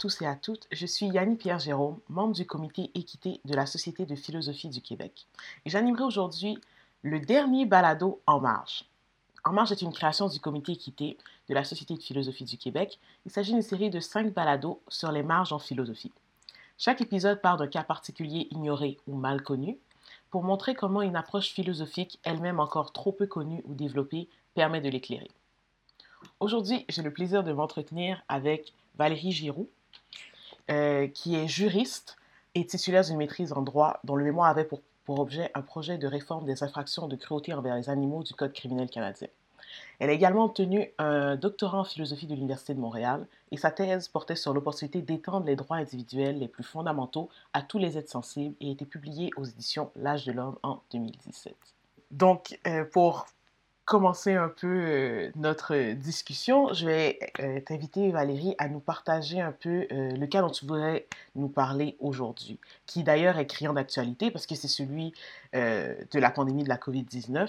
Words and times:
tous 0.00 0.22
et 0.22 0.26
à 0.26 0.34
toutes, 0.34 0.66
je 0.72 0.86
suis 0.86 1.08
Yanni 1.08 1.36
Pierre 1.36 1.58
Jérôme, 1.58 2.00
membre 2.08 2.32
du 2.32 2.46
comité 2.46 2.90
équité 2.94 3.38
de 3.44 3.54
la 3.54 3.66
Société 3.66 4.06
de 4.06 4.14
philosophie 4.16 4.70
du 4.70 4.80
Québec. 4.80 5.26
Et 5.66 5.70
j'animerai 5.70 6.04
aujourd'hui 6.04 6.58
le 7.02 7.20
dernier 7.20 7.66
balado 7.66 8.18
En 8.26 8.40
Marge. 8.40 8.86
En 9.44 9.52
Marge 9.52 9.72
est 9.72 9.82
une 9.82 9.92
création 9.92 10.26
du 10.28 10.40
comité 10.40 10.72
équité 10.72 11.18
de 11.50 11.54
la 11.54 11.64
Société 11.64 11.92
de 11.92 12.00
philosophie 12.00 12.44
du 12.44 12.56
Québec. 12.56 12.98
Il 13.26 13.30
s'agit 13.30 13.52
d'une 13.52 13.60
série 13.60 13.90
de 13.90 14.00
cinq 14.00 14.32
balados 14.32 14.80
sur 14.88 15.12
les 15.12 15.22
marges 15.22 15.52
en 15.52 15.58
philosophie. 15.58 16.12
Chaque 16.78 17.02
épisode 17.02 17.42
part 17.42 17.58
d'un 17.58 17.66
cas 17.66 17.84
particulier 17.84 18.48
ignoré 18.52 18.96
ou 19.06 19.14
mal 19.16 19.42
connu 19.42 19.76
pour 20.30 20.44
montrer 20.44 20.74
comment 20.74 21.02
une 21.02 21.16
approche 21.16 21.50
philosophique, 21.50 22.18
elle-même 22.22 22.58
encore 22.58 22.94
trop 22.94 23.12
peu 23.12 23.26
connue 23.26 23.62
ou 23.66 23.74
développée, 23.74 24.30
permet 24.54 24.80
de 24.80 24.88
l'éclairer. 24.88 25.30
Aujourd'hui, 26.38 26.86
j'ai 26.88 27.02
le 27.02 27.12
plaisir 27.12 27.44
de 27.44 27.52
m'entretenir 27.52 28.22
avec 28.28 28.72
Valérie 28.96 29.32
Giroux, 29.32 29.68
euh, 30.70 31.08
qui 31.08 31.36
est 31.36 31.48
juriste 31.48 32.16
et 32.54 32.66
titulaire 32.66 33.04
d'une 33.04 33.16
maîtrise 33.16 33.52
en 33.52 33.62
droit, 33.62 34.00
dont 34.04 34.16
le 34.16 34.24
mémoire 34.24 34.48
avait 34.48 34.64
pour, 34.64 34.80
objet 35.08 35.50
un 35.54 35.62
projet 35.62 35.98
de 35.98 36.06
réforme 36.06 36.44
des 36.44 36.62
infractions 36.62 37.08
de 37.08 37.16
cruauté 37.16 37.52
envers 37.52 37.74
les 37.74 37.90
animaux 37.90 38.22
du 38.22 38.32
Code 38.32 38.52
criminel 38.52 38.88
canadien. 38.88 39.26
Elle 39.98 40.08
a 40.08 40.12
également 40.12 40.44
obtenu 40.44 40.88
un 40.98 41.34
doctorat 41.34 41.80
en 41.80 41.84
philosophie 41.84 42.28
de 42.28 42.34
l'Université 42.36 42.74
de 42.74 42.78
Montréal 42.78 43.26
et 43.50 43.56
sa 43.56 43.72
thèse 43.72 44.06
portait 44.06 44.36
sur 44.36 44.54
l'opportunité 44.54 45.02
d'étendre 45.02 45.46
les 45.46 45.56
droits 45.56 45.78
individuels 45.78 46.38
les 46.38 46.46
plus 46.46 46.62
fondamentaux 46.62 47.28
à 47.54 47.62
tous 47.62 47.78
les 47.78 47.98
êtres 47.98 48.08
sensibles 48.08 48.54
et 48.60 48.68
a 48.68 48.70
été 48.70 48.84
publiée 48.84 49.30
aux 49.36 49.44
éditions 49.44 49.90
L'âge 49.96 50.26
de 50.26 50.30
l'homme 50.32 50.58
en 50.62 50.80
2017. 50.92 51.56
Donc, 52.12 52.60
euh, 52.68 52.84
pour 52.84 53.26
commencer 53.90 54.34
un 54.34 54.48
peu 54.48 54.68
euh, 54.68 55.30
notre 55.34 55.94
discussion, 55.94 56.72
je 56.72 56.86
vais 56.86 57.18
euh, 57.40 57.58
t'inviter, 57.58 58.12
Valérie, 58.12 58.54
à 58.58 58.68
nous 58.68 58.78
partager 58.78 59.40
un 59.40 59.50
peu 59.50 59.88
euh, 59.90 60.12
le 60.12 60.26
cas 60.28 60.42
dont 60.42 60.48
tu 60.48 60.64
voudrais 60.64 61.08
nous 61.34 61.48
parler 61.48 61.96
aujourd'hui, 61.98 62.60
qui 62.86 63.02
d'ailleurs 63.02 63.36
est 63.40 63.48
criant 63.48 63.72
d'actualité 63.72 64.30
parce 64.30 64.46
que 64.46 64.54
c'est 64.54 64.68
celui 64.68 65.12
de 65.52 66.20
la 66.20 66.30
pandémie 66.30 66.62
de 66.62 66.68
la 66.68 66.76
COVID-19. 66.76 67.48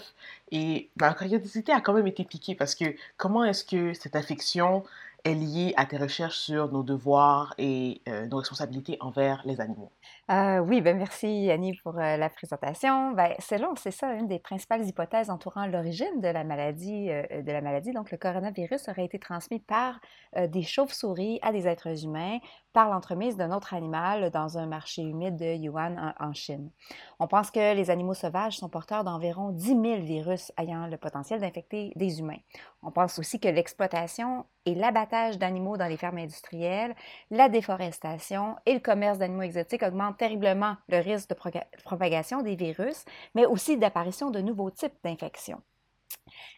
Et 0.52 0.90
ma 1.00 1.14
curiosité 1.14 1.72
a 1.72 1.82
quand 1.82 1.94
même 1.94 2.08
été 2.08 2.24
piquée 2.24 2.56
parce 2.56 2.74
que 2.74 2.96
comment 3.18 3.44
est-ce 3.44 3.64
que 3.64 3.94
cette 3.94 4.16
infection 4.16 4.84
est 5.24 5.36
liée 5.36 5.74
à 5.78 5.86
tes 5.86 5.98
recherches 5.98 6.38
sur 6.38 6.72
nos 6.72 6.84
devoirs 6.84 7.54
et 7.58 8.02
nos 8.30 8.38
responsabilités 8.38 8.98
envers 9.02 9.42
les 9.46 9.62
animaux? 9.62 9.92
Euh, 10.32 10.60
oui, 10.60 10.80
ben 10.80 10.98
merci 10.98 11.52
Annie 11.52 11.76
pour 11.84 11.98
euh, 11.98 12.16
la 12.16 12.30
présentation. 12.30 13.12
Ben, 13.12 13.34
selon, 13.40 13.76
c'est 13.76 13.92
ça, 13.92 14.14
une 14.14 14.28
des 14.28 14.40
principales 14.40 14.86
hypothèses 14.86 15.30
entourant 15.30 15.66
l'origine 15.66 16.22
de 16.22 16.28
la 16.28 16.46
maladie, 16.46 17.10
euh, 17.10 17.42
de 17.42 17.52
la 17.52 17.60
maladie. 17.60 17.92
Donc, 17.92 18.12
le 18.12 18.18
coronavirus 18.18 18.88
aurait 18.88 19.06
été 19.06 19.20
transmis 19.20 19.60
par 19.60 20.00
des 20.38 20.62
chauves-souris 20.62 21.40
à 21.42 21.52
des 21.52 21.68
êtres 21.68 22.06
humains 22.06 22.40
par 22.74 22.90
l'entremise 22.90 23.38
d'un 23.38 23.52
autre 23.52 23.74
animal 23.74 24.30
dans 24.32 24.58
un 24.58 24.66
marché 24.66 25.02
humide 25.02 25.36
de 25.36 25.56
Yuan 25.56 26.14
en, 26.20 26.34
Chine. 26.34 26.70
On 27.20 27.28
pense 27.28 27.52
que 27.52 27.76
les 27.76 27.90
animaux 27.90 28.14
sauvages 28.14 28.58
sont 28.58 28.70
porteurs 28.70 29.04
d'environ 29.04 29.50
10 29.50 29.68
000 29.68 29.82
virus 30.02 30.52
ayant 30.58 30.88
le 30.88 30.98
potentiel 30.98 31.42
d'infecter 31.42 31.92
des 31.96 32.20
humains. 32.20 32.40
On 32.84 32.92
pense 32.92 33.20
aussi 33.20 33.40
que 33.40 33.48
l'exploitation 33.48 34.46
et 34.66 34.76
l'abattage 34.76 35.38
d'animaux 35.38 35.78
dans 35.78 35.88
les 35.88 35.98
fermes 35.98 36.18
industrielles, 36.18 36.96
la 37.30 37.50
déforestation 37.50 38.56
et 38.66 38.74
le 38.74 38.80
commerce 38.80 39.18
d'animaux 39.18 39.42
exotiques 39.42 39.84
augmentent 39.84 40.18
terriblement 40.18 40.78
le 40.88 41.00
risque 41.00 41.30
de 41.30 41.36
propagation 41.84 42.42
des 42.42 42.56
virus, 42.56 43.06
mais 43.36 43.46
aussi 43.46 43.78
d'apparition 43.78 44.32
de 44.32 44.40
nouveaux 44.40 44.72
types 44.72 44.98
d'infections. 45.04 45.62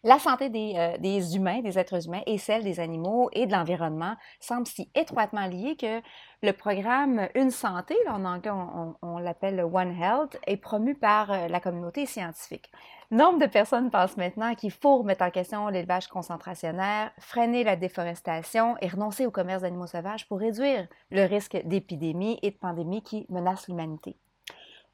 La 0.03 0.19
santé 0.19 0.51
euh, 0.77 0.97
des, 0.97 1.35
humains, 1.35 1.61
des 1.61 1.79
êtres 1.79 2.07
humains 2.07 2.21
et 2.25 2.37
celle 2.37 2.63
des 2.63 2.79
animaux 2.79 3.29
et 3.33 3.45
de 3.45 3.51
l'environnement 3.51 4.15
semble 4.39 4.67
si 4.67 4.89
étroitement 4.95 5.47
liée 5.47 5.75
que 5.75 6.01
le 6.41 6.51
programme 6.51 7.29
Une 7.35 7.51
santé, 7.51 7.95
en 8.07 8.25
anglais 8.25 8.51
on, 9.01 9.17
l'appelle 9.17 9.61
One 9.61 9.95
Health, 9.99 10.37
est 10.45 10.57
promu 10.57 10.95
par 10.95 11.31
euh, 11.31 11.47
la 11.47 11.59
communauté 11.59 12.05
scientifique. 12.05 12.71
Nombre 13.11 13.39
de 13.39 13.45
personnes 13.45 13.91
pensent 13.91 14.17
maintenant 14.17 14.55
qu'il 14.55 14.71
faut 14.71 14.97
remettre 14.97 15.23
en 15.23 15.31
question 15.31 15.67
l'élevage 15.67 16.07
concentrationnaire, 16.07 17.11
freiner 17.19 17.63
la 17.63 17.75
déforestation 17.75 18.75
et 18.81 18.87
renoncer 18.87 19.25
au 19.25 19.31
commerce 19.31 19.61
d'animaux 19.61 19.87
sauvages 19.87 20.27
pour 20.27 20.39
réduire 20.39 20.87
le 21.11 21.23
risque 21.25 21.57
d'épidémie 21.65 22.39
et 22.41 22.51
de 22.51 22.57
pandémie 22.57 23.03
qui 23.03 23.25
menacent 23.29 23.67
l'humanité. 23.67 24.17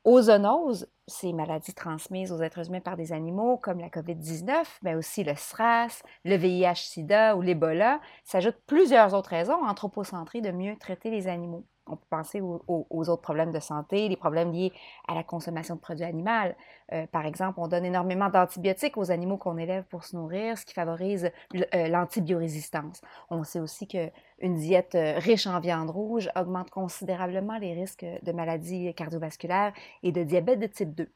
Aux 0.05 0.21
zoonoses, 0.21 0.87
ces 1.09 1.33
maladies 1.33 1.73
transmises 1.73 2.31
aux 2.31 2.41
êtres 2.41 2.67
humains 2.67 2.79
par 2.79 2.95
des 2.95 3.11
animaux 3.11 3.57
comme 3.57 3.79
la 3.79 3.89
COVID-19, 3.89 4.63
mais 4.83 4.95
aussi 4.95 5.23
le 5.23 5.33
SRAS, 5.35 6.01
le 6.23 6.35
VIH-Sida 6.35 7.35
ou 7.35 7.41
l'Ebola, 7.41 7.99
s'ajoutent 8.23 8.61
plusieurs 8.65 9.13
autres 9.13 9.31
raisons 9.31 9.61
anthropocentrer 9.65 10.41
de 10.41 10.51
mieux 10.51 10.77
traiter 10.77 11.09
les 11.09 11.27
animaux. 11.27 11.65
On 11.87 11.95
peut 11.95 12.05
penser 12.09 12.39
aux, 12.39 12.85
autres 13.09 13.21
problèmes 13.21 13.51
de 13.51 13.59
santé, 13.59 14.07
les 14.07 14.15
problèmes 14.15 14.51
liés 14.51 14.71
à 15.07 15.15
la 15.15 15.23
consommation 15.23 15.75
de 15.75 15.79
produits 15.79 16.05
animaux. 16.05 16.53
Euh, 16.93 17.05
par 17.07 17.25
exemple, 17.25 17.59
on 17.59 17.67
donne 17.67 17.85
énormément 17.85 18.29
d'antibiotiques 18.29 18.97
aux 18.97 19.11
animaux 19.11 19.37
qu'on 19.37 19.57
élève 19.57 19.83
pour 19.85 20.03
se 20.03 20.15
nourrir, 20.15 20.57
ce 20.57 20.65
qui 20.65 20.73
favorise 20.73 21.31
euh, 21.55 21.87
l'antibiorésistance. 21.87 23.01
On 23.29 23.43
sait 23.43 23.59
aussi 23.59 23.87
que 23.87 24.09
une 24.41 24.55
diète 24.55 24.95
euh, 24.95 25.19
riche 25.19 25.47
en 25.47 25.59
viande 25.59 25.89
rouge 25.89 26.29
augmente 26.35 26.69
considérablement 26.69 27.57
les 27.57 27.73
risques 27.73 28.05
de 28.23 28.31
maladies 28.31 28.93
cardiovasculaires 28.93 29.73
et 30.03 30.11
de 30.11 30.23
diabète 30.23 30.59
de 30.59 30.67
type 30.67 30.95
2. 30.95 31.09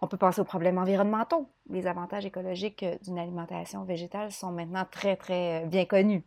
On 0.00 0.06
peut 0.06 0.16
penser 0.16 0.40
aux 0.40 0.44
problèmes 0.44 0.78
environnementaux. 0.78 1.48
Les 1.68 1.86
avantages 1.86 2.24
écologiques 2.24 2.84
d'une 3.02 3.18
alimentation 3.18 3.84
végétale 3.84 4.32
sont 4.32 4.52
maintenant 4.52 4.86
très, 4.90 5.16
très 5.16 5.66
bien 5.66 5.84
connus. 5.84 6.22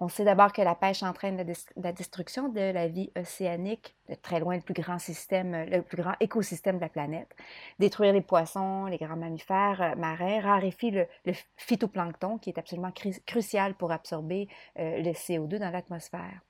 On 0.00 0.08
sait 0.08 0.24
d'abord 0.24 0.52
que 0.52 0.62
la 0.62 0.74
pêche 0.74 1.02
entraîne 1.02 1.36
la, 1.76 1.92
destruction 1.92 2.48
de 2.48 2.60
la 2.60 2.88
vie 2.88 3.12
océanique, 3.16 3.94
de 4.08 4.14
très 4.14 4.40
loin 4.40 4.56
le 4.56 4.62
plus 4.62 4.74
grand 4.74 4.98
système, 4.98 5.64
le 5.70 5.82
plus 5.82 6.02
grand 6.02 6.14
écosystème 6.18 6.76
de 6.76 6.80
la 6.80 6.88
planète. 6.88 7.28
Détruire 7.78 8.12
les 8.12 8.22
poissons, 8.22 8.39
les 8.86 8.98
grands 8.98 9.16
mammifères 9.16 9.94
marins 9.96 10.40
raréfie 10.40 10.90
le, 10.90 11.06
phytoplancton 11.56 12.38
qui 12.38 12.50
est 12.50 12.58
absolument 12.58 12.92
crucial 13.26 13.74
pour 13.74 13.92
absorber 13.92 14.48
le 14.76 15.12
CO2 15.12 15.58
dans 15.58 15.70
l'atmosphère 15.70 16.40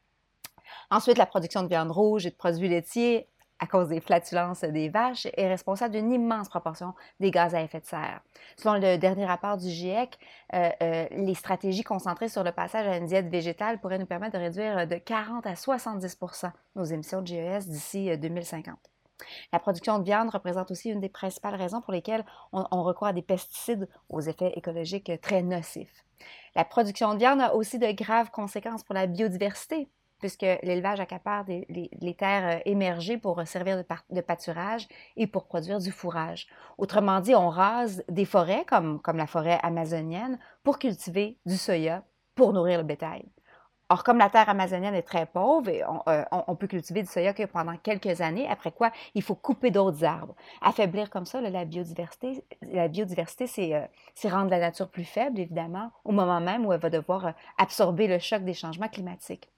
Ensuite, 0.91 1.19
la 1.19 1.27
production 1.27 1.62
de 1.62 1.69
viande 1.69 1.91
rouge 1.91 2.27
et 2.27 2.31
de 2.31 2.37
produits 2.37 2.69
laitiers 2.69 3.27
à 3.61 3.67
cause 3.67 3.89
des 3.89 4.01
flatulences 4.01 4.65
des 4.65 4.89
vaches, 4.89 5.27
est 5.37 5.49
responsable 5.49 5.95
d'une 5.95 6.11
immense 6.11 6.49
proportion 6.49 6.95
des 7.21 7.31
gaz 7.31 7.55
à 7.55 7.62
effet 7.62 7.81
de 7.81 7.84
serre. 7.84 8.21
Selon 8.57 8.75
le 8.75 8.97
dernier 8.97 9.27
rapport 9.27 9.59
du 9.59 9.69
GIEC, 9.69 10.19
euh, 10.55 10.71
euh, 10.83 11.07
les 11.11 11.34
stratégies 11.34 11.83
concentrées 11.83 12.28
sur 12.28 12.43
le 12.43 12.53
passage 12.53 12.87
à 12.87 12.97
une 12.97 13.07
diète 13.07 13.28
végétale 13.28 13.78
pourraient 13.78 13.99
nous 13.99 14.07
permettre 14.07 14.39
de 14.39 14.43
réduire 14.43 14.87
de 14.87 14.97
40 14.97 15.47
à 15.47 15.57
70 15.57 16.19
nos 16.75 16.84
émissions 16.84 17.21
de 17.21 17.27
GES 17.27 17.67
d'ici 17.67 18.17
2050. 18.17 18.90
La 19.53 19.58
production 19.58 19.98
de 19.98 20.04
viande 20.04 20.31
représente 20.31 20.70
aussi 20.70 20.91
une 20.91 21.00
des 21.00 21.08
principales 21.08 21.54
raisons 21.54 21.81
pour 21.81 21.92
lesquelles 21.92 22.25
on, 22.53 22.82
recourt 22.82 23.08
à 23.08 23.12
des 23.12 23.22
pesticides 23.22 23.88
aux 24.08 24.20
effets 24.20 24.53
écologiques 24.56 25.12
très 25.20 25.42
nocifs. 25.42 26.04
La 26.54 26.64
production 26.64 27.14
de 27.14 27.19
viande 27.19 27.41
a 27.41 27.54
aussi 27.54 27.78
de 27.78 27.91
graves 27.92 28.30
conséquences 28.30 28.82
pour 28.82 28.94
la 28.94 29.06
biodiversité, 29.06 29.88
puisque 30.19 30.42
l'élevage 30.42 31.00
accapare 31.00 31.44
les, 31.47 32.15
terres 32.18 32.59
euh, 32.59 32.62
émergées 32.66 33.16
pour 33.16 33.41
servir 33.47 33.78
de, 33.78 33.84
de, 34.10 34.21
pâturage 34.21 34.86
et 35.16 35.27
pour 35.27 35.47
produire 35.47 35.78
du 35.78 35.91
fourrage. 35.91 36.47
Autrement 36.77 37.21
dit, 37.21 37.34
on 37.34 37.48
rase 37.48 38.04
des 38.09 38.27
forêts, 38.27 38.66
comme, 38.66 39.00
comme 39.00 39.16
la 39.16 39.27
forêt 39.27 39.59
amazonienne, 39.62 40.39
pour 40.62 40.78
cultiver 40.78 41.39
du 41.47 41.56
soya 41.56 42.04
pour 42.34 42.53
nourrir 42.53 42.78
le 42.78 42.84
bétail. 42.84 43.24
Or, 43.92 44.04
comme 44.04 44.19
la 44.19 44.31
terre 44.31 44.48
amazonienne 44.48 44.95
est 44.95 45.03
très 45.03 45.27
pauvre, 45.27 45.69
euh, 45.69 46.25
on, 46.31 46.54
peut 46.54 46.69
cultiver 46.69 47.03
du 47.03 47.09
soya 47.09 47.34
que 47.34 47.42
pendant 47.42 47.77
quelques 47.77 48.21
années, 48.21 48.47
après 48.48 48.71
quoi 48.71 48.92
il 49.16 49.22
faut 49.22 49.34
couper 49.34 49.72
d'autres 49.72 50.04
arbres. 50.04 50.37
Affaiblir 50.63 51.10
comme 51.10 51.27
ça 51.27 51.41
la 51.41 51.65
biodiversité, 51.65 52.45
euh, 52.63 53.87
c'est 54.15 54.28
rendre 54.28 54.51
la 54.51 54.60
nature 54.60 54.89
plus 54.89 55.04
faible, 55.04 55.41
évidemment, 55.41 55.91
au 56.04 56.13
moment 56.13 56.41
même 56.41 56.65
où 56.65 56.72
elle 56.72 56.78
va 56.78 56.89
devoir 56.89 57.27
euh, 57.27 57.33
absorber 57.59 58.07
le 58.07 58.21
choc 58.21 58.45
des 58.45 58.54
changements 58.54 58.89
climatiques. 58.89 59.51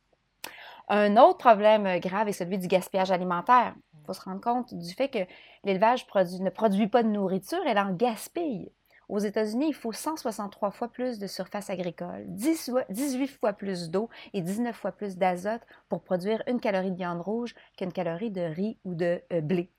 Un 0.89 1.19
autre 1.19 1.37
problème 1.37 2.01
grave 2.01 2.29
est 2.29 2.33
celui 2.33 2.57
du 2.57 2.69
gaspillage 2.69 3.11
alimentaire. 3.11 3.75
Il 4.01 4.07
faut 4.07 4.15
se 4.15 4.23
rendre 4.23 4.41
compte 4.41 4.73
du 4.73 4.95
fait 4.95 5.09
que 5.09 5.31
l'élevage 5.63 6.07
ne 6.41 6.49
produit 6.49 6.87
pas 6.87 7.03
de 7.03 7.09
nourriture, 7.09 7.61
elle 7.67 7.79
en 7.79 7.93
gaspille. 7.93 8.73
Aux 9.09 9.19
États-Unis, 9.19 9.69
il 9.69 9.75
faut 9.75 9.93
163 9.93 10.71
fois 10.71 10.89
plus 10.89 11.19
de 11.19 11.27
surface 11.27 11.71
agricole, 11.71 12.25
18 12.29 13.27
fois 13.27 13.53
plus 13.53 13.91
d'eau 13.91 14.09
et 14.33 14.43
19 14.43 14.75
fois 14.75 14.93
plus 14.93 15.17
d'azote 15.17 15.63
pour 15.89 16.03
produire 16.03 16.43
une 16.47 16.61
calorie 16.61 16.91
de 16.91 16.97
viande 16.97 17.21
rouge 17.21 17.55
qu'une 17.77 17.93
calorie 17.93 18.31
de 18.31 18.43
riz 18.43 18.79
ou 18.85 18.95
de 18.95 19.23
euh, 19.33 19.41
blé. 19.41 19.71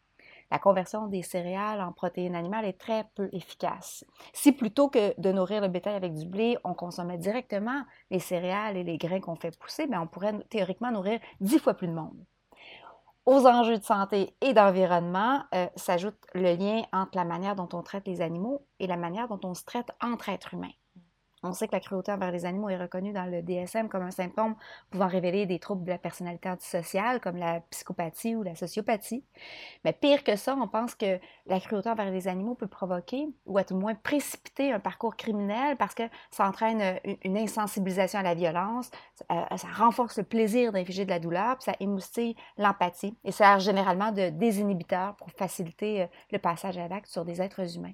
La 0.52 0.60
conversion 0.60 1.08
des 1.08 1.24
céréales 1.24 1.82
en 1.82 1.92
protéines 1.92 2.36
animales 2.36 2.66
est 2.66 2.80
très 2.80 3.06
peu 3.16 3.28
efficace. 3.32 4.06
Si 4.34 4.52
plutôt 4.52 4.88
que 4.88 5.20
de 5.20 5.32
nourrir 5.32 5.62
le 5.62 5.68
bétail 5.68 5.96
avec 5.96 6.14
du 6.14 6.28
blé, 6.28 6.58
on 6.64 6.76
consommait 6.76 7.18
directement 7.18 7.84
les 8.12 8.20
céréales 8.20 8.78
et 8.78 8.84
les 8.84 8.98
grains 8.98 9.20
qu'on 9.20 9.36
fait 9.36 9.58
pousser, 9.58 9.88
bien, 9.88 10.02
on 10.02 10.08
pourrait 10.08 10.38
théoriquement 10.50 10.92
nourrir 10.92 11.20
10 11.42 11.58
fois 11.58 11.74
plus 11.74 11.88
de 11.88 11.94
monde. 11.94 12.24
Aux 13.26 13.48
enjeux 13.48 13.78
de 13.78 13.84
santé 13.84 14.36
et 14.42 14.54
d'environnement 14.54 15.44
euh, 15.56 15.68
s'ajoute 15.78 16.18
le 16.34 16.56
lien 16.56 16.84
entre 16.92 17.16
la 17.16 17.24
manière 17.24 17.56
dont 17.56 17.70
on 17.72 17.82
traite 17.82 18.06
les 18.06 18.20
animaux 18.20 18.68
et 18.80 18.88
la 18.88 18.98
manière 18.98 19.30
dont 19.30 19.40
on 19.44 19.54
se 19.54 19.64
traite 19.64 19.88
entre 20.02 20.28
êtres 20.30 20.54
humains. 20.54 20.74
On 21.44 21.54
sait 21.54 21.68
que 21.68 21.74
la 21.74 21.80
cruauté 21.80 22.12
envers 22.12 22.32
les 22.32 22.46
animaux 22.46 22.70
est 22.70 22.78
reconnue 22.78 23.12
dans 23.12 23.26
le 23.26 23.42
DSM 23.42 23.90
comme 23.90 24.04
un 24.04 24.12
symptôme 24.12 24.56
pouvant 24.90 25.08
révéler 25.08 25.46
des 25.46 25.60
troubles 25.60 25.84
de 25.84 25.92
la 25.92 25.98
personnalité 25.98 26.50
antisociale, 26.50 27.20
comme 27.20 27.38
la 27.38 27.60
psychopathie 27.70 28.36
ou 28.36 28.44
la 28.44 28.56
sociopathie. 28.56 29.24
Mais 29.84 29.94
pire 29.94 30.24
que 30.24 30.36
ça, 30.36 30.56
on 30.56 30.68
pense 30.68 30.96
que 30.96 31.20
la 31.46 31.60
cruauté 31.60 31.90
envers 31.90 32.12
les 32.12 32.28
animaux 32.28 32.56
peut 32.56 32.68
provoquer, 32.68 33.28
ou 33.46 33.58
à 33.58 33.64
tout 33.64 33.74
le 33.74 33.82
moins 33.82 33.96
précipiter 33.96 34.72
un 34.72 34.80
parcours 34.80 35.16
criminel 35.16 35.76
parce 35.78 35.94
que 35.94 36.04
ça 36.32 36.48
entraîne 36.48 37.00
une 37.24 37.38
insensibilisation 37.38 38.20
à 38.20 38.24
la 38.24 38.36
violence, 38.36 38.90
ça 39.30 39.68
renforce 39.76 40.18
le 40.18 40.24
plaisir 40.24 40.72
d'infliger 40.72 41.06
de 41.06 41.10
la 41.10 41.20
douleur, 41.20 41.58
puis 41.58 41.66
ça 41.66 41.76
émoustille 41.80 42.36
l'empathie 42.58 43.18
et 43.24 43.32
sert 43.32 43.60
généralement 43.60 44.12
de 44.12 44.30
désinhibiteur 44.30 45.16
pour 45.16 45.30
faciliter 45.32 46.04
euh, 46.04 46.08
le 46.32 46.40
passage 46.40 46.78
à 46.78 46.88
l'acte 46.88 47.08
sur 47.08 47.26
des 47.26 47.42
êtres 47.42 47.76
humains. 47.78 47.94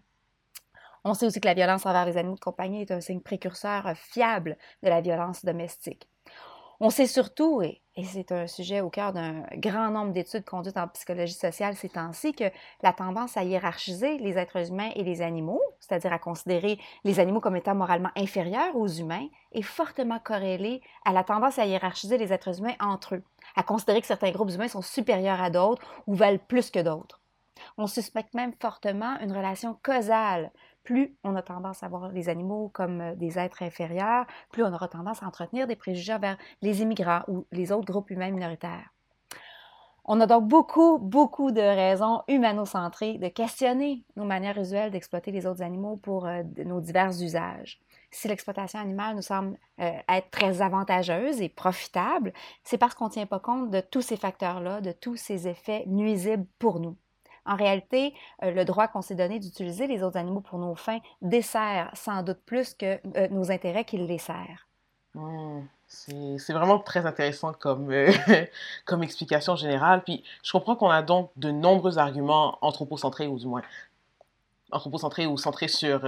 On 1.04 1.14
sait 1.14 1.26
aussi 1.26 1.40
que 1.40 1.48
la 1.48 1.54
violence 1.54 1.86
envers 1.86 2.06
les 2.06 2.18
animaux 2.18 2.36
de 2.36 2.40
compagnie 2.40 2.82
est 2.82 2.92
un 2.92 3.02
signe 3.02 3.22
précurseur 3.22 3.92
fiable 3.96 4.58
de 4.84 4.90
la 4.90 5.02
violence 5.02 5.46
domestique. 5.46 6.08
On 6.82 6.90
sait 6.90 7.08
surtout, 7.08 7.62
et, 7.62 7.82
c'est 8.06 8.32
un 8.32 8.48
sujet 8.48 8.80
au 8.80 8.90
cœur 8.90 9.12
d'un 9.12 9.44
grand 9.58 9.92
nombre 9.92 10.14
d'études 10.14 10.46
conduites 10.46 10.78
en 10.78 10.88
psychologie 10.88 11.34
sociale 11.34 11.76
ces 11.76 11.90
temps-ci, 11.90 12.32
que 12.32 12.46
la 12.82 12.94
tendance 12.94 13.36
à 13.36 13.44
hiérarchiser 13.44 14.18
les 14.18 14.38
êtres 14.38 14.70
humains 14.70 14.92
et 14.96 15.04
les 15.04 15.22
animaux, 15.22 15.62
c'est-à-dire 15.82 16.14
à 16.14 16.20
considérer 16.20 16.80
les 17.04 17.20
animaux 17.20 17.42
comme 17.42 17.58
étant 17.58 17.76
moralement 17.76 18.12
inférieurs 18.16 18.78
aux 18.78 18.88
humains, 18.88 19.28
est 19.52 19.62
fortement 19.62 20.20
corrélée 20.20 20.82
à 21.04 21.12
la 21.12 21.26
tendance 21.26 21.60
à 21.60 21.66
hiérarchiser 21.66 22.18
les 22.18 22.32
êtres 22.32 22.60
humains 22.60 22.76
entre 22.80 23.16
eux, 23.16 23.24
à 23.58 23.64
considérer 23.64 24.00
que 24.00 24.08
certains 24.08 24.32
groupes 24.32 24.52
humains 24.52 24.70
sont 24.70 24.82
supérieurs 24.82 25.42
à 25.42 25.50
d'autres 25.50 25.86
ou 26.08 26.16
valent 26.16 26.40
plus 26.48 26.72
que 26.72 26.80
d'autres. 26.80 27.20
On 27.78 27.88
suspecte 27.88 28.34
même 28.34 28.54
fortement 28.62 29.20
une 29.20 29.36
relation 29.36 29.78
causale 29.84 30.50
plus 30.90 31.16
on 31.24 31.36
a 31.36 31.44
tendance 31.44 31.84
à 31.84 31.88
voir 31.88 32.12
les 32.12 32.30
animaux 32.30 32.72
comme 32.74 33.00
euh, 33.00 33.16
des 33.16 33.38
êtres 33.38 33.62
inférieurs, 33.62 34.26
plus 34.52 34.64
on 34.64 34.74
aura 34.74 34.88
tendance 34.88 35.22
à 35.22 35.28
entretenir 35.28 35.68
des 35.68 35.76
préjugés 35.76 36.18
vers 36.18 36.36
les 36.64 36.82
immigrants 36.82 37.22
ou 37.28 37.46
les 37.52 37.72
autres 37.72 37.86
groupes 37.86 38.10
humains 38.10 38.32
minoritaires. 38.32 38.90
On 40.04 40.20
a 40.20 40.26
donc 40.26 40.48
beaucoup, 40.48 40.98
beaucoup 40.98 41.52
de 41.52 41.62
raisons 41.62 42.24
humanocentrées 42.28 43.20
de 43.20 43.28
questionner 43.28 44.04
nos 44.16 44.26
manières 44.26 44.58
usuelles 44.58 44.90
d'exploiter 44.90 45.30
les 45.30 45.46
autres 45.46 45.62
animaux 45.62 45.98
pour 45.98 46.26
euh, 46.26 46.42
nos 46.66 46.82
divers 46.82 47.12
usages. 47.22 47.80
Si 48.10 48.28
l'exploitation 48.28 48.80
animale 48.80 49.16
nous 49.16 49.22
semble 49.22 49.60
euh, 49.80 49.92
être 50.10 50.32
très 50.32 50.64
avantageuse 50.64 51.40
et 51.40 51.50
profitable, 51.50 52.34
c'est 52.64 52.80
parce 52.80 52.96
qu'on 52.96 53.06
ne 53.06 53.12
tient 53.12 53.28
pas 53.28 53.40
compte 53.40 53.70
de 53.70 53.80
tous 53.80 54.02
ces 54.02 54.18
facteurs-là, 54.18 54.82
de 54.82 54.92
tous 54.92 55.18
ces 55.18 55.48
effets 55.48 55.84
nuisibles 55.86 56.48
pour 56.58 56.80
nous. 56.80 56.98
En 57.46 57.56
réalité, 57.56 58.14
euh, 58.44 58.52
le 58.52 58.66
droit 58.66 58.88
qu'on 58.88 59.02
s'est 59.02 59.16
donné 59.16 59.40
d'utiliser 59.40 59.88
les 59.88 60.04
autres 60.04 60.18
animaux 60.18 60.42
pour 60.42 60.60
nos 60.60 60.76
fins 60.76 61.00
dessert 61.22 61.90
sans 61.94 62.24
doute 62.24 62.40
plus 62.46 62.74
que 62.74 63.00
euh, 63.18 63.28
nos 63.30 63.52
intérêts 63.52 63.86
qu'il 63.86 64.06
les 64.06 64.18
sert. 64.18 64.68
Mmh. 65.16 65.62
C'est 65.88 66.54
vraiment 66.54 66.78
très 66.78 67.08
intéressant 67.08 67.52
comme, 67.54 67.92
euh, 67.92 68.12
comme 68.86 69.02
explication 69.02 69.56
générale. 69.56 70.04
Puis 70.04 70.24
je 70.44 70.52
comprends 70.52 70.76
qu'on 70.76 70.90
a 70.90 71.02
donc 71.02 71.32
de 71.38 71.50
nombreux 71.50 71.98
arguments 71.98 72.60
anthropocentrés, 72.62 73.26
ou 73.26 73.40
du 73.40 73.48
moins 73.48 73.64
anthropocentrés 74.72 75.26
ou 75.26 75.36
centrés 75.36 75.68
sur 75.68 76.08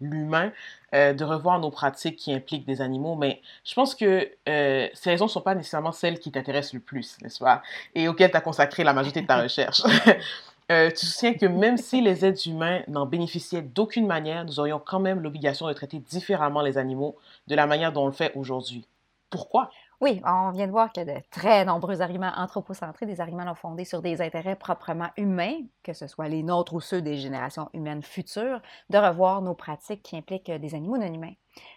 l'humain, 0.00 0.52
de 0.94 1.22
revoir 1.22 1.58
nos 1.58 1.70
pratiques 1.70 2.16
qui 2.16 2.32
impliquent 2.32 2.64
des 2.64 2.80
animaux. 2.80 3.14
Mais 3.14 3.42
je 3.62 3.74
pense 3.74 3.94
que 3.94 4.30
ces 4.46 5.10
raisons 5.10 5.26
ne 5.26 5.30
sont 5.30 5.42
pas 5.42 5.54
nécessairement 5.54 5.92
celles 5.92 6.18
qui 6.18 6.32
t'intéressent 6.32 6.72
le 6.72 6.80
plus, 6.80 7.18
n'est-ce 7.20 7.40
pas? 7.40 7.62
Et 7.94 8.08
auxquelles 8.08 8.30
tu 8.30 8.38
as 8.38 8.40
consacré 8.40 8.84
la 8.84 8.94
majorité 8.94 9.20
de 9.20 9.26
ta 9.26 9.36
recherche. 9.42 9.82
Euh, 10.70 10.88
tu 10.90 11.04
soutiens 11.04 11.34
que 11.34 11.46
même 11.46 11.76
si 11.76 12.00
les 12.00 12.24
êtres 12.24 12.46
humains 12.46 12.82
n'en 12.86 13.04
bénéficiaient 13.04 13.62
d'aucune 13.62 14.06
manière, 14.06 14.44
nous 14.44 14.60
aurions 14.60 14.80
quand 14.84 15.00
même 15.00 15.20
l'obligation 15.20 15.66
de 15.66 15.72
traiter 15.72 15.98
différemment 15.98 16.62
les 16.62 16.78
animaux 16.78 17.16
de 17.48 17.56
la 17.56 17.66
manière 17.66 17.92
dont 17.92 18.04
on 18.04 18.06
le 18.06 18.12
fait 18.12 18.32
aujourd'hui. 18.36 18.86
Pourquoi? 19.30 19.70
Oui, 20.00 20.22
on 20.24 20.50
vient 20.52 20.66
de 20.66 20.72
voir 20.72 20.90
a 20.96 21.04
de 21.04 21.16
très 21.30 21.64
nombreux 21.64 22.00
arguments 22.00 22.32
anthropocentrés, 22.36 23.04
des 23.04 23.20
arguments 23.20 23.44
non 23.44 23.54
fondés 23.54 23.84
sur 23.84 24.00
des 24.00 24.22
intérêts 24.22 24.56
proprement 24.56 25.10
humains, 25.16 25.58
que 25.82 25.92
ce 25.92 26.06
soit 26.06 26.28
les 26.28 26.42
nôtres 26.42 26.72
ou 26.72 26.80
ceux 26.80 27.02
des 27.02 27.16
générations 27.16 27.68
humaines 27.74 28.02
futures, 28.02 28.62
de 28.88 28.98
revoir 28.98 29.42
nos 29.42 29.54
pratiques 29.54 30.02
qui 30.02 30.16
impliquent 30.16 30.50
des 30.50 30.74
animaux 30.74 30.98
non 30.98 31.12
humains. 31.12 31.34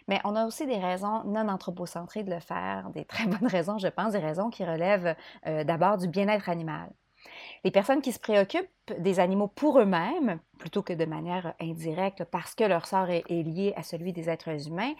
Mais 0.08 0.20
on 0.24 0.36
a 0.36 0.46
aussi 0.46 0.66
des 0.66 0.78
raisons 0.78 1.24
non 1.24 1.48
anthropocentrées 1.48 2.22
de 2.22 2.30
le 2.30 2.40
faire, 2.40 2.90
des 2.94 3.04
très 3.04 3.26
bonnes 3.26 3.48
raisons, 3.48 3.78
je 3.78 3.88
pense, 3.88 4.12
des 4.12 4.20
raisons 4.20 4.50
qui 4.50 4.64
relèvent 4.64 5.16
euh, 5.46 5.64
d'abord 5.64 5.98
du 5.98 6.08
bien-être 6.08 6.48
animal. 6.48 6.90
Les 7.64 7.70
personnes 7.70 8.02
qui 8.02 8.12
se 8.12 8.18
préoccupent 8.18 8.68
des 8.98 9.20
animaux 9.20 9.48
pour 9.48 9.80
eux-mêmes, 9.80 10.38
plutôt 10.58 10.82
que 10.82 10.92
de 10.92 11.06
manière 11.06 11.54
indirecte 11.58 12.24
parce 12.24 12.54
que 12.54 12.64
leur 12.64 12.86
sort 12.86 13.08
est, 13.08 13.24
lié 13.30 13.72
à 13.76 13.82
celui 13.82 14.12
des 14.12 14.28
êtres 14.28 14.68
humains, 14.68 14.92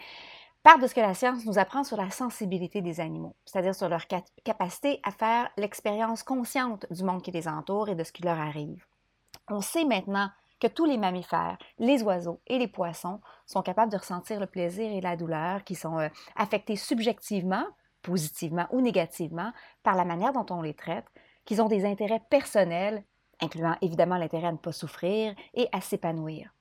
partent 0.63 0.81
de 0.81 0.87
ce 0.87 0.95
que 0.95 0.99
la 0.99 1.13
science 1.13 1.45
nous 1.45 1.59
apprend 1.59 1.83
sur 1.83 1.95
la 1.95 2.09
sensibilité 2.09 2.81
des 2.81 2.99
animaux, 2.99 3.35
c'est-à-dire 3.45 3.75
sur 3.75 3.87
leur 3.87 4.07
capacité 4.43 4.99
à 5.03 5.11
faire 5.11 5.51
l'expérience 5.57 6.23
consciente 6.23 6.87
du 6.89 7.03
monde 7.03 7.21
qui 7.21 7.29
les 7.29 7.47
entoure 7.47 7.89
et 7.89 7.95
de 7.95 8.03
ce 8.03 8.11
qui 8.11 8.23
leur 8.23 8.39
arrive. 8.39 8.83
On 9.47 9.61
sait 9.61 9.85
maintenant 9.85 10.31
que 10.59 10.65
tous 10.65 10.85
les 10.85 10.97
mammifères, 10.97 11.59
les 11.77 12.01
oiseaux 12.01 12.39
et 12.47 12.57
les 12.57 12.67
poissons 12.67 13.21
sont 13.45 13.61
capables 13.61 13.91
de 13.91 13.97
ressentir 13.97 14.39
le 14.39 14.47
plaisir 14.47 14.91
et 14.91 15.01
la 15.01 15.15
douleur 15.15 15.63
qui 15.63 15.75
sont 15.75 15.99
euh, 15.99 16.09
affectés 16.35 16.77
subjectivement, 16.77 17.65
positivement 18.01 18.65
ou 18.71 18.81
négativement, 18.81 19.51
par 19.83 19.93
la 19.93 20.05
manière 20.05 20.33
dont 20.33 20.47
on 20.49 20.63
les 20.63 20.73
traite, 20.73 21.05
qu'ils 21.45 21.61
ont 21.61 21.67
des 21.67 21.85
intérêts 21.85 22.21
personnels, 22.29 23.03
incluant 23.41 23.75
évidemment 23.81 24.17
l'intérêt 24.17 24.47
à 24.47 24.51
ne 24.51 24.57
pas 24.57 24.71
souffrir 24.71 25.35
et 25.53 25.67
à 25.71 25.81
s'épanouir. 25.81 26.55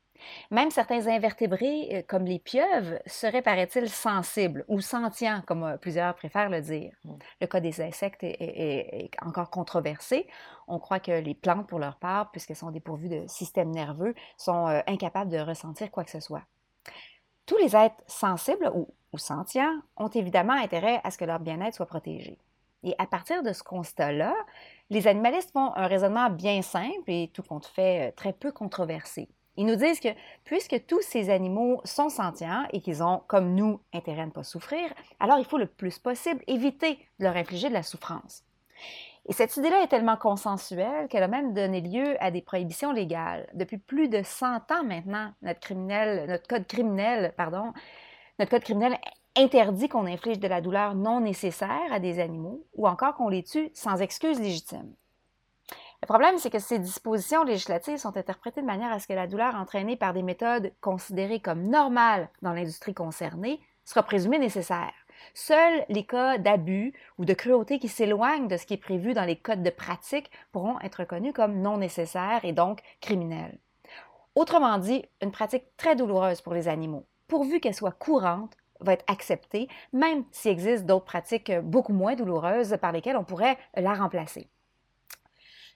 Même 0.50 0.70
certains 0.70 1.06
invertébrés, 1.06 1.88
euh, 1.92 2.02
comme 2.06 2.24
les 2.24 2.38
pieuvres, 2.38 2.98
seraient, 3.06 3.42
paraît-il, 3.42 3.88
sensibles 3.88 4.64
ou 4.68 4.80
sentients, 4.80 5.42
comme 5.46 5.64
euh, 5.64 5.76
plusieurs 5.76 6.14
préfèrent 6.14 6.48
le 6.48 6.60
dire. 6.60 6.92
Mm. 7.04 7.14
Le 7.40 7.46
cas 7.46 7.60
des 7.60 7.80
insectes 7.80 8.22
est, 8.22 9.10
encore 9.22 9.50
controversé. 9.50 10.26
On 10.68 10.78
croit 10.78 11.00
que 11.00 11.12
les 11.12 11.34
plantes, 11.34 11.66
pour 11.66 11.78
leur 11.78 11.96
part, 11.96 12.30
puisqu'elles 12.30 12.56
sont 12.56 12.70
dépourvues 12.70 13.08
de 13.08 13.24
système 13.26 13.70
nerveux, 13.70 14.14
sont 14.36 14.68
euh, 14.68 14.80
incapables 14.86 15.30
de 15.30 15.38
ressentir 15.38 15.90
quoi 15.90 16.04
que 16.04 16.10
ce 16.10 16.20
soit. 16.20 16.42
Tous 17.46 17.58
les 17.58 17.76
êtres 17.76 17.96
sensibles 18.06 18.70
ou, 18.74 18.88
ou 19.12 19.18
sentients 19.18 19.80
ont 19.96 20.08
évidemment 20.08 20.54
intérêt 20.54 21.00
à 21.04 21.10
ce 21.10 21.18
que 21.18 21.24
leur 21.24 21.40
bien-être 21.40 21.74
soit 21.74 21.86
protégé. 21.86 22.38
Et 22.82 22.94
à 22.98 23.06
partir 23.06 23.42
de 23.42 23.52
ce 23.52 23.62
constat-là, 23.62 24.34
les 24.90 25.08
animalistes 25.08 25.50
font 25.52 25.72
un 25.74 25.86
raisonnement 25.86 26.30
bien 26.30 26.62
simple 26.62 27.08
et 27.10 27.30
tout 27.32 27.42
compte 27.42 27.66
fait 27.66 28.08
euh, 28.08 28.12
très 28.14 28.32
peu 28.32 28.52
controversé. 28.52 29.28
Ils 29.56 29.66
nous 29.66 29.76
disent 29.76 30.00
que 30.00 30.08
puisque 30.44 30.84
tous 30.86 31.00
ces 31.02 31.30
animaux 31.30 31.80
sont 31.84 32.08
sentients 32.08 32.64
et 32.72 32.80
qu'ils 32.80 33.02
ont, 33.02 33.22
comme 33.28 33.54
nous, 33.54 33.80
intérêt 33.92 34.22
à 34.22 34.26
ne 34.26 34.30
pas 34.30 34.42
souffrir, 34.42 34.92
alors 35.20 35.38
il 35.38 35.44
faut 35.44 35.58
le 35.58 35.66
plus 35.66 35.98
possible 35.98 36.42
éviter 36.46 36.98
de 37.18 37.24
leur 37.24 37.36
infliger 37.36 37.68
de 37.68 37.74
la 37.74 37.84
souffrance. 37.84 38.42
Et 39.26 39.32
cette 39.32 39.56
idée-là 39.56 39.82
est 39.82 39.88
tellement 39.88 40.16
consensuelle 40.16 41.08
qu'elle 41.08 41.22
a 41.22 41.28
même 41.28 41.54
donné 41.54 41.80
lieu 41.80 42.22
à 42.22 42.30
des 42.30 42.42
prohibitions 42.42 42.92
légales. 42.92 43.48
Depuis 43.54 43.78
plus 43.78 44.08
de 44.08 44.22
100 44.22 44.70
ans 44.70 44.84
maintenant, 44.84 45.32
notre, 45.40 45.72
notre 45.72 46.46
code 46.46 46.66
criminel, 46.66 47.32
pardon, 47.36 47.72
notre 48.38 48.50
code 48.50 48.64
criminel 48.64 48.98
interdit 49.36 49.88
qu'on 49.88 50.06
inflige 50.06 50.38
de 50.38 50.48
la 50.48 50.60
douleur 50.60 50.94
non 50.94 51.20
nécessaire 51.20 51.92
à 51.92 51.98
des 51.98 52.20
animaux 52.20 52.64
ou 52.74 52.86
encore 52.86 53.14
qu'on 53.14 53.28
les 53.28 53.42
tue 53.42 53.70
sans 53.74 54.00
excuse 54.00 54.40
légitime. 54.40 54.94
Le 56.02 56.06
problème, 56.06 56.36
c'est 56.38 56.50
que 56.50 56.58
ces 56.58 56.78
dispositions 56.78 57.44
législatives 57.44 57.96
sont 57.96 58.16
interprétées 58.16 58.60
de 58.60 58.66
manière 58.66 58.92
à 58.92 58.98
ce 58.98 59.06
que 59.06 59.14
la 59.14 59.26
douleur 59.26 59.54
entraînée 59.54 59.96
par 59.96 60.12
des 60.12 60.22
méthodes 60.22 60.72
considérées 60.80 61.40
comme 61.40 61.68
normales 61.68 62.28
dans 62.42 62.52
l'industrie 62.52 62.94
concernée 62.94 63.60
soit 63.84 64.02
présumée 64.02 64.38
nécessaire. 64.38 64.92
Seuls 65.32 65.84
les 65.88 66.04
cas 66.04 66.38
d'abus 66.38 66.92
ou 67.18 67.24
de 67.24 67.32
cruauté 67.32 67.78
qui 67.78 67.88
s'éloignent 67.88 68.48
de 68.48 68.56
ce 68.56 68.66
qui 68.66 68.74
est 68.74 68.78
prévu 68.78 69.14
dans 69.14 69.24
les 69.24 69.36
codes 69.36 69.62
de 69.62 69.70
pratique 69.70 70.30
pourront 70.52 70.78
être 70.80 70.96
reconnus 70.96 71.32
comme 71.32 71.60
non 71.60 71.78
nécessaires 71.78 72.44
et 72.44 72.52
donc 72.52 72.80
criminels. 73.00 73.58
Autrement 74.34 74.78
dit, 74.78 75.04
une 75.22 75.32
pratique 75.32 75.64
très 75.76 75.96
douloureuse 75.96 76.40
pour 76.40 76.54
les 76.54 76.68
animaux, 76.68 77.06
pourvu 77.28 77.60
qu'elle 77.60 77.74
soit 77.74 77.92
courante, 77.92 78.56
va 78.80 78.94
être 78.94 79.04
acceptée, 79.06 79.68
même 79.92 80.24
s'il 80.30 80.50
existe 80.50 80.86
d'autres 80.86 81.04
pratiques 81.04 81.50
euh, 81.50 81.60
beaucoup 81.60 81.92
moins 81.92 82.14
douloureuses 82.14 82.76
par 82.80 82.92
lesquelles 82.92 83.16
on 83.16 83.24
pourrait 83.24 83.58
la 83.76 83.94
remplacer. 83.94 84.48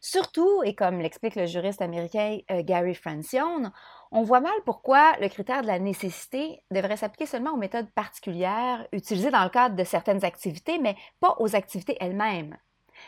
Surtout, 0.00 0.62
et 0.62 0.75
comme 0.75 1.00
l'explique 1.00 1.35
le 1.35 1.47
juriste 1.47 1.83
américain 1.83 2.38
euh, 2.52 2.62
Gary 2.62 2.95
Francione, 2.95 3.73
on 4.12 4.23
voit 4.23 4.40
mal 4.40 4.55
pourquoi 4.64 5.17
le 5.21 5.28
critère 5.28 5.62
de 5.62 5.67
la 5.67 5.81
nécessité 5.81 6.62
devrait 6.71 6.97
s'appliquer 6.97 7.26
seulement 7.26 7.52
aux 7.52 7.57
méthodes 7.59 7.90
particulières 7.90 8.87
utilisées 8.93 9.33
dans 9.33 9.43
le 9.43 9.50
cadre 9.50 9.75
de 9.75 9.85
certaines 9.85 10.25
activités, 10.25 10.78
mais 10.78 10.97
pas 11.21 11.35
aux 11.40 11.57
activités 11.57 11.97
elles-mêmes. 12.00 12.57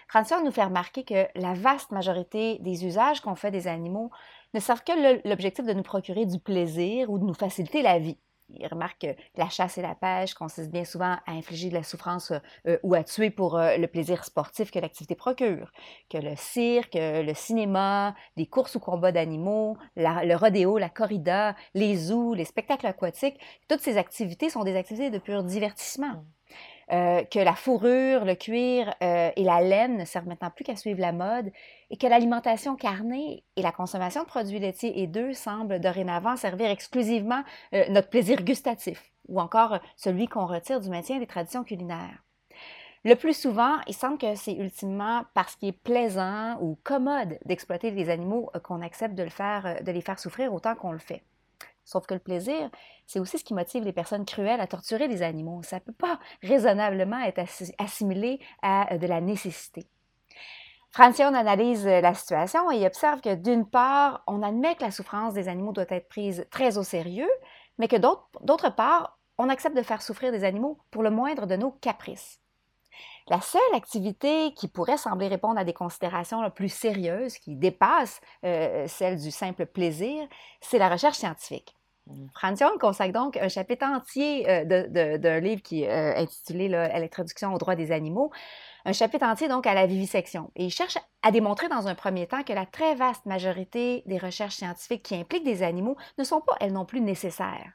Francione 0.08 0.44
nous 0.44 0.50
fait 0.50 0.64
remarquer 0.64 1.04
que 1.04 1.26
la 1.36 1.54
vaste 1.54 1.92
majorité 1.92 2.58
des 2.60 2.84
usages 2.84 3.20
qu'on 3.20 3.36
fait 3.36 3.50
des 3.50 3.68
animaux 3.68 4.10
ne 4.54 4.60
servent 4.60 4.84
que 4.84 5.28
l'objectif 5.28 5.64
de 5.64 5.72
nous 5.72 5.82
procurer 5.82 6.26
du 6.26 6.38
plaisir 6.40 7.10
ou 7.10 7.18
de 7.18 7.24
nous 7.24 7.34
faciliter 7.34 7.82
la 7.82 7.98
vie. 7.98 8.18
Il 8.54 8.66
remarque 8.66 9.00
que 9.00 9.14
la 9.36 9.48
chasse 9.48 9.78
et 9.78 9.82
la 9.82 9.94
pêche 9.94 10.34
consistent 10.34 10.70
bien 10.70 10.84
souvent 10.84 11.16
à 11.26 11.32
infliger 11.32 11.68
de 11.68 11.74
la 11.74 11.82
souffrance 11.82 12.32
euh, 12.66 12.78
ou 12.82 12.94
à 12.94 13.04
tuer 13.04 13.30
pour 13.30 13.56
euh, 13.56 13.76
le 13.76 13.86
plaisir 13.86 14.24
sportif 14.24 14.70
que 14.70 14.78
l'activité 14.78 15.14
procure, 15.14 15.72
que 16.08 16.18
le 16.18 16.34
cirque, 16.36 16.94
le 16.94 17.34
cinéma, 17.34 18.14
les 18.36 18.46
courses 18.46 18.74
ou 18.74 18.80
combats 18.80 19.12
d'animaux, 19.12 19.76
le 19.96 20.34
rodéo, 20.34 20.78
la 20.78 20.88
corrida, 20.88 21.54
les 21.74 21.96
zoos, 21.96 22.34
les 22.34 22.44
spectacles 22.44 22.86
aquatiques, 22.86 23.38
toutes 23.68 23.80
ces 23.80 23.96
activités 23.96 24.50
sont 24.50 24.64
des 24.64 24.76
activités 24.76 25.10
de 25.10 25.18
pur 25.18 25.42
divertissement. 25.42 26.24
Euh, 26.92 27.22
que 27.22 27.38
la 27.38 27.54
fourrure, 27.54 28.24
le 28.24 28.34
cuir 28.34 28.92
euh, 29.00 29.30
et 29.36 29.44
la 29.44 29.60
laine 29.60 29.96
ne 29.96 30.04
servent 30.04 30.26
maintenant 30.26 30.50
plus 30.50 30.64
qu'à 30.64 30.74
suivre 30.74 31.00
la 31.00 31.12
mode 31.12 31.52
et 31.88 31.96
que 31.96 32.06
l'alimentation 32.08 32.74
carnée 32.74 33.44
et 33.54 33.62
la 33.62 33.70
consommation 33.70 34.22
de 34.22 34.26
produits 34.26 34.58
laitiers 34.58 35.00
et 35.00 35.06
d'œufs 35.06 35.36
semblent 35.36 35.78
dorénavant 35.78 36.36
servir 36.36 36.68
exclusivement 36.68 37.44
euh, 37.74 37.84
notre 37.90 38.08
plaisir 38.08 38.42
gustatif 38.42 39.12
ou 39.28 39.40
encore 39.40 39.78
celui 39.96 40.26
qu'on 40.26 40.46
retire 40.46 40.80
du 40.80 40.90
maintien 40.90 41.20
des 41.20 41.28
traditions 41.28 41.62
culinaires. 41.62 42.24
Le 43.04 43.14
plus 43.14 43.38
souvent, 43.40 43.76
il 43.86 43.94
semble 43.94 44.18
que 44.18 44.34
c'est 44.34 44.54
ultimement 44.54 45.24
parce 45.32 45.54
qu'il 45.54 45.68
est 45.68 45.80
plaisant 45.80 46.58
ou 46.60 46.76
commode 46.82 47.38
d'exploiter 47.44 47.92
les 47.92 48.10
animaux 48.10 48.50
qu'on 48.64 48.82
accepte 48.82 49.14
de, 49.14 49.22
le 49.22 49.30
faire, 49.30 49.80
de 49.80 49.92
les 49.92 50.00
faire 50.00 50.18
souffrir 50.18 50.52
autant 50.52 50.74
qu'on 50.74 50.90
le 50.90 50.98
fait. 50.98 51.22
Sauf 51.90 52.06
que 52.06 52.14
le 52.14 52.20
plaisir, 52.20 52.70
c'est 53.04 53.18
aussi 53.18 53.36
ce 53.36 53.42
qui 53.42 53.52
motive 53.52 53.82
les 53.82 53.92
personnes 53.92 54.24
cruelles 54.24 54.60
à 54.60 54.68
torturer 54.68 55.08
les 55.08 55.22
animaux. 55.22 55.60
Ça 55.64 55.76
ne 55.76 55.80
peut 55.80 55.92
pas 55.92 56.20
raisonnablement 56.40 57.18
être 57.18 57.42
assimilé 57.78 58.38
à 58.62 58.94
euh, 58.94 58.98
de 58.98 59.08
la 59.08 59.20
nécessité. 59.20 59.88
Francione 60.92 61.34
analyse 61.34 61.84
euh, 61.88 62.00
la 62.00 62.14
situation 62.14 62.70
et 62.70 62.86
observe 62.86 63.20
que 63.20 63.34
d'une 63.34 63.68
part, 63.68 64.22
on 64.28 64.40
admet 64.44 64.76
que 64.76 64.84
la 64.84 64.92
souffrance 64.92 65.34
des 65.34 65.48
animaux 65.48 65.72
doit 65.72 65.84
être 65.88 66.08
prise 66.08 66.46
très 66.52 66.78
au 66.78 66.84
sérieux, 66.84 67.30
mais 67.78 67.88
que 67.88 67.96
d'autre 67.96 68.72
part, 68.72 69.18
on 69.36 69.48
accepte 69.48 69.76
de 69.76 69.82
faire 69.82 70.00
souffrir 70.00 70.30
des 70.30 70.44
animaux 70.44 70.78
pour 70.92 71.02
le 71.02 71.10
moindre 71.10 71.46
de 71.46 71.56
nos 71.56 71.72
caprices. 71.72 72.38
La 73.26 73.40
seule 73.40 73.74
activité 73.74 74.54
qui 74.54 74.68
pourrait 74.68 74.96
sembler 74.96 75.26
répondre 75.26 75.58
à 75.58 75.64
des 75.64 75.72
considérations 75.72 76.48
plus 76.50 76.68
sérieuses, 76.68 77.36
qui 77.38 77.56
dépassent 77.56 78.20
euh, 78.44 78.86
celles 78.86 79.20
du 79.20 79.32
simple 79.32 79.66
plaisir, 79.66 80.28
c'est 80.60 80.78
la 80.78 80.88
recherche 80.88 81.16
scientifique. 81.16 81.74
Francione 82.34 82.78
consacre 82.78 83.12
donc 83.12 83.36
un 83.36 83.48
chapitre 83.48 83.86
entier 83.86 84.48
euh, 84.48 85.18
d'un 85.18 85.40
livre 85.40 85.62
qui 85.62 85.82
est 85.82 85.90
euh, 85.90 86.16
intitulé 86.16 86.68
L'introduction 86.68 87.54
aux 87.54 87.58
droits 87.58 87.76
des 87.76 87.92
animaux, 87.92 88.30
un 88.84 88.92
chapitre 88.92 89.26
entier 89.26 89.48
donc 89.48 89.66
à 89.66 89.74
la 89.74 89.86
vivisection. 89.86 90.50
Et 90.56 90.64
il 90.64 90.70
cherche 90.70 90.98
à 91.22 91.30
démontrer 91.30 91.68
dans 91.68 91.86
un 91.86 91.94
premier 91.94 92.26
temps 92.26 92.42
que 92.42 92.52
la 92.52 92.66
très 92.66 92.94
vaste 92.94 93.26
majorité 93.26 94.02
des 94.06 94.18
recherches 94.18 94.56
scientifiques 94.56 95.02
qui 95.02 95.14
impliquent 95.14 95.44
des 95.44 95.62
animaux 95.62 95.96
ne 96.18 96.24
sont 96.24 96.40
pas 96.40 96.56
elles 96.60 96.72
non 96.72 96.84
plus 96.84 97.00
nécessaires. 97.00 97.72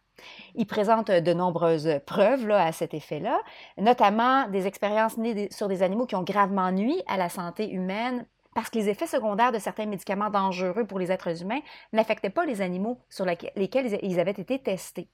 Il 0.56 0.66
présente 0.66 1.12
de 1.12 1.34
nombreuses 1.34 2.00
preuves 2.06 2.50
à 2.50 2.72
cet 2.72 2.94
effet-là, 2.94 3.42
notamment 3.78 4.48
des 4.48 4.66
expériences 4.66 5.18
nées 5.18 5.50
sur 5.52 5.68
des 5.68 5.84
animaux 5.84 6.06
qui 6.06 6.16
ont 6.16 6.24
gravement 6.24 6.72
nuit 6.72 7.02
à 7.08 7.18
la 7.18 7.30
santé 7.30 7.70
humaine 7.70 8.26
parce 8.56 8.72
que 8.72 8.80
les 8.80 8.90
effets 8.90 9.06
secondaires 9.06 9.52
de 9.52 9.60
certains 9.60 9.86
médicaments 9.86 10.32
dangereux 10.32 10.86
pour 10.86 10.98
les 10.98 11.12
êtres 11.12 11.44
humains 11.44 11.60
n'affectaient 11.94 12.32
pas 12.32 12.46
les 12.46 12.62
animaux 12.62 12.98
sur 13.10 13.26
lesquels 13.26 14.00
ils 14.02 14.20
avaient 14.20 14.32
été 14.32 14.58
testés. 14.58 15.10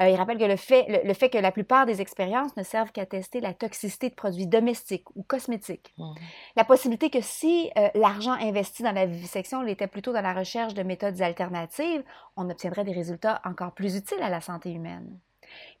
Euh, 0.00 0.08
il 0.08 0.14
rappelle 0.14 0.38
que 0.38 0.44
le 0.44 0.56
fait, 0.56 1.02
le, 1.04 1.14
fait, 1.14 1.28
que 1.28 1.38
la 1.38 1.50
plupart 1.50 1.86
des 1.86 2.00
expériences 2.00 2.56
ne 2.56 2.62
servent 2.62 2.92
qu'à 2.92 3.06
tester 3.06 3.40
la 3.40 3.52
toxicité 3.52 4.10
de 4.10 4.14
produits 4.14 4.46
domestiques 4.46 5.08
ou 5.16 5.24
cosmétiques. 5.24 5.92
Mmh. 5.98 6.12
La 6.54 6.64
possibilité 6.64 7.10
que 7.10 7.20
si 7.20 7.70
euh, 7.76 7.88
l'argent 7.94 8.32
investi 8.32 8.84
dans 8.84 8.92
la 8.92 9.06
vivisection 9.06 9.62
l'était 9.62 9.88
plutôt 9.88 10.12
dans 10.12 10.20
la 10.20 10.34
recherche 10.34 10.74
de 10.74 10.84
méthodes 10.84 11.20
alternatives, 11.20 12.04
on 12.36 12.48
obtiendrait 12.48 12.84
des 12.84 12.92
résultats 12.92 13.40
encore 13.44 13.72
plus 13.72 13.96
utiles 13.96 14.22
à 14.22 14.30
la 14.30 14.40
santé 14.40 14.70
humaine. 14.70 15.18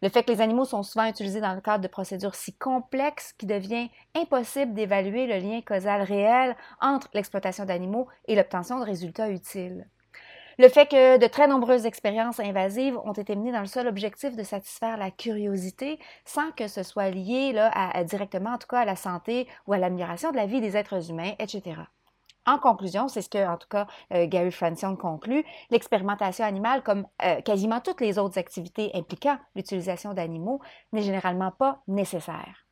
Le 0.02 0.08
fait 0.08 0.22
que 0.22 0.32
les 0.32 0.40
animaux 0.40 0.64
sont 0.64 0.82
souvent 0.82 1.06
utilisés 1.06 1.40
dans 1.40 1.54
le 1.54 1.60
cadre 1.60 1.82
de 1.82 1.88
procédures 1.88 2.34
si 2.34 2.52
complexes 2.54 3.32
qu'il 3.32 3.48
devient 3.48 3.88
impossible 4.14 4.74
d'évaluer 4.74 5.26
le 5.26 5.38
lien 5.38 5.60
causal 5.60 6.02
réel 6.02 6.56
entre 6.80 7.08
l'exploitation 7.14 7.64
d'animaux 7.64 8.08
et 8.26 8.36
l'obtention 8.36 8.78
de 8.78 8.84
résultats 8.84 9.30
utiles. 9.30 9.86
Le 10.60 10.68
fait 10.68 10.90
que 10.90 11.18
de 11.18 11.26
très 11.28 11.46
nombreuses 11.46 11.86
expériences 11.86 12.40
invasives 12.40 12.98
ont 13.04 13.12
été 13.12 13.36
menées 13.36 13.52
dans 13.52 13.60
le 13.60 13.66
seul 13.66 13.86
objectif 13.86 14.34
de 14.34 14.42
satisfaire 14.42 14.96
la 14.96 15.12
curiosité 15.12 16.00
sans 16.24 16.50
que 16.50 16.66
ce 16.66 16.82
soit 16.82 17.10
lié 17.10 17.52
là, 17.52 17.70
directement 18.02 18.54
en 18.54 18.58
tout 18.58 18.74
à 18.74 18.84
la 18.84 18.96
santé 18.96 19.46
ou 19.68 19.72
à 19.72 19.78
l'amélioration 19.78 20.32
de 20.32 20.36
la 20.36 20.46
vie 20.46 20.60
des 20.60 20.76
êtres 20.76 21.10
humains, 21.10 21.34
etc. 21.38 21.76
En 22.48 22.58
conclusion, 22.58 23.08
c'est 23.08 23.20
ce 23.20 23.28
que, 23.28 23.46
en 23.46 23.58
tout 23.58 23.68
cas, 23.68 23.86
euh, 24.14 24.26
Gary 24.26 24.50
Francione 24.50 24.96
conclut, 24.96 25.44
l'expérimentation 25.70 26.46
animale, 26.46 26.82
comme 26.82 27.06
euh, 27.22 27.42
quasiment 27.42 27.80
toutes 27.80 28.00
les 28.00 28.18
autres 28.18 28.38
activités 28.38 28.90
impliquant 28.94 29.36
l'utilisation 29.54 30.14
d'animaux, 30.14 30.58
n'est 30.94 31.02
généralement 31.02 31.50
pas 31.50 31.82
nécessaire. 31.86 32.64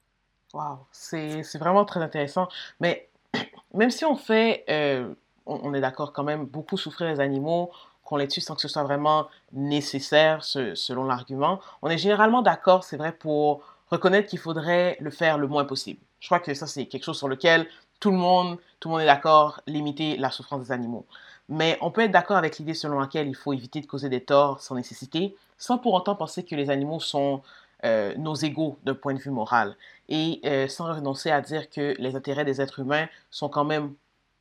Wow, 0.54 0.78
c'est 0.92 1.42
vraiment 1.58 1.84
très 1.84 2.00
intéressant. 2.00 2.48
Mais 2.80 3.10
même 3.74 3.90
si 3.90 4.06
on 4.06 4.16
fait, 4.16 4.64
euh, 4.70 5.12
on, 5.44 5.74
est 5.74 5.82
d'accord 5.82 6.14
quand 6.14 6.24
même, 6.24 6.46
beaucoup 6.46 6.78
souffrir 6.78 7.08
les 7.08 7.20
animaux, 7.20 7.70
qu'on 8.02 8.16
les 8.16 8.28
tue 8.28 8.40
sans 8.40 8.54
que 8.54 8.62
ce 8.62 8.68
soit 8.68 8.84
vraiment 8.84 9.26
nécessaire, 9.52 10.42
selon 10.42 11.04
l'argument, 11.04 11.60
on 11.82 11.90
est 11.90 11.98
généralement 11.98 12.40
d'accord, 12.40 12.82
c'est 12.82 12.96
vrai, 12.96 13.12
pour 13.12 13.60
reconnaître 13.90 14.30
qu'il 14.30 14.38
faudrait 14.38 14.96
le 15.00 15.10
faire 15.10 15.36
le 15.36 15.48
moins 15.48 15.66
possible. 15.66 16.00
Je 16.20 16.28
crois 16.28 16.40
que 16.40 16.54
ça, 16.54 16.66
c'est 16.66 16.86
quelque 16.86 17.04
chose 17.04 17.18
sur 17.18 17.28
lequel 17.28 17.68
tout 18.00 18.10
le 18.10 18.16
monde, 18.16 18.58
tout 18.80 18.88
le 18.88 18.92
monde 18.92 19.02
est 19.02 19.06
d'accord, 19.06 19.60
limiter 19.66 20.16
la 20.16 20.30
souffrance 20.30 20.64
des 20.64 20.72
animaux. 20.72 21.06
Mais 21.48 21.78
on 21.80 21.90
peut 21.90 22.02
être 22.02 22.10
d'accord 22.10 22.36
avec 22.36 22.58
l'idée 22.58 22.74
selon 22.74 22.98
laquelle 22.98 23.28
il 23.28 23.36
faut 23.36 23.52
éviter 23.52 23.80
de 23.80 23.86
causer 23.86 24.08
des 24.08 24.20
torts 24.22 24.60
sans 24.60 24.74
nécessité, 24.74 25.36
sans 25.58 25.78
pour 25.78 25.94
autant 25.94 26.16
penser 26.16 26.44
que 26.44 26.54
les 26.54 26.70
animaux 26.70 27.00
sont 27.00 27.42
euh, 27.84 28.14
nos 28.16 28.34
égaux 28.34 28.78
d'un 28.84 28.94
point 28.94 29.14
de 29.14 29.20
vue 29.20 29.30
moral, 29.30 29.76
et 30.08 30.40
euh, 30.44 30.66
sans 30.66 30.92
renoncer 30.92 31.30
à 31.30 31.40
dire 31.40 31.70
que 31.70 31.94
les 31.98 32.16
intérêts 32.16 32.44
des 32.44 32.60
êtres 32.60 32.80
humains 32.80 33.06
sont 33.30 33.48
quand 33.48 33.64
même 33.64 33.94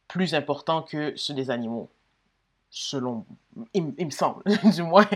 plus 0.08 0.34
importants 0.34 0.82
que 0.82 1.14
ceux 1.16 1.34
des 1.34 1.52
animaux, 1.52 1.90
selon, 2.72 3.26
il, 3.74 3.84
me 3.84 4.10
semble, 4.10 4.44
du 4.74 4.84
moins. 4.84 5.08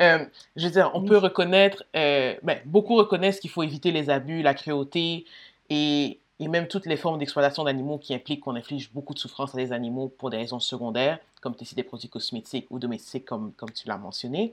Euh, 0.00 0.24
je 0.54 0.66
veux 0.66 0.72
dire, 0.72 0.90
on 0.94 1.04
peut 1.04 1.18
reconnaître, 1.18 1.84
ben, 1.92 2.60
beaucoup 2.66 2.94
reconnaissent 2.96 3.40
qu'il 3.40 3.50
faut 3.50 3.62
éviter 3.62 3.90
les 3.90 4.10
abus, 4.10 4.42
la 4.42 4.54
cruauté, 4.54 5.24
et 5.70 6.20
et 6.40 6.48
même 6.48 6.66
toutes 6.66 6.86
les 6.86 6.96
formes 6.96 7.18
d'exploitation 7.18 7.64
d'animaux 7.64 7.98
qui 7.98 8.14
impliquent 8.14 8.40
qu'on 8.40 8.56
inflige 8.56 8.92
beaucoup 8.92 9.14
de 9.14 9.18
souffrance 9.18 9.54
à 9.54 9.58
des 9.58 9.72
animaux 9.72 10.08
pour 10.08 10.30
des 10.30 10.38
raisons 10.38 10.60
secondaires, 10.60 11.18
comme 11.40 11.54
tester 11.54 11.76
des 11.76 11.82
produits 11.82 12.08
cosmétiques 12.08 12.66
ou 12.70 12.78
domestiques, 12.78 13.24
comme, 13.24 13.52
comme 13.52 13.70
tu 13.70 13.86
l'as 13.88 13.98
mentionné, 13.98 14.52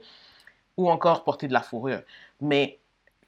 ou 0.76 0.90
encore 0.90 1.24
porter 1.24 1.48
de 1.48 1.52
la 1.52 1.62
fourrure. 1.62 2.00
Mais 2.40 2.78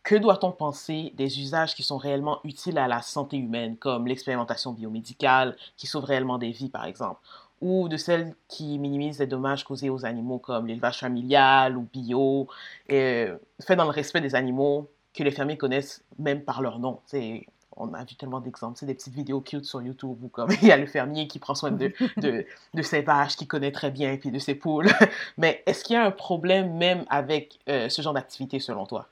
que 0.03 0.17
doit-on 0.17 0.51
penser 0.51 1.13
des 1.17 1.41
usages 1.41 1.75
qui 1.75 1.83
sont 1.83 1.97
réellement 1.97 2.41
utiles 2.45 2.79
à 2.79 2.89
la 2.89 3.03
santé 3.03 3.37
humaine, 3.37 3.77
comme 3.77 4.07
l'expérimentation 4.07 4.73
biomédicale, 4.73 5.57
qui 5.77 5.87
sauve 5.87 6.05
réellement 6.05 6.39
des 6.39 6.51
vies, 6.51 6.69
par 6.69 6.85
exemple, 6.87 7.21
ou 7.61 7.89
de 7.89 7.97
celles 7.97 8.35
qui 8.49 8.79
minimisent 8.79 9.21
les 9.21 9.29
dommages 9.29 9.65
causés 9.65 9.91
aux 9.91 10.05
animaux, 10.05 10.39
comme 10.39 10.67
l'élevage 10.67 10.99
familial 10.99 11.77
ou 11.77 11.87
bio, 11.93 12.49
et, 12.89 13.27
euh, 13.29 13.39
fait 13.61 13.77
dans 13.77 13.85
le 13.85 13.91
respect 13.91 14.21
des 14.21 14.35
animaux 14.35 14.89
que 15.15 15.23
les 15.23 15.31
fermiers 15.31 15.57
connaissent 15.57 16.03
même 16.19 16.43
par 16.43 16.63
leur 16.63 16.81
nom. 16.81 17.01
C'est 17.07 17.47
on 17.77 17.93
a 17.95 18.05
vu 18.05 18.15
tellement 18.17 18.41
d'exemples, 18.41 18.79
c'est 18.79 18.87
des 18.87 18.95
petites 18.95 19.15
vidéos 19.15 19.41
cute 19.41 19.65
sur 19.65 19.83
YouTube 19.83 20.19
où 20.23 20.29
comme 20.29 20.51
il 20.63 20.69
y 20.69 20.73
a 20.73 20.77
le 20.77 20.87
fermier 20.87 21.29
qui 21.29 21.39
prend 21.39 21.55
soin 21.55 21.71
de, 21.71 21.93
de, 22.17 22.83
ses 22.83 23.03
vaches, 23.03 23.37
qui 23.37 23.47
connaît 23.47 23.73
très 23.73 23.91
bien, 23.91 24.17
puis 24.17 24.31
de 24.31 24.39
ses 24.39 24.55
poules. 24.55 24.91
Mais 25.39 25.63
est-ce 25.67 25.85
qu'il 25.85 25.95
y 25.95 25.99
a 25.99 26.05
un 26.05 26.11
problème 26.11 26.77
même 26.77 27.05
avec 27.09 27.59
euh, 27.69 27.89
ce 27.89 28.03
genre 28.03 28.15
d'activité 28.15 28.61
selon 28.61 28.87
toi? 28.87 29.09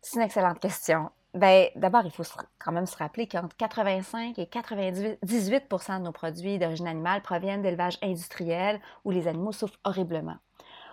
C'est 0.00 0.18
une 0.18 0.26
excellente 0.26 0.58
question. 0.58 1.10
Ben, 1.34 1.68
d'abord, 1.76 2.02
il 2.04 2.10
faut 2.10 2.24
quand 2.58 2.72
même 2.72 2.86
se 2.86 2.96
rappeler 2.96 3.26
qu'entre 3.26 3.56
85 3.56 4.38
et 4.38 4.46
98 4.46 5.18
de 5.22 5.98
nos 6.02 6.12
produits 6.12 6.58
d'origine 6.58 6.86
animale 6.86 7.22
proviennent 7.22 7.62
d'élevages 7.62 7.98
industriels 8.02 8.80
où 9.04 9.10
les 9.10 9.28
animaux 9.28 9.52
souffrent 9.52 9.78
horriblement. 9.84 10.36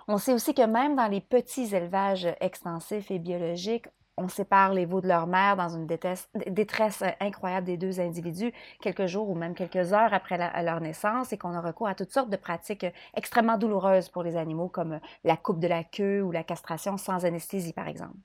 On 0.07 0.17
sait 0.17 0.33
aussi 0.33 0.53
que 0.53 0.65
même 0.65 0.95
dans 0.95 1.07
les 1.07 1.21
petits 1.21 1.75
élevages 1.75 2.27
extensifs 2.39 3.11
et 3.11 3.19
biologiques, 3.19 3.87
on 4.19 4.27
sépare 4.27 4.73
les 4.73 4.85
veaux 4.85 5.01
de 5.01 5.07
leur 5.07 5.27
mère 5.27 5.55
dans 5.55 5.69
une 5.69 5.88
détresse, 5.88 7.01
euh, 7.01 7.09
incroyable 7.19 7.65
des 7.65 7.77
deux 7.77 7.99
individus 7.99 8.51
quelques 8.81 9.05
jours 9.05 9.29
ou 9.29 9.35
même 9.35 9.55
quelques 9.55 9.93
heures 9.93 10.13
après 10.13 10.38
leur 10.63 10.81
naissance 10.81 11.33
et 11.33 11.38
qu'on 11.38 11.53
a 11.53 11.61
recours 11.61 11.88
à 11.88 11.95
toutes 11.95 12.11
sortes 12.11 12.29
de 12.29 12.38
pratiques 12.38 12.83
euh, 12.83 12.91
extrêmement 13.15 13.57
douloureuses 13.57 14.09
pour 14.09 14.23
les 14.23 14.35
animaux 14.35 14.67
comme 14.67 14.93
euh, 14.93 14.99
la 15.23 15.38
coupe 15.38 15.59
de 15.59 15.67
la 15.67 15.83
queue 15.83 16.21
ou 16.21 16.31
la 16.31 16.43
castration 16.43 16.97
sans 16.97 17.25
anesthésie 17.25 17.73
par 17.73 17.88
exemple. 17.88 18.15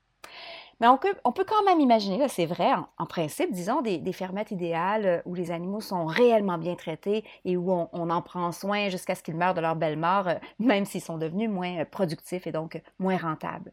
Mais 0.80 0.88
on 0.88 0.98
peut, 0.98 1.44
quand 1.46 1.62
même 1.64 1.78
imaginer, 1.78 2.18
là, 2.18 2.26
c'est 2.26 2.46
vrai, 2.46 2.68
en, 2.98 3.06
principe, 3.06 3.52
disons, 3.52 3.80
des, 3.80 4.12
fermettes 4.12 4.50
idéales 4.50 5.22
où 5.24 5.36
les 5.36 5.52
animaux 5.52 5.80
sont 5.80 6.04
réellement 6.04 6.58
bien 6.58 6.74
traités 6.74 7.24
et 7.44 7.56
où 7.56 7.70
on 7.70 8.10
en 8.10 8.22
prend 8.22 8.50
soin 8.50 8.88
jusqu'à 8.88 9.14
ce 9.14 9.22
qu'ils 9.22 9.36
meurent 9.36 9.54
de 9.54 9.60
leur 9.60 9.76
belle 9.76 9.96
mort, 9.96 10.26
même 10.58 10.84
s'ils 10.84 11.00
sont 11.00 11.16
devenus 11.16 11.48
moins 11.48 11.84
productifs 11.84 12.48
et 12.48 12.52
donc 12.52 12.82
moins 12.98 13.16
rentables 13.16 13.70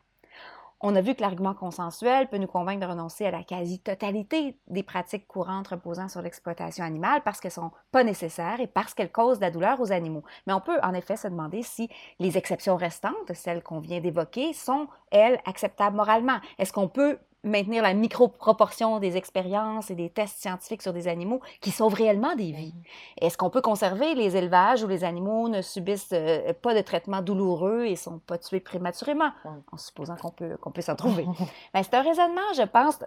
On 0.84 0.96
a 0.96 1.02
vu 1.02 1.14
que 1.14 1.22
l'argument 1.22 1.54
consensuel 1.54 2.28
peut 2.28 2.38
nous 2.38 2.48
convaincre 2.48 2.80
de 2.80 2.92
renoncer 2.92 3.28
à 3.28 3.32
la 3.32 3.44
quasi-totalité 3.44 4.58
des 4.68 4.82
pratiques 4.82 5.28
courantes 5.28 5.68
reposant 5.68 6.08
sur 6.08 6.24
l'exploitation 6.24 6.84
animale 6.84 7.22
parce 7.24 7.40
qu'elles 7.40 7.50
ne 7.50 7.68
sont 7.68 7.72
pas 7.92 8.04
nécessaires 8.04 8.60
et 8.60 8.66
parce 8.66 8.96
qu'elles 8.96 9.12
causent 9.12 9.38
de 9.38 9.44
la 9.44 9.52
douleur 9.52 9.80
aux 9.80 9.92
animaux. 9.92 10.24
Mais 10.48 10.54
on 10.54 10.60
peut 10.60 10.80
en 10.82 10.96
effet 10.96 11.18
se 11.18 11.28
demander 11.28 11.62
si 11.62 11.88
les 12.20 12.36
exceptions 12.36 12.78
restantes, 12.78 13.32
celles 13.36 13.62
qu'on 13.62 13.80
vient 13.80 14.00
d'évoquer, 14.00 14.54
sont, 14.54 14.88
elles, 15.12 15.40
acceptables 15.46 15.96
moralement. 15.96 16.40
Est-ce 16.58 16.74
qu'on 16.74 16.88
peut 16.88 17.20
maintenir 17.44 17.84
la 17.84 17.94
micro-proportion 17.94 19.00
des 19.00 19.18
expériences 19.18 19.90
et 19.90 19.96
des 19.96 20.10
tests 20.10 20.40
scientifiques 20.40 20.82
sur 20.82 20.94
des 20.94 21.08
animaux 21.08 21.42
qui 21.60 21.72
sauvent 21.72 21.94
réellement 21.94 22.36
des 22.36 22.52
vies? 22.52 22.74
Est-ce 23.20 23.38
qu'on 23.38 23.50
peut 23.50 23.62
conserver 23.62 24.16
les 24.16 24.38
élevages 24.38 24.84
où 24.84 24.88
les 24.88 25.04
animaux 25.04 25.50
ne 25.50 25.62
subissent 25.62 26.14
euh, 26.14 26.54
pas 26.54 26.76
de 26.76 26.82
traitement 26.82 27.22
douloureux 27.22 27.86
et 27.86 27.92
ne 27.92 27.96
sont 27.96 28.20
pas 28.20 28.38
tués 28.38 28.60
prématurément, 28.60 29.32
en 29.72 29.78
supposant 29.78 30.16
qu'on 30.16 30.32
peut, 30.32 30.58
qu'on 30.58 30.72
peut 30.72 30.82
s'en 30.82 30.96
trouver? 30.96 31.26
Ben, 31.74 31.84
c'est 31.84 31.94
un 31.94 32.02
raisonnement, 32.02 32.54
je 32.56 32.64
pense, 32.64 33.00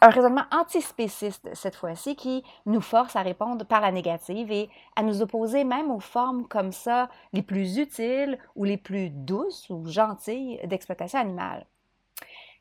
un 0.00 0.08
raisonnement 0.08 0.44
antispéciste 0.52 1.48
cette 1.52 1.76
fois-ci 1.76 2.16
qui 2.16 2.42
nous 2.66 2.80
force 2.80 3.14
à 3.16 3.22
répondre 3.22 3.64
par 3.64 3.80
la 3.80 3.92
négative 3.92 4.50
et 4.50 4.68
à 4.96 5.02
nous 5.02 5.22
opposer 5.22 5.64
même 5.64 5.90
aux 5.90 6.00
formes 6.00 6.46
comme 6.48 6.72
ça 6.72 7.08
les 7.32 7.42
plus 7.42 7.78
utiles 7.78 8.38
ou 8.56 8.64
les 8.64 8.76
plus 8.76 9.10
douces 9.10 9.68
ou 9.70 9.86
gentilles 9.86 10.60
d'exploitation 10.64 11.20
animale. 11.20 11.66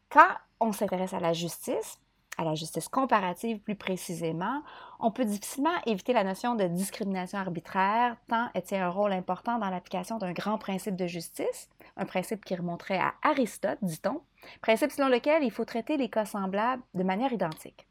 Quand 0.10 0.30
on 0.60 0.72
s'intéresse 0.72 1.14
à 1.14 1.20
la 1.20 1.34
justice, 1.34 2.00
à 2.38 2.44
la 2.44 2.56
justice 2.56 2.88
comparative 2.88 3.60
plus 3.60 3.76
précisément, 3.76 4.64
on 5.00 5.12
peut 5.12 5.26
difficilement 5.26 5.76
éviter 5.86 6.14
la 6.14 6.24
notion 6.24 6.56
de 6.56 6.66
discrimination 6.66 7.38
arbitraire, 7.38 8.16
tant 8.28 8.50
elle 8.54 8.64
tient 8.64 8.86
un 8.86 8.90
rôle 8.90 9.14
important 9.14 9.60
dans 9.60 9.70
l'application 9.70 10.18
d'un 10.18 10.32
grand 10.32 10.58
principe 10.58 10.96
de 10.96 11.06
justice, 11.06 11.70
un 11.98 12.06
principe 12.06 12.44
qui 12.44 12.56
remonterait 12.56 12.98
à 12.98 13.14
Aristote, 13.22 13.78
dit-on, 13.82 14.22
principe 14.62 14.92
selon 14.92 15.10
lequel 15.10 15.44
il 15.44 15.52
faut 15.52 15.66
traiter 15.66 15.98
les 15.98 16.10
cas 16.10 16.26
semblables 16.26 16.82
de 16.94 17.04
manière 17.04 17.34
identique. 17.34 17.86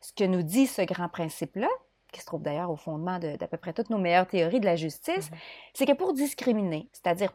Ce 0.00 0.12
que 0.12 0.24
nous 0.24 0.42
dit 0.42 0.66
ce 0.66 0.82
grand 0.82 1.08
principe-là, 1.08 1.68
qui 2.12 2.20
se 2.20 2.26
trouve 2.26 2.42
d'ailleurs 2.42 2.70
au 2.70 2.76
fondement 2.76 3.18
d'à 3.18 3.46
peu 3.46 3.56
près 3.56 3.72
toutes 3.72 3.90
nos 3.90 3.98
meilleures 3.98 4.26
théories 4.26 4.60
de 4.60 4.64
la 4.64 4.76
justice, 4.76 5.30
mm-hmm. 5.30 5.70
c'est 5.74 5.86
que 5.86 5.92
pour 5.92 6.12
discriminer, 6.12 6.88
c'est-à-dire 6.92 7.32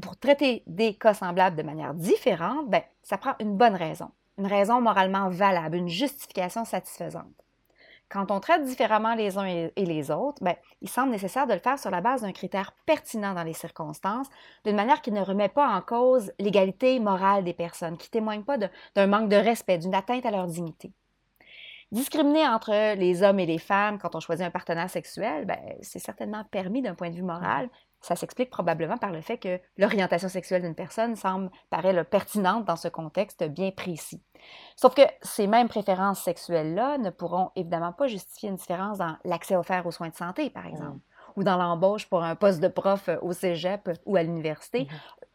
pour 0.00 0.16
traiter 0.16 0.62
des 0.66 0.94
cas 0.94 1.14
semblables 1.14 1.56
de 1.56 1.62
manière 1.62 1.94
différente, 1.94 2.68
ben, 2.68 2.82
ça 3.02 3.18
prend 3.18 3.34
une 3.40 3.56
bonne 3.56 3.74
raison, 3.74 4.10
une 4.38 4.46
raison 4.46 4.80
moralement 4.80 5.28
valable, 5.28 5.76
une 5.76 5.88
justification 5.88 6.64
satisfaisante. 6.64 7.24
Quand 8.08 8.30
on 8.30 8.40
traite 8.40 8.64
différemment 8.64 9.14
les 9.14 9.36
uns 9.36 9.44
et 9.44 9.72
les 9.76 10.10
autres, 10.10 10.42
ben, 10.42 10.54
il 10.80 10.88
semble 10.88 11.10
nécessaire 11.10 11.46
de 11.46 11.52
le 11.52 11.58
faire 11.58 11.78
sur 11.78 11.90
la 11.90 12.00
base 12.00 12.22
d'un 12.22 12.32
critère 12.32 12.72
pertinent 12.86 13.34
dans 13.34 13.42
les 13.42 13.52
circonstances, 13.52 14.28
d'une 14.64 14.76
manière 14.76 15.02
qui 15.02 15.12
ne 15.12 15.20
remet 15.20 15.50
pas 15.50 15.68
en 15.68 15.82
cause 15.82 16.32
l'égalité 16.38 17.00
morale 17.00 17.44
des 17.44 17.52
personnes, 17.52 17.98
qui 17.98 18.08
ne 18.08 18.12
témoigne 18.12 18.44
pas 18.44 18.56
d'un 18.56 19.06
manque 19.06 19.28
de 19.28 19.36
respect, 19.36 19.76
d'une 19.76 19.94
atteinte 19.94 20.24
à 20.24 20.30
leur 20.30 20.46
dignité. 20.46 20.92
Discriminer 21.90 22.46
entre 22.46 22.94
les 22.96 23.22
hommes 23.22 23.40
et 23.40 23.46
les 23.46 23.58
femmes 23.58 23.98
quand 23.98 24.14
on 24.14 24.20
choisit 24.20 24.46
un 24.46 24.50
partenaire 24.50 24.90
sexuel, 24.90 25.46
ben, 25.46 25.58
c'est 25.80 25.98
certainement 25.98 26.44
permis 26.50 26.82
d'un 26.82 26.94
point 26.94 27.08
de 27.08 27.14
vue 27.14 27.22
moral, 27.22 27.70
ça 28.00 28.14
s'explique 28.14 28.50
probablement 28.50 28.96
par 28.96 29.10
le 29.10 29.20
fait 29.20 29.38
que 29.38 29.60
l'orientation 29.76 30.28
sexuelle 30.28 30.62
d'une 30.62 30.74
personne 30.74 31.16
semble 31.16 31.50
paraître 31.70 32.08
pertinente 32.08 32.64
dans 32.64 32.76
ce 32.76 32.88
contexte 32.88 33.44
bien 33.44 33.70
précis. 33.70 34.22
Sauf 34.76 34.94
que 34.94 35.02
ces 35.22 35.46
mêmes 35.46 35.68
préférences 35.68 36.22
sexuelles-là 36.22 36.98
ne 36.98 37.10
pourront 37.10 37.50
évidemment 37.56 37.92
pas 37.92 38.06
justifier 38.06 38.50
une 38.50 38.56
différence 38.56 38.98
dans 38.98 39.16
l'accès 39.24 39.56
offert 39.56 39.86
aux 39.86 39.90
soins 39.90 40.10
de 40.10 40.14
santé, 40.14 40.50
par 40.50 40.66
exemple, 40.66 41.00
ou 41.38 41.44
dans 41.44 41.56
l'embauche 41.56 42.06
pour 42.06 42.22
un 42.22 42.34
poste 42.34 42.60
de 42.60 42.68
prof 42.68 43.08
au 43.22 43.32
cégep 43.32 43.90
ou 44.04 44.16
à 44.16 44.22
l'université, 44.22 44.84
mmh 44.84 44.88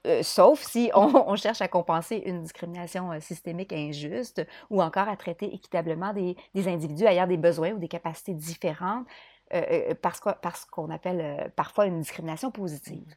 euh, 0.06 0.22
sauf 0.22 0.62
si 0.62 0.92
on, 0.96 1.34
cherche 1.38 1.62
à 1.62 1.70
compenser 1.70 2.24
une 2.26 2.42
discrimination 2.42 3.14
euh, 3.14 3.22
systémique 3.22 3.72
injuste 3.72 4.46
ou 4.70 4.82
encore 4.82 5.08
à 5.08 5.16
traiter 5.16 5.56
équitablement 5.56 6.12
des, 6.12 6.36
des 6.54 6.68
individus 6.68 7.06
ayant 7.06 7.26
des 7.26 7.38
besoins 7.38 7.72
ou 7.72 7.80
des 7.80 7.88
capacités 7.88 8.34
différentes 8.34 9.08
euh, 9.54 9.92
euh, 9.92 9.96
parce 10.02 10.66
qu'on 10.66 10.90
appelle 10.90 11.22
euh, 11.22 11.50
parfois 11.56 11.86
une 11.86 12.00
discrimination 12.00 12.50
positive. 12.50 13.16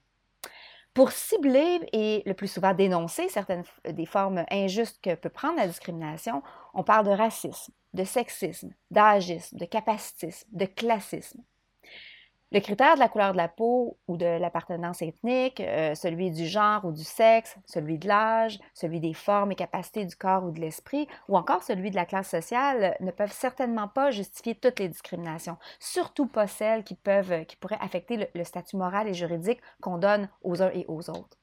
Pour 0.92 1.12
cibler 1.12 1.80
et 1.92 2.22
le 2.26 2.34
plus 2.34 2.48
souvent 2.48 2.74
dénoncer 2.74 3.28
certaines 3.30 3.64
des 3.88 4.04
formes 4.04 4.44
injustes 4.50 5.00
que 5.02 5.14
peut 5.14 5.30
prendre 5.30 5.56
la 5.56 5.66
discrimination, 5.66 6.42
on 6.74 6.82
parle 6.82 7.06
de 7.06 7.10
racisme, 7.10 7.72
de 7.94 8.04
sexisme, 8.04 8.70
d'agisme, 8.90 9.56
de 9.56 9.64
capacitisme, 9.64 10.46
de 10.52 10.66
classisme. 10.66 11.40
Le 12.52 12.60
critère 12.60 12.94
de 12.94 13.00
la 13.00 13.08
couleur 13.08 13.32
de 13.32 13.36
la 13.36 13.48
peau 13.48 13.98
ou 14.06 14.16
de 14.16 14.38
l'appartenance 14.38 15.02
ethnique, 15.02 15.60
euh, 15.60 15.96
celui 15.96 16.30
du 16.30 16.46
genre 16.46 16.84
ou 16.84 16.92
du 16.92 17.02
sexe, 17.02 17.56
celui 17.64 17.98
de 17.98 18.06
l'âge, 18.06 18.60
celui 18.72 19.00
des 19.00 19.14
formes 19.14 19.50
et 19.50 19.56
capacités 19.56 20.04
du 20.04 20.14
corps 20.14 20.44
ou 20.44 20.52
de 20.52 20.60
l'esprit, 20.60 21.08
ou 21.28 21.36
encore 21.36 21.64
celui 21.64 21.90
de 21.90 21.96
la 21.96 22.06
classe 22.06 22.30
sociale, 22.30 22.96
ne 23.00 23.10
peuvent 23.10 23.32
certainement 23.32 23.88
pas 23.88 24.12
justifier 24.12 24.54
toutes 24.54 24.78
les 24.78 24.88
discriminations, 24.88 25.56
surtout 25.80 26.26
pas 26.26 26.46
celles 26.46 26.84
qui, 26.84 26.96
qui 27.48 27.56
pourraient 27.56 27.78
affecter 27.80 28.28
le 28.32 28.44
statut 28.44 28.76
moral 28.76 29.08
et 29.08 29.14
juridique 29.14 29.60
qu'on 29.80 29.98
donne 29.98 30.28
aux 30.42 30.62
uns 30.62 30.70
et 30.72 30.84
aux 30.86 31.10
autres. 31.10 31.36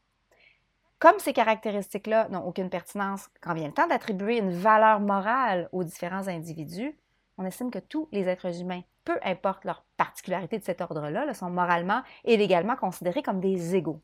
Comme 0.99 1.19
ces 1.19 1.33
caractéristiques-là 1.33 2.29
n'ont 2.29 2.47
aucune 2.47 2.69
pertinence 2.69 3.29
quand 3.41 3.53
vient 3.53 3.67
le 3.67 3.73
temps 3.73 3.87
d'attribuer 3.87 4.37
une 4.37 4.53
valeur 4.53 5.01
morale 5.01 5.67
aux 5.73 5.83
différents 5.83 6.29
individus, 6.29 6.97
on 7.37 7.43
estime 7.43 7.71
que 7.71 7.79
tous 7.79 8.07
les 8.13 8.29
êtres 8.29 8.61
humains, 8.61 8.83
peu 9.05 9.17
importe 9.23 9.65
leur 9.65 9.83
particularité 9.97 10.59
de 10.59 10.63
cet 10.63 10.81
ordre-là, 10.81 11.33
sont 11.33 11.49
moralement 11.49 12.01
et 12.25 12.37
légalement 12.37 12.75
considérés 12.75 13.23
comme 13.23 13.39
des 13.39 13.75
égaux. 13.75 14.01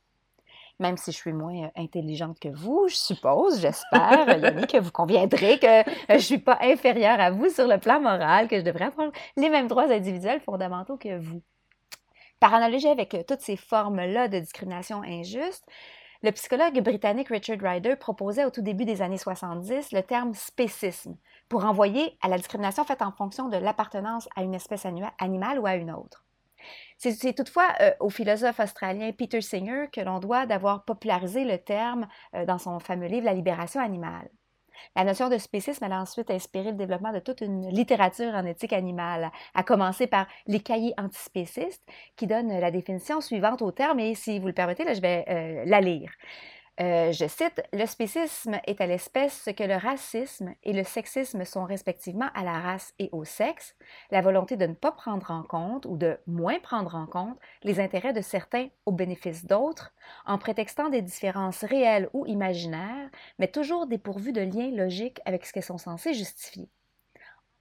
Même 0.79 0.95
si 0.95 1.12
je 1.12 1.17
suis 1.17 1.33
moins 1.33 1.65
euh, 1.65 1.69
intelligente 1.75 2.39
que 2.39 2.47
vous, 2.47 2.88
je 2.88 2.95
suppose, 2.95 3.59
j'espère, 3.59 4.29
Yannick, 4.39 4.71
que 4.71 4.77
vous 4.77 4.91
conviendrez 4.91 5.59
que 5.59 5.81
euh, 5.81 5.93
je 6.09 6.13
ne 6.13 6.19
suis 6.19 6.38
pas 6.38 6.57
inférieure 6.62 7.19
à 7.19 7.31
vous 7.31 7.49
sur 7.49 7.67
le 7.67 7.77
plan 7.77 7.99
moral, 7.99 8.47
que 8.47 8.57
je 8.57 8.63
devrais 8.63 8.85
avoir 8.85 9.12
les 9.35 9.49
mêmes 9.49 9.67
droits 9.67 9.91
individuels 9.91 10.39
fondamentaux 10.39 10.95
que 10.95 11.17
vous. 11.17 11.41
Par 12.39 12.53
analogie 12.53 12.88
avec 12.88 13.13
euh, 13.13 13.23
toutes 13.27 13.41
ces 13.41 13.57
formes-là 13.57 14.29
de 14.29 14.39
discrimination 14.39 15.01
injuste, 15.03 15.65
le 16.21 16.31
psychologue 16.31 16.79
britannique 16.81 17.29
Richard 17.29 17.59
Ryder 17.62 17.95
proposait 17.97 18.45
au 18.45 18.49
tout 18.49 18.62
début 18.62 18.85
des 18.85 19.01
années 19.01 19.17
70 19.17 19.91
le 19.91 20.01
terme 20.01 20.33
spécisme 20.33 21.15
pour 21.49 21.63
renvoyer 21.63 22.17
à 22.21 22.29
la 22.29 22.38
discrimination 22.38 22.85
faite 22.85 23.01
en 23.01 23.12
fonction 23.12 23.49
de 23.49 23.57
l'appartenance 23.57 24.29
à 24.35 24.43
une 24.43 24.53
espèce 24.53 24.85
animale 25.17 25.59
ou 25.59 25.65
à 25.65 25.75
une 25.75 25.91
autre. 25.91 26.23
C'est 26.97 27.33
toutefois 27.33 27.67
euh, 27.79 27.91
au 27.99 28.09
philosophe 28.09 28.59
australien 28.59 29.12
Peter 29.13 29.41
Singer 29.41 29.85
que 29.91 30.01
l'on 30.01 30.19
doit 30.19 30.45
d'avoir 30.45 30.83
popularisé 30.83 31.45
le 31.45 31.57
terme 31.57 32.07
euh, 32.35 32.45
dans 32.45 32.57
son 32.57 32.79
fameux 32.79 33.07
livre 33.07 33.25
La 33.25 33.33
libération 33.33 33.81
animale. 33.81 34.29
La 34.95 35.03
notion 35.03 35.29
de 35.29 35.38
spécisme 35.38 35.83
a 35.85 36.01
ensuite 36.01 36.31
inspiré 36.31 36.71
le 36.71 36.77
développement 36.77 37.12
de 37.12 37.19
toute 37.19 37.41
une 37.41 37.69
littérature 37.69 38.33
en 38.33 38.45
éthique 38.45 38.73
animale, 38.73 39.31
à 39.53 39.63
commencer 39.63 40.07
par 40.07 40.27
les 40.47 40.59
cahiers 40.59 40.93
antispécistes 40.97 41.83
qui 42.15 42.27
donnent 42.27 42.59
la 42.59 42.71
définition 42.71 43.21
suivante 43.21 43.62
au 43.62 43.71
terme, 43.71 43.99
et 43.99 44.15
si 44.15 44.39
vous 44.39 44.47
le 44.47 44.53
permettez, 44.53 44.83
là, 44.83 44.93
je 44.93 45.01
vais 45.01 45.25
euh, 45.29 45.63
la 45.65 45.81
lire. 45.81 46.12
Euh, 46.81 47.11
je 47.11 47.27
cite, 47.27 47.61
Le 47.73 47.85
spécisme 47.85 48.57
est 48.65 48.79
à 48.79 48.87
l'espèce 48.87 49.43
ce 49.43 49.49
que 49.49 49.63
le 49.63 49.75
racisme 49.75 50.55
et 50.63 50.71
le 50.71 50.85
sexisme 50.85 51.43
sont 51.43 51.65
respectivement 51.65 52.29
à 52.33 52.45
la 52.45 52.57
race 52.57 52.93
et 52.99 53.09
au 53.11 53.25
sexe, 53.25 53.75
la 54.11 54.21
volonté 54.21 54.55
de 54.55 54.65
ne 54.65 54.73
pas 54.73 54.93
prendre 54.93 55.29
en 55.29 55.43
compte 55.43 55.85
ou 55.85 55.97
de 55.97 56.17
moins 56.25 56.59
prendre 56.59 56.95
en 56.95 57.05
compte 57.05 57.37
les 57.63 57.81
intérêts 57.81 58.13
de 58.13 58.21
certains 58.21 58.69
au 58.85 58.93
bénéfice 58.93 59.45
d'autres, 59.45 59.91
en 60.25 60.37
prétextant 60.37 60.89
des 60.89 61.01
différences 61.01 61.65
réelles 61.65 62.09
ou 62.13 62.25
imaginaires, 62.27 63.09
mais 63.39 63.49
toujours 63.49 63.85
dépourvues 63.85 64.31
de 64.31 64.41
liens 64.41 64.71
logiques 64.71 65.19
avec 65.25 65.45
ce 65.45 65.51
qu'elles 65.51 65.63
sont 65.63 65.77
censées 65.77 66.13
justifier. 66.13 66.69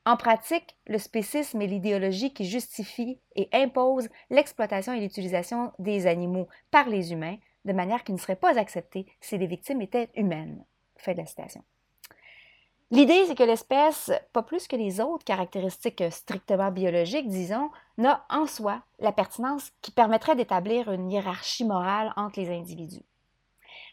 En 0.06 0.16
pratique, 0.16 0.76
le 0.86 0.98
spécisme 0.98 1.60
est 1.60 1.66
l'idéologie 1.66 2.32
qui 2.32 2.46
justifie 2.46 3.20
et 3.34 3.48
impose 3.52 4.08
l'exploitation 4.30 4.92
et 4.92 5.00
l'utilisation 5.00 5.72
des 5.80 6.06
animaux 6.06 6.46
par 6.70 6.88
les 6.88 7.12
humains 7.12 7.36
de 7.64 7.72
manière 7.72 8.04
qui 8.04 8.12
ne 8.12 8.18
serait 8.18 8.36
pas 8.36 8.58
acceptée 8.58 9.06
si 9.20 9.38
les 9.38 9.46
victimes 9.46 9.82
étaient 9.82 10.10
humaines. 10.14 10.64
L'idée, 12.90 13.26
c'est 13.26 13.34
que 13.34 13.42
l'espèce, 13.42 14.10
pas 14.32 14.42
plus 14.42 14.66
que 14.66 14.76
les 14.76 15.00
autres 15.00 15.24
caractéristiques 15.24 16.02
strictement 16.10 16.70
biologiques, 16.70 17.28
disons, 17.28 17.70
n'a 17.98 18.24
en 18.30 18.46
soi 18.46 18.82
la 18.98 19.12
pertinence 19.12 19.70
qui 19.82 19.90
permettrait 19.90 20.36
d'établir 20.36 20.90
une 20.90 21.10
hiérarchie 21.10 21.66
morale 21.66 22.14
entre 22.16 22.40
les 22.40 22.48
individus. 22.48 23.04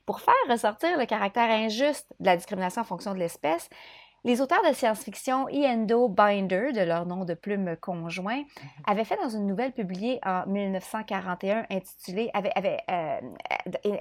Pour 0.05 0.21
faire 0.21 0.33
ressortir 0.49 0.97
le 0.97 1.05
caractère 1.05 1.49
injuste 1.49 2.07
de 2.19 2.25
la 2.27 2.37
discrimination 2.37 2.83
en 2.83 2.85
fonction 2.85 3.13
de 3.13 3.19
l'espèce, 3.19 3.69
les 4.25 4.41
auteurs 4.41 4.63
de 4.67 4.73
science-fiction 4.73 5.45
Endo 5.53 6.09
Binder, 6.09 6.71
de 6.73 6.81
leur 6.81 7.05
nom 7.05 7.25
de 7.25 7.35
plume 7.35 7.77
conjoint, 7.77 8.39
mhm. 8.39 8.69
avaient 8.87 9.05
fait 9.05 9.17
dans 9.17 9.29
une 9.29 9.45
nouvelle 9.45 9.71
publiée 9.71 10.19
en 10.25 10.47
1941 10.47 11.67
intitulée, 11.69 12.31
avait, 12.33 12.79
euh, 12.89 13.19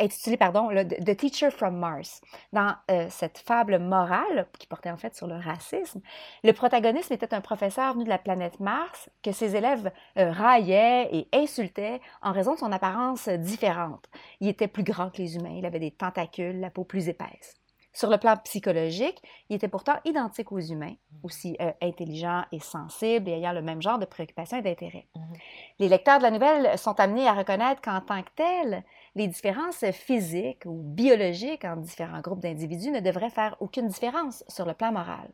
intitulée 0.01 0.39
pardon, 0.39 0.71
The 0.71 1.15
Teacher 1.15 1.51
from 1.51 1.77
Mars. 1.77 2.23
Dans 2.55 2.75
euh, 2.91 3.07
cette 3.11 3.39
fable 3.39 3.79
morale, 3.79 4.47
qui 4.59 4.67
portait 4.67 4.91
en 4.91 4.97
fait 4.97 5.15
sur 5.15 5.27
le 5.27 5.37
racisme, 5.37 6.01
le 6.43 6.53
protagoniste 6.53 7.11
était 7.11 7.35
un 7.35 7.43
professeur 7.43 7.93
venu 7.93 8.05
de 8.05 8.09
la 8.09 8.19
planète 8.19 8.61
Mars 8.61 9.11
que 9.23 9.31
ses 9.31 9.57
élèves 9.57 9.93
euh, 10.17 10.31
raillaient 10.31 11.11
et 11.13 11.29
insultaient 11.35 12.01
en 12.23 12.33
raison 12.33 12.55
de 12.55 12.61
son 12.61 12.73
apparence 12.73 13.29
différente. 13.29 14.09
Il 14.41 14.49
était 14.49 14.69
plus 14.69 14.85
grand 14.85 15.11
que 15.11 15.19
les 15.19 15.37
humains, 15.37 15.55
il 15.55 15.67
avait 15.67 15.81
des 15.81 15.91
tentacules, 15.91 16.61
la 16.61 16.71
peau 16.71 16.85
plus 16.85 17.11
épaisse. 17.11 17.61
Sur 17.95 18.11
le 18.11 18.19
plan 18.19 18.37
psychologique, 18.39 19.23
il 19.49 19.57
était 19.57 19.69
pourtant 19.69 19.95
identique 20.05 20.51
aux 20.51 20.61
humains, 20.61 20.95
aussi 21.23 21.57
euh, 21.61 21.71
intelligents 21.81 22.43
et 22.51 22.59
sensibles 22.59 23.29
et 23.29 23.35
ayant 23.35 23.53
le 23.53 23.63
même 23.63 23.81
genre 23.81 24.01
de 24.01 24.05
préoccupations 24.05 24.59
et 24.59 24.63
d'intérêts. 24.63 25.07
Mhm. 25.15 25.37
Les 25.79 25.89
lecteurs 25.89 26.19
de 26.19 26.25
la 26.25 26.33
nouvelle 26.33 26.77
sont 26.77 26.99
amenés 26.99 27.29
à 27.29 27.35
reconnaître 27.35 27.81
qu'en 27.81 28.01
tant 28.01 28.23
que 28.23 28.31
tels, 28.35 28.83
les 29.15 29.29
différences 29.29 29.85
physiques 29.93 30.67
ou 30.67 30.83
biologiques 30.83 31.65
entre 31.65 31.83
différents 31.83 32.21
groupes 32.21 32.41
d'individus 32.41 32.91
ne 32.91 32.99
devraient 32.99 33.31
faire 33.31 33.57
aucune 33.61 33.87
différence 33.87 34.43
sur 34.49 34.67
le 34.67 34.75
plan 34.75 34.91
moral. 34.91 35.31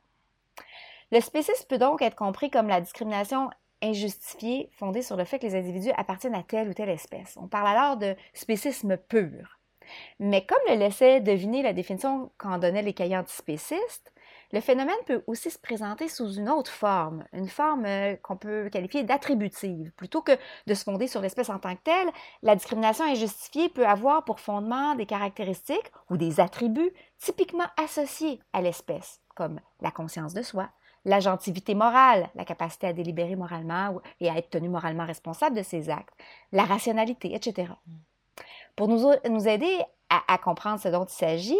Le 1.13 1.21
spécisme 1.21 1.67
peut 1.67 1.79
donc 1.79 2.03
être 2.03 2.15
compris 2.15 2.51
comme 2.51 2.69
la 2.69 2.83
discrimination 2.83 3.49
injustifiée 3.83 4.69
fondée 4.73 5.01
sur 5.01 5.17
le 5.17 5.25
fait 5.25 5.39
que 5.39 5.47
les 5.47 5.57
individus 5.57 5.93
appartiennent 5.97 6.35
à 6.35 6.43
telle 6.43 6.69
ou 6.69 6.75
telle 6.75 6.91
espèce. 6.91 7.39
On 7.41 7.49
parle 7.49 7.69
alors 7.69 7.97
de 7.97 8.15
spécisme 8.35 8.99
pur. 8.99 9.60
Mais 10.19 10.45
comme 10.45 10.59
le 10.69 10.77
laissait 10.77 11.21
deviner 11.21 11.63
la 11.63 11.73
définition 11.73 12.31
qu'en 12.39 12.59
donnaient 12.59 12.83
les 12.83 12.93
cahiers 12.93 13.17
antispécistes, 13.17 14.13
le 14.53 14.61
phénomène 14.61 14.97
peut 15.07 15.23
aussi 15.27 15.51
se 15.51 15.59
présenter 15.59 16.09
sous 16.09 16.33
une 16.33 16.49
autre 16.49 16.71
forme, 16.71 17.25
une 17.33 17.49
forme 17.49 17.85
euh, 17.87 18.17
qu'on 18.17 18.37
peut 18.37 18.69
qualifier 18.69 19.05
d'attributive. 19.05 19.93
Plutôt 19.97 20.23
que 20.23 20.33
de 20.67 20.75
se 20.75 20.83
fonder 20.83 21.07
sur 21.07 21.21
l'espèce 21.21 21.51
en 21.51 21.59
tant 21.59 21.77
que 21.77 21.83
telle, 21.85 22.09
la 22.43 22.57
discrimination 22.57 23.05
injustifiée 23.05 23.69
peut 23.69 23.87
avoir 23.87 24.25
pour 24.25 24.41
fondement 24.41 24.97
des 24.97 25.07
caractéristiques 25.07 25.93
ou 26.11 26.17
des 26.17 26.41
attributs 26.41 26.93
typiquement 27.19 27.67
associés 27.77 28.41
à 28.53 28.61
l'espèce, 28.61 29.21
comme 29.37 29.61
la 29.81 29.93
conscience 29.93 30.35
de 30.35 30.43
soi, 30.43 30.69
l'agentivité 31.05 31.75
morale, 31.75 32.29
la 32.35 32.45
capacité 32.45 32.89
à 32.89 32.93
délibérer 32.93 33.37
moralement 33.37 34.01
et 34.21 34.29
à 34.29 34.37
être 34.37 34.51
tenu 34.51 34.69
moralement 34.69 35.07
responsable 35.07 35.57
de 35.57 35.63
ses 35.63 35.91
actes, 35.91 36.15
la 36.51 36.65
rationalité, 36.65 37.35
etc. 37.35 37.73
Pour 38.77 38.89
nous, 38.89 39.49
aider 39.49 39.79
à, 40.09 40.39
comprendre 40.39 40.81
ce 40.81 40.89
dont 40.89 41.05
il 41.05 41.13
s'agit, 41.13 41.59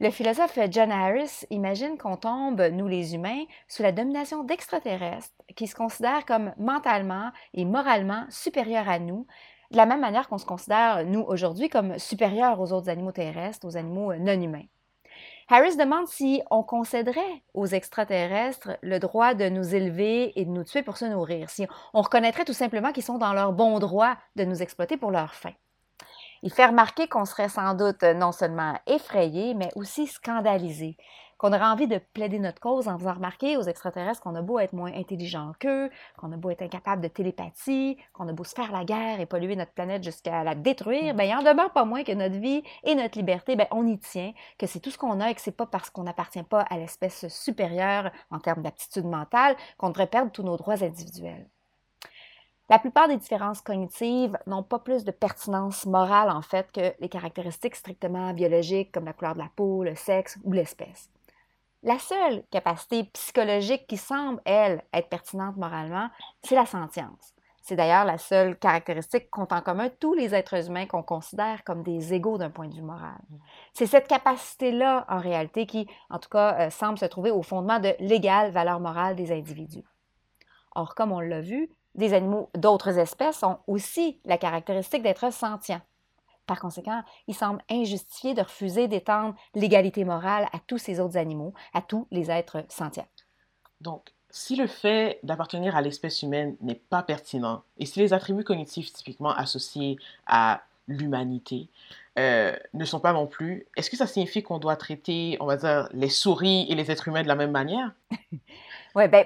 le 0.00 0.10
philosophe 0.10 0.58
John 0.70 0.90
Harris 0.90 1.46
imagine 1.50 1.96
qu'on 1.96 2.16
tombe, 2.16 2.60
nous 2.60 2.88
les 2.88 3.14
humains, 3.14 3.44
sous 3.68 3.82
la 3.82 3.92
domination 3.92 4.42
d'extraterrestres 4.42 5.30
qui 5.54 5.66
se 5.66 5.74
considèrent 5.74 6.26
comme 6.26 6.52
mentalement 6.58 7.30
et 7.52 7.64
moralement 7.64 8.24
supérieurs 8.28 8.88
à 8.88 8.98
nous, 8.98 9.26
de 9.70 9.76
la 9.76 9.86
même 9.86 10.00
manière 10.00 10.28
qu'on 10.28 10.38
se 10.38 10.46
considère, 10.46 11.04
nous, 11.04 11.20
aujourd'hui, 11.20 11.68
comme 11.68 11.98
supérieurs 11.98 12.60
aux 12.60 12.72
autres 12.72 12.88
animaux 12.88 13.12
terrestres, 13.12 13.66
aux 13.66 13.76
animaux 13.76 14.14
non 14.14 14.40
humains. 14.40 14.66
Harris 15.48 15.76
demande 15.76 16.08
si 16.08 16.42
on 16.50 16.62
concéderait 16.62 17.42
aux 17.52 17.66
extraterrestres 17.66 18.78
le 18.82 18.98
droit 18.98 19.34
de 19.34 19.48
nous 19.48 19.74
élever 19.74 20.38
et 20.40 20.44
de 20.44 20.50
nous 20.50 20.64
tuer 20.64 20.82
pour 20.82 20.96
se 20.96 21.04
nourrir, 21.04 21.50
si 21.50 21.66
on 21.92 22.00
reconnaîtrait 22.00 22.44
tout 22.44 22.54
simplement 22.54 22.92
qu'ils 22.92 23.02
sont 23.02 23.18
dans 23.18 23.34
leur 23.34 23.52
bon 23.52 23.78
droit 23.78 24.16
de 24.36 24.44
nous 24.44 24.62
exploiter 24.62 24.96
pour 24.96 25.10
leur 25.10 25.34
fin. 25.34 25.52
Il 26.44 26.52
fait 26.52 26.66
remarquer 26.66 27.08
qu'on 27.08 27.24
serait 27.24 27.48
sans 27.48 27.72
doute 27.72 28.02
non 28.02 28.30
seulement 28.30 28.78
effrayé, 28.86 29.54
mais 29.54 29.70
aussi 29.76 30.06
scandalisé, 30.06 30.98
qu'on 31.38 31.54
aurait 31.54 31.64
envie 31.64 31.88
de 31.88 31.96
plaider 31.96 32.38
notre 32.38 32.60
cause 32.60 32.86
en 32.86 32.98
faisant 32.98 33.14
remarquer 33.14 33.56
aux 33.56 33.62
extraterrestres 33.62 34.20
qu'on 34.20 34.34
a 34.34 34.42
beau 34.42 34.58
être 34.58 34.74
moins 34.74 34.92
intelligent 34.92 35.52
qu'eux, 35.58 35.88
qu'on 36.18 36.30
a 36.32 36.36
beau 36.36 36.50
être 36.50 36.60
incapable 36.60 37.00
de 37.00 37.08
télépathie, 37.08 37.96
qu'on 38.12 38.28
a 38.28 38.34
beau 38.34 38.44
se 38.44 38.54
faire 38.54 38.72
la 38.72 38.84
guerre 38.84 39.20
et 39.20 39.24
polluer 39.24 39.56
notre 39.56 39.72
planète 39.72 40.04
jusqu'à 40.04 40.44
la 40.44 40.54
détruire, 40.54 41.14
mm. 41.14 41.16
bien, 41.16 41.24
il 41.24 41.34
en 41.34 41.50
demeure 41.50 41.72
pas 41.72 41.86
moins 41.86 42.04
que 42.04 42.12
notre 42.12 42.38
vie 42.38 42.62
et 42.82 42.94
notre 42.94 43.16
liberté, 43.16 43.56
bien, 43.56 43.66
on 43.70 43.86
y 43.86 43.98
tient, 43.98 44.34
que 44.58 44.66
c'est 44.66 44.80
tout 44.80 44.90
ce 44.90 44.98
qu'on 44.98 45.20
a 45.20 45.30
et 45.30 45.34
que 45.34 45.40
c'est 45.40 45.56
pas 45.56 45.64
parce 45.64 45.88
qu'on 45.88 46.02
n'appartient 46.02 46.42
pas 46.42 46.60
à 46.68 46.76
l'espèce 46.76 47.26
supérieure 47.28 48.10
en 48.30 48.38
termes 48.38 48.60
d'aptitude 48.60 49.06
mentale 49.06 49.56
qu'on 49.78 49.88
devrait 49.88 50.08
perdre 50.08 50.30
tous 50.30 50.42
nos 50.42 50.58
droits 50.58 50.84
individuels. 50.84 51.48
La 52.70 52.78
plupart 52.78 53.08
des 53.08 53.18
différences 53.18 53.60
cognitives 53.60 54.38
n'ont 54.46 54.62
pas 54.62 54.78
plus 54.78 55.04
de 55.04 55.10
pertinence 55.10 55.84
morale 55.84 56.30
en 56.30 56.40
fait 56.40 56.72
que 56.72 56.94
les 56.98 57.10
caractéristiques 57.10 57.76
strictement 57.76 58.32
biologiques 58.32 58.90
comme 58.90 59.04
la 59.04 59.12
couleur 59.12 59.34
de 59.34 59.40
la 59.40 59.50
peau, 59.54 59.84
le 59.84 59.94
sexe 59.94 60.38
ou 60.44 60.52
l'espèce. 60.52 61.10
La 61.82 61.98
seule 61.98 62.42
capacité 62.50 63.04
psychologique 63.12 63.86
qui 63.86 63.98
semble, 63.98 64.40
elle, 64.46 64.82
être 64.94 65.10
pertinente 65.10 65.58
moralement, 65.58 66.08
c'est 66.42 66.54
la 66.54 66.64
sentience. 66.64 67.34
C'est 67.60 67.76
d'ailleurs 67.76 68.06
la 68.06 68.16
seule 68.16 68.58
caractéristique 68.58 69.30
qu'ont 69.30 69.48
en 69.50 69.60
commun 69.60 69.90
tous 70.00 70.14
les 70.14 70.34
êtres 70.34 70.68
humains 70.68 70.86
qu'on 70.86 71.02
considère 71.02 71.64
comme 71.64 71.82
des 71.82 72.14
égaux 72.14 72.38
d'un 72.38 72.50
point 72.50 72.68
de 72.68 72.74
vue 72.74 72.82
moral. 72.82 73.20
C'est 73.74 73.86
cette 73.86 74.08
capacité-là, 74.08 75.04
en 75.08 75.18
réalité, 75.18 75.66
qui, 75.66 75.86
en 76.08 76.18
tout 76.18 76.28
cas, 76.28 76.58
euh, 76.60 76.70
semble 76.70 76.98
se 76.98 77.06
trouver 77.06 77.30
au 77.30 77.42
fondement 77.42 77.80
de 77.80 77.94
l'égale 78.00 78.50
valeur 78.50 78.80
morale 78.80 79.16
des 79.16 79.32
individus. 79.32 79.84
Or, 80.74 80.94
comme 80.94 81.12
on 81.12 81.20
l'a 81.20 81.40
vu, 81.40 81.70
des 81.94 82.12
animaux 82.12 82.50
d'autres 82.54 82.98
espèces 82.98 83.42
ont 83.42 83.58
aussi 83.66 84.20
la 84.24 84.38
caractéristique 84.38 85.02
d'être 85.02 85.32
sentients. 85.32 85.82
Par 86.46 86.60
conséquent, 86.60 87.02
il 87.26 87.34
semble 87.34 87.62
injustifié 87.70 88.34
de 88.34 88.42
refuser 88.42 88.86
d'étendre 88.86 89.34
l'égalité 89.54 90.04
morale 90.04 90.46
à 90.52 90.58
tous 90.66 90.78
ces 90.78 91.00
autres 91.00 91.16
animaux, 91.16 91.54
à 91.72 91.80
tous 91.80 92.06
les 92.10 92.30
êtres 92.30 92.64
sentients. 92.68 93.06
Donc, 93.80 94.12
si 94.30 94.56
le 94.56 94.66
fait 94.66 95.20
d'appartenir 95.22 95.76
à 95.76 95.80
l'espèce 95.80 96.22
humaine 96.22 96.56
n'est 96.60 96.74
pas 96.74 97.02
pertinent, 97.02 97.62
et 97.78 97.86
si 97.86 98.00
les 98.00 98.12
attributs 98.12 98.44
cognitifs 98.44 98.92
typiquement 98.92 99.30
associés 99.30 99.96
à 100.26 100.62
l'humanité 100.88 101.68
euh, 102.18 102.54
ne 102.74 102.84
sont 102.84 103.00
pas 103.00 103.12
non 103.12 103.26
plus, 103.26 103.66
est-ce 103.76 103.90
que 103.90 103.96
ça 103.96 104.06
signifie 104.06 104.42
qu'on 104.42 104.58
doit 104.58 104.76
traiter, 104.76 105.36
on 105.40 105.46
va 105.46 105.56
dire, 105.56 105.88
les 105.92 106.08
souris 106.08 106.66
et 106.68 106.74
les 106.74 106.90
êtres 106.90 107.08
humains 107.08 107.22
de 107.22 107.28
la 107.28 107.36
même 107.36 107.52
manière? 107.52 107.92
oui, 108.94 109.08
bien, 109.08 109.24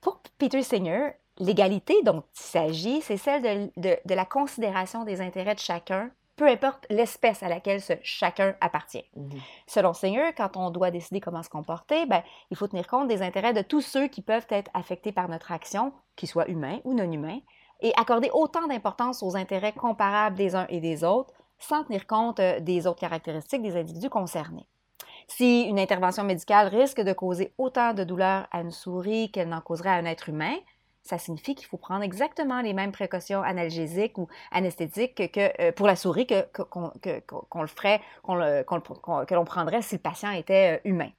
pour 0.00 0.20
Peter 0.38 0.62
Singer, 0.62 1.12
L'égalité 1.40 2.02
dont 2.02 2.22
il 2.34 2.40
s'agit, 2.40 3.00
c'est 3.00 3.16
celle 3.16 3.70
de, 3.76 3.96
la 4.06 4.24
considération 4.26 5.04
des 5.04 5.22
intérêts 5.22 5.54
de 5.54 5.60
chacun, 5.60 6.10
peu 6.36 6.46
importe 6.46 6.86
l'espèce 6.90 7.42
à 7.42 7.48
laquelle 7.48 7.80
ce 7.80 7.94
chacun 8.02 8.54
appartient. 8.60 9.04
Mhm. 9.16 9.40
Selon 9.66 9.92
Singer, 9.92 10.30
quand 10.36 10.56
on 10.56 10.70
doit 10.70 10.90
décider 10.90 11.20
comment 11.20 11.42
se 11.42 11.48
comporter, 11.48 12.06
ben, 12.06 12.22
il 12.50 12.56
faut 12.56 12.68
tenir 12.68 12.86
compte 12.86 13.08
des 13.08 13.22
intérêts 13.22 13.54
de 13.54 13.62
tous 13.62 13.80
ceux 13.80 14.06
qui 14.08 14.22
peuvent 14.22 14.46
être 14.50 14.70
affectés 14.74 15.12
par 15.12 15.28
notre 15.28 15.50
action, 15.50 15.92
qu'ils 16.14 16.28
soient 16.28 16.48
humains 16.48 16.78
ou 16.84 16.94
non 16.94 17.10
humains, 17.10 17.40
et 17.80 17.92
accorder 17.96 18.30
autant 18.32 18.66
d'importance 18.66 19.22
aux 19.22 19.36
intérêts 19.36 19.72
comparables 19.72 20.36
des 20.36 20.54
uns 20.54 20.66
et 20.68 20.80
des 20.80 21.04
autres, 21.04 21.32
sans 21.58 21.84
tenir 21.84 22.06
compte 22.06 22.40
euh, 22.40 22.60
des 22.60 22.86
autres 22.86 23.00
caractéristiques 23.00 23.62
des 23.62 23.76
individus 23.76 24.10
concernés. 24.10 24.66
Si 25.26 25.62
une 25.62 25.78
intervention 25.78 26.24
médicale 26.24 26.68
risque 26.68 27.00
de 27.00 27.12
causer 27.12 27.54
autant 27.56 27.94
de 27.94 28.04
douleur 28.04 28.46
à 28.50 28.60
une 28.60 28.70
souris 28.70 29.30
qu'elle 29.30 29.48
n'en 29.48 29.60
causerait 29.60 29.90
à 29.90 29.94
un 29.94 30.04
être 30.04 30.28
humain, 30.28 30.56
ça 31.02 31.18
signifie 31.18 31.54
qu'il 31.54 31.66
faut 31.66 31.76
prendre 31.76 32.02
exactement 32.02 32.60
les 32.60 32.72
mêmes 32.72 32.92
précautions 32.92 33.42
analgésiques 33.42 34.18
ou 34.18 34.28
anesthésiques 34.52 35.32
que, 35.32 35.62
euh, 35.62 35.72
pour 35.72 35.86
la 35.86 35.96
souris 35.96 36.26
que, 36.26 36.42
qu'on, 36.62 36.92
le 37.62 37.66
ferait, 37.66 38.00
que 38.22 39.34
l'on 39.34 39.44
prendrait 39.44 39.82
si 39.82 39.96
le 39.96 40.00
patient 40.00 40.30
était 40.30 40.78
euh, 40.78 40.88
humain. 40.88 41.10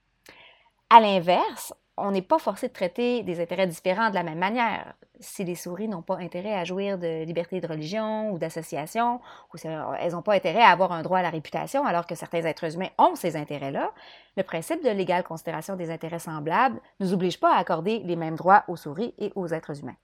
À 0.90 1.00
l'inverse, 1.00 1.74
on 1.98 2.12
n'est 2.12 2.22
pas 2.22 2.40
forcé 2.40 2.68
de 2.68 2.74
traiter 2.74 3.24
des 3.24 3.42
intérêts 3.42 3.68
différents 3.68 4.10
de 4.10 4.16
la 4.16 4.24
même 4.24 4.40
manière. 4.40 4.94
Si 5.20 5.44
les 5.44 5.56
souris 5.56 5.88
n'ont 5.88 6.02
pas 6.02 6.18
intérêt 6.18 6.54
à 6.54 6.64
jouir 6.64 6.98
de 6.98 7.24
liberté 7.24 7.62
de 7.62 7.68
religion 7.68 8.32
ou 8.32 8.40
d'association, 8.40 9.20
ou 9.54 9.58
si 9.58 9.68
elles 9.68 10.12
n'ont 10.14 10.22
pas 10.22 10.34
intérêt 10.34 10.64
à 10.64 10.70
avoir 10.70 10.94
un 10.94 11.04
droit 11.04 11.20
à 11.20 11.22
la 11.22 11.30
réputation, 11.30 11.86
alors 11.86 12.08
que 12.08 12.16
certains 12.16 12.44
êtres 12.44 12.76
humains 12.76 12.90
ont 12.98 13.16
ces 13.16 13.36
intérêts-là, 13.36 13.92
le 14.38 14.44
principe 14.44 14.84
de 14.84 14.90
l'égale 14.90 15.24
considération 15.24 15.76
des 15.76 15.92
intérêts 15.92 16.20
semblables 16.20 16.80
ne 17.00 17.06
nous 17.06 17.14
oblige 17.14 17.40
pas 17.40 17.54
à 17.54 17.60
accorder 17.60 18.00
les 18.00 18.16
mêmes 18.16 18.36
droits 18.36 18.64
aux 18.68 18.78
souris 18.78 19.14
et 19.20 19.32
aux 19.36 19.48
êtres 19.48 19.80
humains. 19.80 19.98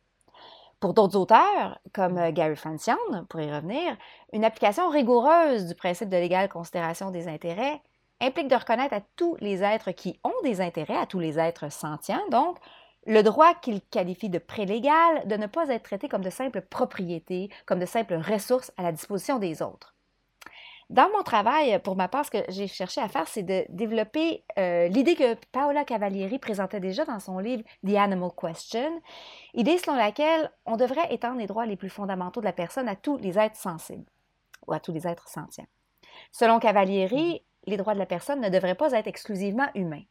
Pour 0.80 0.94
d'autres 0.94 1.18
auteurs, 1.18 1.80
comme 1.92 2.20
euh, 2.20 2.32
Gary 2.32 2.56
Francione, 2.56 3.26
pour 3.30 3.40
y 3.40 3.52
revenir, 3.52 3.98
une 4.32 4.46
application 4.46 4.90
rigoureuse 4.90 5.66
du 5.66 5.74
principe 5.74 6.10
de 6.10 6.18
l'égale 6.18 6.50
considération 6.50 7.10
des 7.10 7.28
intérêts 7.28 7.82
implique 8.22 8.48
de 8.48 8.56
reconnaître 8.56 8.94
à 8.94 9.02
tous 9.16 9.36
les 9.40 9.64
êtres 9.64 9.92
qui 9.92 10.20
ont 10.24 10.34
des 10.44 10.62
intérêts, 10.62 10.98
à 10.98 11.06
tous 11.06 11.20
les 11.20 11.40
êtres 11.40 11.72
sentients, 11.72 12.28
donc, 12.30 12.58
le 13.06 13.24
droit 13.24 13.54
qu'il 13.56 13.82
qualifie 13.82 14.30
de 14.30 14.38
prélégal 14.38 15.26
de 15.28 15.38
ne 15.38 15.48
pas 15.48 15.70
être 15.70 15.84
traité 15.84 16.10
comme 16.10 16.24
de 16.24 16.30
simples 16.30 16.62
propriétés, 16.62 17.50
comme 17.66 17.80
de 17.80 17.86
simples 17.86 18.16
ressources 18.16 18.72
à 18.76 18.84
la 18.84 18.92
disposition 18.92 19.40
des 19.40 19.62
autres. 19.62 19.96
Dans 20.90 21.10
mon 21.10 21.24
travail, 21.24 21.80
pour 21.84 21.98
ma 21.98 22.08
part, 22.08 22.26
ce 22.26 22.32
que 22.32 22.44
j'ai 22.48 22.68
cherché 22.68 23.02
à 23.02 23.10
faire, 23.10 23.28
c'est 23.28 23.44
de 23.44 23.66
développer 23.70 24.46
euh, 24.58 24.88
l'idée 24.88 25.16
que 25.16 25.36
Paola 25.52 25.84
Cavalieri 25.84 26.40
présentait 26.40 26.80
déjà 26.80 27.04
dans 27.04 27.20
son 27.20 27.40
livre 27.40 27.64
The 27.86 27.96
Animal 27.96 28.32
Question, 28.40 29.02
idée 29.54 29.78
selon 29.78 29.98
laquelle 29.98 30.50
on 30.66 30.78
devrait 30.78 31.14
étendre 31.14 31.40
les 31.40 31.48
droits 31.48 31.66
les 31.66 31.76
plus 31.76 31.90
fondamentaux 31.90 32.40
de 32.40 32.46
la 32.46 32.54
personne 32.54 32.88
à 32.88 32.96
tous 32.96 33.18
les 33.18 33.38
êtres 33.38 33.58
sensibles 33.58 34.06
ou 34.66 34.72
à 34.72 34.80
tous 34.80 34.94
les 34.94 35.06
êtres 35.06 35.28
sentients. 35.28 35.68
Selon 36.32 36.58
Cavalieri, 36.60 37.44
les 37.68 37.78
droits 37.78 37.94
de 37.94 38.00
la 38.00 38.06
personne 38.06 38.42
ne 38.42 38.50
devraient 38.50 38.76
pas 38.76 38.92
être 38.94 39.08
exclusivement 39.08 39.68
humains. 39.76 40.04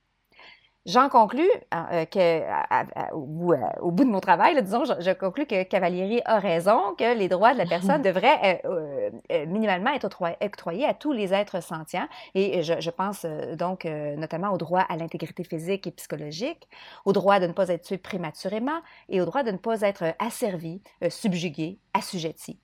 J'en 0.87 1.09
conclus 1.09 1.51
hein, 1.73 1.89
euh, 1.91 2.05
que, 2.05 3.13
au, 3.13 3.91
bout, 3.91 4.05
de 4.05 4.09
mon 4.09 4.21
travail, 4.21 4.63
disons, 4.63 4.85
je, 4.85 5.13
conclus 5.15 5.45
que 5.45 5.65
Cavalieri 5.65 6.23
a 6.25 6.39
raison, 6.39 6.95
que 6.97 7.13
les 7.19 7.29
droits 7.29 7.55
de 7.55 7.59
la 7.59 7.67
personne 7.67 8.03
devraient 8.03 8.63
euh, 8.65 9.11
euh, 9.33 9.47
minimalement 9.47 9.93
être 9.93 10.09
octroyés 10.41 10.87
à 10.87 10.95
tous 10.95 11.11
les 11.11 11.35
êtres 11.35 11.61
sentients. 11.61 12.07
Et 12.37 12.63
je, 12.63 12.91
pense 12.91 13.27
donc 13.59 13.85
notamment 13.85 14.53
au 14.53 14.59
droit 14.59 14.83
à 14.89 14.97
l'intégrité 14.97 15.43
physique 15.43 15.89
et 15.89 15.91
psychologique, 15.91 16.69
au 17.05 17.13
droit 17.13 17.41
de 17.41 17.49
ne 17.49 17.53
pas 17.53 17.69
être 17.69 17.83
tué 17.83 17.99
prématurément 17.99 18.81
et 19.09 19.21
au 19.21 19.25
droit 19.25 19.43
de 19.43 19.51
ne 19.51 19.57
pas 19.57 19.81
être 19.81 20.15
asservi, 20.21 20.83
subjugué, 21.09 21.81
assujetti. 21.95 22.61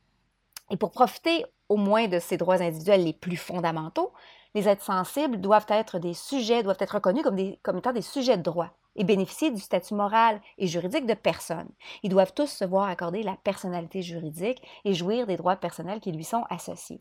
Et 0.70 0.76
pour 0.76 0.92
profiter 0.92 1.44
au 1.72 1.76
moins 1.76 2.06
de 2.06 2.18
ces 2.18 2.36
droits 2.36 2.60
individuels 2.60 3.04
les 3.04 3.14
plus 3.14 3.38
fondamentaux, 3.38 4.12
les 4.54 4.68
êtres 4.68 4.84
sensibles 4.84 5.40
doivent 5.40 5.66
être 5.70 5.98
des 5.98 6.12
sujets, 6.12 6.62
doivent 6.62 6.76
être 6.80 6.96
reconnus 6.96 7.22
comme, 7.22 7.36
des, 7.36 7.58
comme 7.62 7.78
étant 7.78 7.94
des 7.94 8.02
sujets 8.02 8.36
de 8.36 8.42
droit 8.42 8.68
et 8.94 9.04
bénéficier 9.04 9.50
du 9.50 9.58
statut 9.58 9.94
moral 9.94 10.42
et 10.58 10.66
juridique 10.66 11.06
de 11.06 11.14
personne. 11.14 11.70
Ils 12.02 12.10
doivent 12.10 12.34
tous 12.34 12.50
se 12.50 12.66
voir 12.66 12.90
accorder 12.90 13.22
la 13.22 13.36
personnalité 13.42 14.02
juridique 14.02 14.62
et 14.84 14.92
jouir 14.92 15.26
des 15.26 15.38
droits 15.38 15.56
personnels 15.56 16.00
qui 16.00 16.12
lui 16.12 16.24
sont 16.24 16.44
associés. 16.50 17.00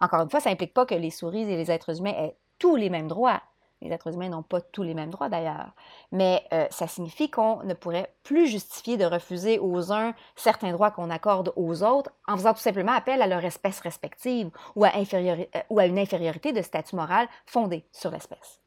Encore 0.00 0.22
une 0.22 0.30
fois, 0.30 0.40
ça 0.40 0.50
n'implique 0.50 0.74
pas 0.74 0.86
que 0.86 0.96
les 0.96 1.10
souris 1.10 1.42
et 1.42 1.56
les 1.56 1.70
êtres 1.70 2.00
humains 2.00 2.14
aient 2.18 2.36
tous 2.58 2.74
les 2.74 2.90
mêmes 2.90 3.06
droits. 3.06 3.42
Les 3.84 3.92
êtres 3.92 4.14
humains 4.14 4.30
n'ont 4.30 4.42
pas 4.42 4.62
tous 4.62 4.82
les 4.82 4.94
mêmes 4.94 5.10
droits 5.10 5.28
d'ailleurs. 5.28 5.72
Mais 6.10 6.42
euh, 6.54 6.66
ça 6.70 6.86
signifie 6.88 7.30
qu'on 7.30 7.62
ne 7.64 7.74
pourrait 7.74 8.14
plus 8.22 8.46
justifier 8.46 8.96
de 8.96 9.04
refuser 9.04 9.58
aux 9.58 9.92
uns 9.92 10.14
certains 10.36 10.72
droits 10.72 10.90
qu'on 10.90 11.10
accorde 11.10 11.52
aux 11.54 11.82
autres 11.82 12.10
en 12.26 12.36
faisant 12.38 12.54
tout 12.54 12.60
simplement 12.60 12.92
appel 12.92 13.20
à 13.20 13.26
leur 13.26 13.44
espèce 13.44 13.80
respective 13.80 14.50
ou 14.74 14.86
à, 14.86 14.92
euh, 14.96 15.44
ou 15.68 15.78
à 15.78 15.84
une 15.84 15.98
infériorité 15.98 16.52
de 16.52 16.62
statut 16.62 16.96
moral 16.96 17.28
fondée 17.44 17.84
sur 17.92 18.10
l'espèce. 18.10 18.58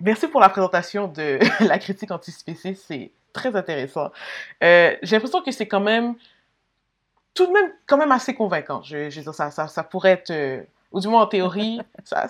Merci 0.00 0.28
pour 0.28 0.40
la 0.40 0.48
présentation 0.48 1.06
de 1.06 1.38
la 1.62 1.78
critique 1.78 2.10
antispéciste, 2.10 2.84
c'est 2.86 3.12
très 3.34 3.54
intéressant. 3.54 4.10
Euh, 4.62 4.96
j'ai 5.02 5.16
l'impression 5.16 5.42
que 5.42 5.50
c'est 5.50 5.68
quand 5.68 5.80
même 5.80 6.14
tout 7.34 7.46
de 7.46 7.52
même 7.52 7.72
quand 7.84 7.98
même 7.98 8.12
assez 8.12 8.34
convaincant. 8.34 8.80
Je, 8.82 9.10
je 9.10 9.20
ça, 9.20 9.50
ça, 9.50 9.68
ça, 9.68 9.84
pourrait 9.84 10.12
être, 10.12 10.64
ou 10.92 11.00
du 11.00 11.08
moins 11.08 11.24
en 11.24 11.26
théorie, 11.26 11.82
ça, 12.04 12.28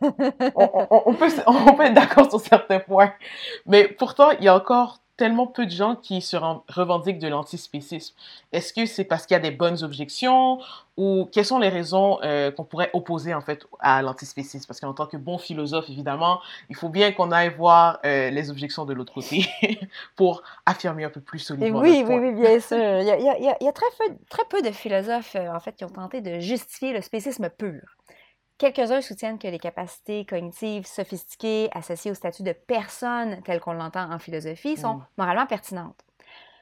on, 0.00 1.14
peut, 1.14 1.28
on 1.46 1.74
peut 1.74 1.84
être 1.84 1.94
d'accord 1.94 2.30
sur 2.30 2.40
certains 2.40 2.80
points, 2.80 3.12
mais 3.66 3.88
pourtant, 3.88 4.30
il 4.32 4.44
y 4.44 4.48
a 4.48 4.56
encore 4.56 5.00
tellement 5.20 5.46
peu 5.46 5.66
de 5.66 5.70
gens 5.70 5.96
qui 5.96 6.22
se 6.22 6.34
revendiquent 6.68 7.18
de 7.18 7.28
l'antispécisme. 7.28 8.14
Est-ce 8.52 8.72
que 8.72 8.86
c'est 8.86 9.04
parce 9.04 9.26
qu'il 9.26 9.34
y 9.34 9.36
a 9.36 9.42
des 9.42 9.50
bonnes 9.50 9.84
objections 9.84 10.60
ou 10.96 11.28
quelles 11.30 11.44
sont 11.44 11.58
les 11.58 11.68
raisons 11.68 12.18
euh, 12.22 12.50
qu'on 12.50 12.64
pourrait 12.64 12.88
opposer 12.94 13.34
en 13.34 13.42
fait 13.42 13.66
à 13.80 14.00
l'antispécisme? 14.00 14.66
Parce 14.66 14.80
qu'en 14.80 14.94
tant 14.94 15.04
que 15.04 15.18
bon 15.18 15.36
philosophe, 15.36 15.90
évidemment, 15.90 16.40
il 16.70 16.74
faut 16.74 16.88
bien 16.88 17.12
qu'on 17.12 17.32
aille 17.32 17.54
voir 17.54 17.98
euh, 18.06 18.30
les 18.30 18.48
objections 18.48 18.86
de 18.86 18.94
l'autre 18.94 19.12
côté 19.12 19.44
pour 20.16 20.42
affirmer 20.64 21.04
un 21.04 21.10
peu 21.10 21.20
plus 21.20 21.40
solidement. 21.40 21.80
oui, 21.80 22.02
oui, 22.08 22.14
oui, 22.14 22.32
bien 22.32 22.58
sûr. 22.58 22.78
Il 22.78 23.06
y 23.06 23.10
a, 23.10 23.18
il 23.38 23.56
y 23.60 23.68
a, 23.68 23.72
très, 23.72 23.86
peu, 23.98 24.14
très 24.30 24.44
peu 24.48 24.62
de 24.62 24.70
philosophes 24.70 25.36
euh, 25.36 25.54
en 25.54 25.60
fait 25.60 25.72
qui 25.72 25.84
ont 25.84 25.90
tenté 25.90 26.22
de 26.22 26.40
justifier 26.40 26.94
le 26.94 27.02
spécisme 27.02 27.50
pur. 27.50 27.82
Quelques-uns 28.60 29.00
soutiennent 29.00 29.38
que 29.38 29.48
les 29.48 29.58
capacités 29.58 30.26
cognitives 30.26 30.84
sophistiquées 30.84 31.70
associées 31.72 32.10
au 32.10 32.14
statut 32.14 32.42
de 32.42 32.52
personne 32.52 33.40
tel 33.42 33.58
qu'on 33.58 33.72
l'entend 33.72 34.12
en 34.12 34.18
philosophie 34.18 34.76
sont 34.76 34.96
mm. 34.96 35.06
moralement 35.16 35.46
pertinentes. 35.46 36.04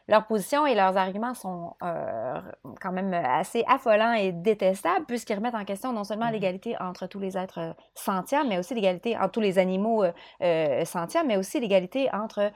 Leurs 0.07 0.25
positions 0.29 0.65
et 0.65 0.77
leurs 0.77 0.97
arguments 0.97 1.35
sont 1.35 1.75
euh, 1.83 2.41
quand 2.81 2.93
même 2.93 3.13
assez 3.13 3.65
affolants 3.67 4.13
et 4.13 4.31
détestables 4.31 5.07
puisqu'ils 5.07 5.35
remettent 5.35 5.57
en 5.57 5.65
question 5.65 5.93
non 5.93 6.05
seulement 6.05 6.27
mm-hmm. 6.27 6.33
l'égalité 6.33 6.77
entre 6.79 7.09
tous 7.09 7.19
les 7.19 7.37
êtres 7.37 7.75
sentients, 7.97 8.45
mais 8.45 8.59
aussi 8.59 8.77
l'égalité 8.77 9.17
entre 9.19 9.33
tous 9.33 9.41
les 9.41 9.59
animaux 9.59 10.05
euh, 10.05 10.13
euh, 10.41 10.85
sentients, 10.85 11.25
mais 11.27 11.37
aussi 11.37 11.59
l'égalité 11.59 12.09
entre 12.13 12.53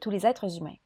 tous 0.00 0.08
les 0.08 0.26
êtres 0.26 0.56
humains. 0.56 0.76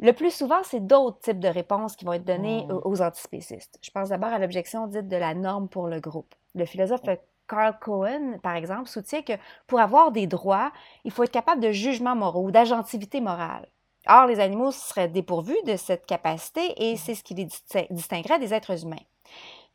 Le 0.00 0.12
plus 0.12 0.30
souvent, 0.30 0.62
c'est 0.62 0.86
d'autres 0.86 1.18
types 1.18 1.40
de 1.40 1.48
réponses 1.48 1.96
qui 1.96 2.04
vont 2.04 2.12
être 2.12 2.24
données 2.24 2.66
mm. 2.66 2.80
aux 2.84 3.02
antispécistes. 3.02 3.78
Je 3.82 3.90
pense 3.90 4.10
d'abord 4.10 4.32
à 4.32 4.38
l'objection 4.38 4.86
dite 4.86 5.08
de 5.08 5.16
la 5.16 5.34
norme 5.34 5.68
pour 5.68 5.88
le 5.88 6.00
groupe. 6.00 6.34
Le 6.54 6.64
philosophe 6.64 7.02
Carl 7.48 7.78
Cohen, 7.80 8.38
par 8.42 8.54
exemple, 8.54 8.88
soutient 8.88 9.22
que 9.22 9.32
pour 9.66 9.80
avoir 9.80 10.12
des 10.12 10.26
droits, 10.26 10.70
il 11.04 11.10
faut 11.10 11.24
être 11.24 11.32
capable 11.32 11.62
de 11.62 11.72
jugement 11.72 12.14
moraux 12.14 12.44
ou 12.44 12.50
d'agentivité 12.50 13.20
morale. 13.20 13.66
Or, 14.06 14.26
les 14.26 14.40
animaux 14.40 14.70
seraient 14.70 15.08
dépourvus 15.08 15.60
de 15.66 15.76
cette 15.76 16.06
capacité 16.06 16.90
et 16.90 16.96
c'est 16.96 17.14
ce 17.14 17.24
qui 17.24 17.34
les 17.34 17.48
distinguerait 17.90 18.38
des 18.38 18.54
êtres 18.54 18.84
humains. 18.84 18.96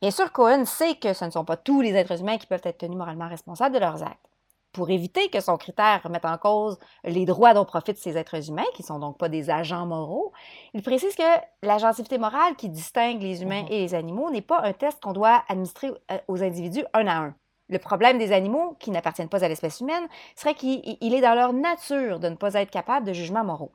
Bien 0.00 0.10
sûr, 0.10 0.32
Cohen 0.32 0.64
sait 0.64 0.96
que 0.96 1.12
ce 1.12 1.24
ne 1.24 1.30
sont 1.30 1.44
pas 1.44 1.56
tous 1.56 1.80
les 1.80 1.94
êtres 1.94 2.20
humains 2.20 2.38
qui 2.38 2.46
peuvent 2.46 2.60
être 2.64 2.78
tenus 2.78 2.96
moralement 2.96 3.28
responsables 3.28 3.74
de 3.74 3.80
leurs 3.80 4.02
actes 4.02 4.33
pour 4.74 4.90
éviter 4.90 5.30
que 5.30 5.40
son 5.40 5.56
critère 5.56 6.02
remette 6.02 6.24
en 6.24 6.36
cause 6.36 6.78
les 7.04 7.24
droits 7.24 7.54
dont 7.54 7.64
profitent 7.64 7.96
ces 7.96 8.18
êtres 8.18 8.50
humains, 8.50 8.64
qui 8.74 8.82
ne 8.82 8.86
sont 8.88 8.98
donc 8.98 9.16
pas 9.16 9.30
des 9.30 9.48
agents 9.48 9.86
moraux, 9.86 10.32
il 10.74 10.82
précise 10.82 11.14
que 11.14 11.22
l'agentivité 11.62 12.18
morale 12.18 12.56
qui 12.56 12.68
distingue 12.68 13.22
les 13.22 13.42
humains 13.42 13.62
mhm. 13.62 13.68
et 13.70 13.80
les 13.80 13.94
animaux 13.94 14.30
n'est 14.30 14.42
pas 14.42 14.60
un 14.62 14.72
test 14.72 15.00
qu'on 15.02 15.12
doit 15.12 15.42
administrer 15.48 15.92
euh, 16.10 16.18
aux 16.28 16.42
individus 16.42 16.84
un 16.92 17.06
à 17.06 17.16
un. 17.16 17.34
Le 17.68 17.78
problème 17.78 18.18
des 18.18 18.32
animaux 18.32 18.76
qui 18.78 18.90
n'appartiennent 18.90 19.30
pas 19.30 19.42
à 19.42 19.48
l'espèce 19.48 19.80
humaine 19.80 20.06
serait 20.36 20.54
qu'il 20.54 21.14
est 21.14 21.20
dans 21.22 21.34
leur 21.34 21.54
nature 21.54 22.20
de 22.20 22.28
ne 22.28 22.34
pas 22.34 22.54
être 22.54 22.70
capable 22.70 23.06
de 23.06 23.14
jugements 23.14 23.44
moraux. 23.44 23.72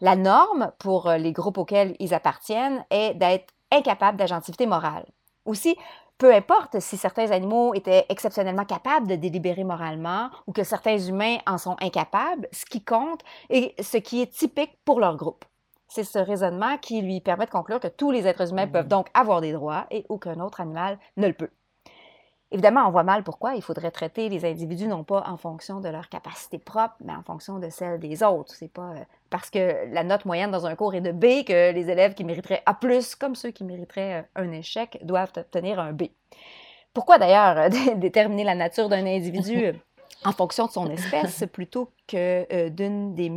La 0.00 0.16
norme 0.16 0.72
pour 0.78 1.08
euh, 1.08 1.16
les 1.16 1.32
groupes 1.32 1.56
auxquels 1.56 1.96
ils 2.00 2.12
appartiennent 2.12 2.84
est 2.90 3.14
d'être 3.14 3.54
incapable 3.72 4.18
d'agentivité 4.18 4.66
morale. 4.66 5.06
Aussi, 5.46 5.76
peu 6.18 6.32
importe 6.34 6.80
si 6.80 6.96
certains 6.96 7.30
animaux 7.30 7.74
étaient 7.74 8.06
exceptionnellement 8.08 8.64
capables 8.64 9.06
de 9.06 9.16
délibérer 9.16 9.64
moralement 9.64 10.30
ou 10.46 10.52
que 10.52 10.64
certains 10.64 10.98
humains 10.98 11.38
en 11.46 11.58
sont 11.58 11.76
incapables, 11.80 12.48
ce 12.52 12.64
qui 12.64 12.82
compte 12.82 13.20
et 13.50 13.74
ce 13.80 13.98
qui 13.98 14.22
est 14.22 14.32
typique 14.32 14.78
pour 14.84 15.00
leur 15.00 15.16
groupe. 15.16 15.44
C'est 15.88 16.04
ce 16.04 16.18
raisonnement 16.18 16.78
qui 16.78 17.00
lui 17.00 17.20
permet 17.20 17.46
de 17.46 17.50
conclure 17.50 17.80
que 17.80 17.88
tous 17.88 18.10
les 18.10 18.26
êtres 18.26 18.50
humains 18.50 18.66
peuvent 18.66 18.86
mmh. 18.86 18.88
donc 18.88 19.08
avoir 19.14 19.40
des 19.40 19.52
droits 19.52 19.86
et 19.90 20.04
aucun 20.08 20.40
autre 20.40 20.60
animal 20.60 20.98
ne 21.16 21.28
le 21.28 21.34
peut. 21.34 21.50
Évidemment, 22.52 22.86
on 22.86 22.90
voit 22.90 23.02
mal 23.02 23.24
pourquoi 23.24 23.54
il 23.54 23.62
faudrait 23.62 23.90
traiter 23.90 24.28
les 24.28 24.44
individus 24.44 24.86
non 24.86 25.04
pas 25.04 25.24
en 25.26 25.36
fonction 25.36 25.80
de 25.80 25.88
leur 25.88 26.08
capacité 26.08 26.58
propre, 26.58 26.94
mais 27.04 27.14
en 27.14 27.22
fonction 27.22 27.58
de 27.58 27.68
celle 27.68 27.98
des 27.98 28.22
autres. 28.22 28.54
C'est 28.54 28.72
pas 28.72 28.92
euh, 28.92 29.04
parce 29.30 29.50
que 29.50 29.92
la 29.92 30.04
note 30.04 30.24
moyenne 30.24 30.50
dans 30.50 30.66
un 30.66 30.74
cours 30.74 30.94
est 30.94 31.00
de 31.00 31.12
B 31.12 31.44
que 31.46 31.72
les 31.72 31.90
élèves 31.90 32.14
qui 32.14 32.24
mériteraient 32.24 32.62
A+, 32.66 32.78
comme 33.18 33.34
ceux 33.34 33.50
qui 33.50 33.64
mériteraient 33.64 34.20
euh, 34.20 34.42
un 34.42 34.52
échec, 34.52 34.98
doivent 35.02 35.32
obtenir 35.36 35.80
un 35.80 35.92
B. 35.92 36.04
Pourquoi 36.92 37.18
d'ailleurs 37.18 37.70
déterminer 37.96 38.44
la 38.44 38.54
nature 38.54 38.88
d'un 38.88 39.06
individu? 39.06 39.74
En 40.26 40.32
fonction 40.32 40.66
de 40.66 40.72
son 40.72 40.90
espèce 40.90 41.44
plutôt 41.52 41.90
que 42.08 42.46
euh, 42.52 42.68
d'une 42.68 43.14
des, 43.14 43.30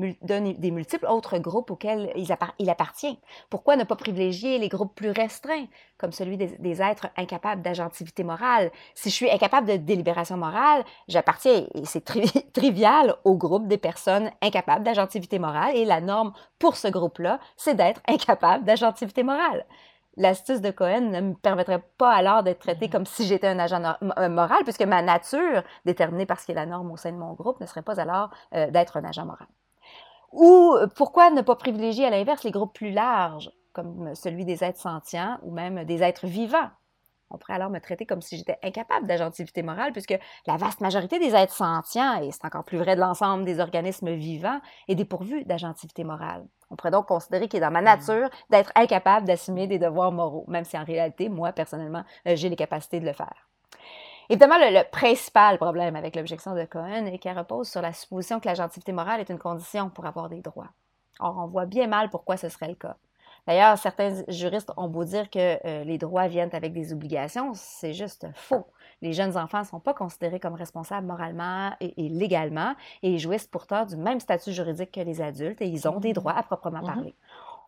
des, 0.57 0.71
multiples 0.71 1.05
autres 1.07 1.37
groupes 1.37 1.71
auxquels 1.71 2.11
il, 2.15 2.31
appartient. 2.69 3.19
Pourquoi 3.49 3.75
ne 3.75 3.83
pas 3.83 3.95
privilégier 3.95 4.57
les 4.57 4.69
groupes 4.69 4.93
plus 4.95 5.11
restreints, 5.11 5.65
comme 5.97 6.11
celui 6.11 6.37
des, 6.37 6.81
êtres 6.81 7.07
incapables 7.17 7.61
d'agentivité 7.61 8.23
morale? 8.23 8.71
Si 8.95 9.09
je 9.09 9.15
suis 9.15 9.29
incapable 9.29 9.67
de 9.67 9.77
délibération 9.77 10.37
morale, 10.37 10.83
j'appartiens, 11.07 11.65
et 11.73 11.85
c'est 11.85 12.03
trivial, 12.53 13.15
au 13.23 13.35
groupe 13.35 13.67
des 13.67 13.77
personnes 13.77 14.31
incapables 14.41 14.83
d'agentivité 14.83 15.39
morale, 15.39 15.75
et 15.75 15.85
la 15.85 16.01
norme 16.01 16.33
pour 16.57 16.75
ce 16.75 16.87
groupe-là, 16.87 17.39
c'est 17.55 17.75
d'être 17.75 18.01
incapable 18.07 18.65
d'agentivité 18.65 19.23
morale 19.23 19.65
l'astuce 20.19 20.61
de 20.61 20.69
Cohen 20.69 21.09
ne 21.09 21.21
me 21.21 21.33
permettrait 21.33 21.83
pas 21.97 22.11
alors 22.11 22.43
d'être 22.43 22.59
traité 22.59 22.87
mm-hmm. 22.87 22.91
comme 22.91 23.05
si 23.05 23.25
j'étais 23.25 23.47
un 23.47 23.57
agent 23.57 23.81
euh, 23.83 24.29
moral, 24.29 24.59
puisque 24.63 24.83
ma 24.83 25.01
nature, 25.01 25.63
déterminée 25.85 26.27
par 26.27 26.39
ce 26.39 26.45
qui 26.45 26.51
est 26.51 26.55
la 26.55 26.67
norme 26.67 26.91
au 26.91 26.97
sein 26.97 27.11
de 27.11 27.17
mon 27.17 27.33
groupe, 27.33 27.59
ne 27.59 27.65
serait 27.65 27.81
pas 27.81 27.99
alors 27.99 28.29
euh, 28.53 28.69
d'être 28.69 28.97
un 28.97 29.03
agent 29.05 29.25
moral. 29.25 29.47
Ou 30.31 30.75
euh, 30.75 30.87
pourquoi 30.95 31.31
ne 31.31 31.41
pas 31.41 31.55
privilégier 31.55 32.05
à 32.05 32.09
l'inverse 32.11 32.43
les 32.43 32.51
groupes 32.51 32.73
plus 32.73 32.91
larges, 32.91 33.49
comme 33.73 34.13
celui 34.13 34.45
des 34.45 34.63
êtres 34.63 34.79
sentients 34.79 35.39
ou 35.41 35.51
même 35.51 35.85
des 35.85 36.03
êtres 36.03 36.27
vivants? 36.27 36.69
On 37.31 37.37
pourrait 37.37 37.53
alors 37.53 37.69
me 37.69 37.79
traiter 37.79 38.05
comme 38.05 38.21
si 38.21 38.37
j'étais 38.37 38.57
incapable 38.63 39.07
d'agentivité 39.07 39.61
morale, 39.61 39.91
puisque 39.91 40.17
la 40.47 40.57
vaste 40.57 40.81
majorité 40.81 41.19
des 41.19 41.35
êtres 41.35 41.53
sentients, 41.53 42.21
et 42.21 42.31
c'est 42.31 42.45
encore 42.45 42.63
plus 42.63 42.77
vrai 42.77 42.95
de 42.95 43.01
l'ensemble 43.01 43.45
des 43.45 43.59
organismes 43.59 44.11
vivants, 44.11 44.59
est 44.87 44.95
dépourvue 44.95 45.45
d'agentivité 45.45 46.03
morale. 46.03 46.45
On 46.71 46.75
pourrait 46.75 46.91
donc 46.91 47.07
considérer 47.07 47.47
qu'il 47.47 47.57
est 47.57 47.65
dans 47.65 47.71
ma 47.71 47.81
hmm. 47.81 47.85
nature 47.85 48.29
d'être 48.49 48.71
incapable 48.75 49.27
d'assumer 49.27 49.67
des 49.67 49.79
devoirs 49.79 50.11
moraux, 50.11 50.45
même 50.47 50.65
si 50.65 50.77
en 50.77 50.83
réalité, 50.83 51.29
moi, 51.29 51.51
personnellement, 51.51 52.03
euh, 52.27 52.35
j'ai 52.35 52.49
les 52.49 52.55
capacités 52.55 52.99
de 52.99 53.05
le 53.05 53.13
faire. 53.13 53.49
Évidemment, 54.29 54.57
le, 54.59 54.83
principal 54.89 55.57
problème 55.57 55.95
avec 55.95 56.15
l'objection 56.15 56.53
de 56.53 56.63
Cohen 56.65 57.07
est 57.07 57.17
qu'elle 57.17 57.37
repose 57.37 57.67
sur 57.67 57.81
la 57.81 57.93
supposition 57.93 58.39
que 58.39 58.47
la 58.47 58.53
gentilité 58.53 58.91
morale 58.91 59.19
est 59.19 59.29
une 59.29 59.39
condition 59.39 59.89
pour 59.89 60.05
avoir 60.05 60.29
des 60.29 60.41
droits. 60.41 60.69
Or, 61.19 61.35
on 61.37 61.47
voit 61.47 61.65
bien 61.65 61.87
mal 61.87 62.09
pourquoi 62.09 62.37
ce 62.37 62.47
serait 62.47 62.67
le 62.67 62.75
cas. 62.75 62.95
D'ailleurs, 63.49 63.79
certains 63.79 64.23
juristes 64.27 64.71
ont 64.77 64.87
beau 64.87 65.03
dire 65.03 65.27
que 65.27 65.57
euh, 65.65 65.83
les 65.83 65.97
droits 65.97 66.27
viennent 66.27 66.53
avec 66.53 66.71
des 66.71 66.93
obligations, 66.93 67.53
c'est 67.55 67.93
juste 67.93 68.27
faux. 68.35 68.67
Les 69.01 69.11
jeunes 69.11 69.35
enfants 69.37 69.61
ne 69.61 69.63
sont 69.63 69.79
pas 69.79 69.95
considérés 69.95 70.39
comme 70.39 70.53
responsables 70.53 71.07
moralement 71.07 71.71
et, 71.79 72.09
légalement 72.09 72.75
et 73.01 73.09
ils 73.09 73.17
jouissent 73.17 73.47
pourtant 73.47 73.87
du 73.87 73.97
même 73.97 74.19
statut 74.19 74.51
juridique 74.51 74.91
que 74.91 74.99
les 74.99 75.19
adultes 75.19 75.63
et 75.63 75.67
ils 75.67 75.87
ont 75.87 75.99
des 75.99 76.13
droits 76.13 76.37
à 76.37 76.43
proprement 76.43 76.83
mmh 76.83 76.93
parler. 76.93 77.15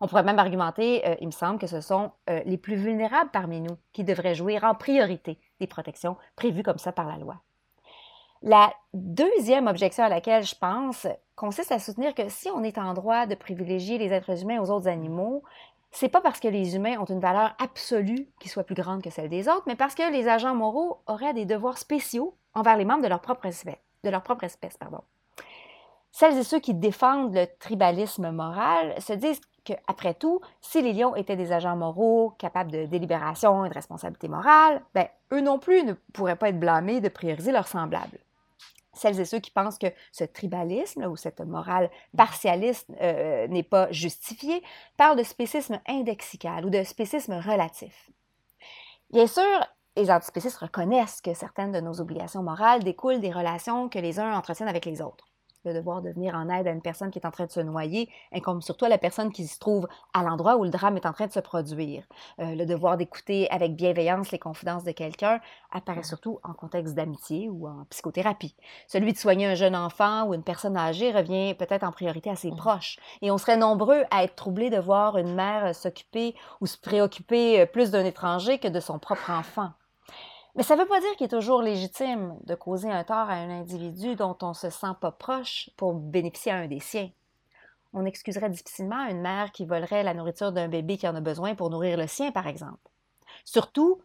On 0.01 0.07
pourrait 0.07 0.21
même 0.21 0.37
argumenter, 0.37 1.01
euh, 1.07 1.15
il 1.19 1.25
me 1.25 1.31
semble, 1.31 1.57
que 1.57 1.65
ce 1.65 1.81
sont 1.81 2.11
euh, 2.29 2.41
les 2.45 2.57
plus 2.57 2.75
vulnérables 2.75 3.31
parmi 3.33 3.59
nous 3.59 3.75
qui 3.91 4.03
devraient 4.03 4.35
jouir 4.35 4.63
en 4.65 4.75
priorité 4.75 5.39
des 5.59 5.67
protections 5.67 6.15
prévues 6.35 6.61
comme 6.61 6.77
ça 6.77 6.91
par 6.91 7.07
la 7.07 7.17
loi. 7.17 7.37
La 8.43 8.73
deuxième 8.93 9.67
objection 9.67 10.03
à 10.03 10.09
laquelle 10.09 10.43
je 10.43 10.55
pense 10.55 11.07
consiste 11.35 11.71
à 11.71 11.77
soutenir 11.77 12.15
que 12.15 12.27
si 12.27 12.49
on 12.49 12.63
est 12.63 12.79
en 12.79 12.93
droit 12.95 13.27
de 13.27 13.35
privilégier 13.35 13.99
les 13.99 14.11
êtres 14.13 14.41
humains 14.41 14.59
aux 14.59 14.71
autres 14.71 14.87
animaux, 14.87 15.43
c'est 15.91 16.09
pas 16.09 16.21
parce 16.21 16.39
que 16.39 16.47
les 16.47 16.75
humains 16.75 16.97
ont 16.99 17.05
une 17.05 17.19
valeur 17.19 17.53
absolue 17.59 18.27
qui 18.39 18.49
soit 18.49 18.63
plus 18.63 18.75
grande 18.75 19.03
que 19.03 19.09
celle 19.09 19.29
des 19.29 19.47
autres, 19.49 19.63
mais 19.67 19.75
parce 19.75 19.95
que 19.95 20.11
les 20.11 20.27
agents 20.27 20.55
moraux 20.55 21.01
auraient 21.05 21.33
des 21.33 21.45
devoirs 21.45 21.77
spéciaux 21.77 22.37
envers 22.53 22.77
les 22.77 22.85
membres 22.85 23.03
de 23.03 23.07
leur 23.07 23.21
propre 23.21 23.45
espèce. 23.45 23.75
De 24.03 24.09
leur 24.09 24.23
propre 24.23 24.45
espèce 24.45 24.77
pardon. 24.77 25.01
Celles 26.11 26.37
et 26.37 26.43
ceux 26.43 26.59
qui 26.59 26.73
défendent 26.73 27.33
le 27.33 27.45
tribalisme 27.59 28.31
moral 28.31 28.99
se 29.01 29.13
disent 29.13 29.41
qu'après 29.63 30.13
tout, 30.13 30.41
si 30.59 30.81
les 30.81 30.93
lions 30.93 31.15
étaient 31.15 31.35
des 31.35 31.51
agents 31.51 31.75
moraux, 31.75 32.31
capables 32.37 32.71
de 32.71 32.85
délibération 32.85 33.65
et 33.65 33.69
de 33.69 33.73
responsabilité 33.73 34.27
morale, 34.27 34.81
ben, 34.93 35.07
eux 35.31 35.41
non 35.41 35.59
plus 35.59 35.83
ne 35.83 35.93
pourraient 36.13 36.35
pas 36.35 36.49
être 36.49 36.59
blâmés 36.59 36.99
de 36.99 37.09
prioriser 37.09 37.51
leurs 37.51 37.67
semblables. 37.67 38.19
Celles 38.93 39.19
et 39.19 39.25
ceux 39.25 39.39
qui 39.39 39.51
pensent 39.51 39.77
que 39.77 39.91
ce 40.11 40.23
tribalisme 40.23 41.03
ou 41.03 41.15
cette 41.15 41.41
morale 41.41 41.89
partialiste 42.15 42.89
euh, 43.01 43.47
n'est 43.47 43.63
pas 43.63 43.91
justifié 43.91 44.61
parlent 44.97 45.17
de 45.17 45.23
spécisme 45.23 45.79
indexical 45.87 46.65
ou 46.65 46.69
de 46.69 46.83
spécisme 46.83 47.33
relatif. 47.33 48.09
Bien 49.11 49.27
sûr, 49.27 49.43
les 49.95 50.11
antispécistes 50.11 50.57
reconnaissent 50.57 51.21
que 51.21 51.33
certaines 51.33 51.71
de 51.71 51.79
nos 51.79 51.99
obligations 52.01 52.43
morales 52.43 52.83
découlent 52.83 53.19
des 53.19 53.31
relations 53.31 53.89
que 53.89 53.99
les 53.99 54.19
uns 54.19 54.33
entretiennent 54.33 54.69
avec 54.69 54.85
les 54.85 55.01
autres 55.01 55.30
le 55.63 55.73
devoir 55.73 56.01
de 56.01 56.09
venir 56.09 56.35
en 56.35 56.49
aide 56.49 56.67
à 56.67 56.71
une 56.71 56.81
personne 56.81 57.11
qui 57.11 57.19
est 57.19 57.25
en 57.25 57.31
train 57.31 57.45
de 57.45 57.51
se 57.51 57.59
noyer 57.59 58.09
incombe 58.33 58.61
surtout 58.61 58.85
à 58.85 58.89
la 58.89 58.97
personne 58.97 59.31
qui 59.31 59.47
se 59.47 59.59
trouve 59.59 59.87
à 60.13 60.23
l'endroit 60.23 60.57
où 60.57 60.63
le 60.63 60.69
drame 60.69 60.97
est 60.97 61.05
en 61.05 61.13
train 61.13 61.27
de 61.27 61.31
se 61.31 61.39
produire. 61.39 62.03
Euh, 62.39 62.55
le 62.55 62.65
devoir 62.65 62.97
d'écouter 62.97 63.49
avec 63.51 63.75
bienveillance 63.75 64.31
les 64.31 64.39
confidences 64.39 64.83
de 64.83 64.91
quelqu'un 64.91 65.39
apparaît 65.71 66.03
surtout 66.03 66.39
en 66.43 66.53
contexte 66.53 66.95
d'amitié 66.95 67.49
ou 67.49 67.67
en 67.67 67.85
psychothérapie. 67.89 68.55
Celui 68.87 69.13
de 69.13 69.17
soigner 69.17 69.47
un 69.47 69.55
jeune 69.55 69.75
enfant 69.75 70.25
ou 70.25 70.33
une 70.33 70.43
personne 70.43 70.77
âgée 70.77 71.11
revient 71.11 71.53
peut-être 71.53 71.83
en 71.83 71.91
priorité 71.91 72.29
à 72.29 72.35
ses 72.35 72.51
proches. 72.51 72.97
Et 73.21 73.31
on 73.31 73.37
serait 73.37 73.57
nombreux 73.57 74.03
à 74.11 74.23
être 74.23 74.35
troublés 74.35 74.69
de 74.69 74.79
voir 74.79 75.17
une 75.17 75.35
mère 75.35 75.75
s'occuper 75.75 76.35
ou 76.59 76.65
se 76.65 76.77
préoccuper 76.77 77.65
plus 77.67 77.91
d'un 77.91 78.05
étranger 78.05 78.59
que 78.59 78.67
de 78.67 78.79
son 78.79 78.99
propre 78.99 79.29
enfant. 79.29 79.71
Mais 80.55 80.63
ça 80.63 80.75
ne 80.75 80.81
veut 80.81 80.87
pas 80.87 80.99
dire 80.99 81.15
qu'il 81.15 81.25
est 81.25 81.29
toujours 81.29 81.61
légitime 81.61 82.37
de 82.43 82.55
causer 82.55 82.91
un 82.91 83.03
tort 83.03 83.29
à 83.29 83.33
un 83.33 83.49
individu 83.49 84.15
dont 84.15 84.37
on 84.41 84.49
ne 84.49 84.53
se 84.53 84.69
sent 84.69 84.93
pas 84.99 85.11
proche 85.11 85.69
pour 85.77 85.93
bénéficier 85.93 86.51
à 86.51 86.57
un 86.57 86.67
des 86.67 86.79
siens. 86.79 87.09
On 87.93 88.05
excuserait 88.05 88.49
difficilement 88.49 89.05
une 89.07 89.21
mère 89.21 89.51
qui 89.51 89.65
volerait 89.65 90.03
la 90.03 90.13
nourriture 90.13 90.51
d'un 90.51 90.67
bébé 90.67 90.97
qui 90.97 91.07
en 91.07 91.15
a 91.15 91.21
besoin 91.21 91.55
pour 91.55 91.69
nourrir 91.69 91.97
le 91.97 92.07
sien, 92.07 92.31
par 92.31 92.47
exemple. 92.47 92.89
Surtout, 93.45 94.01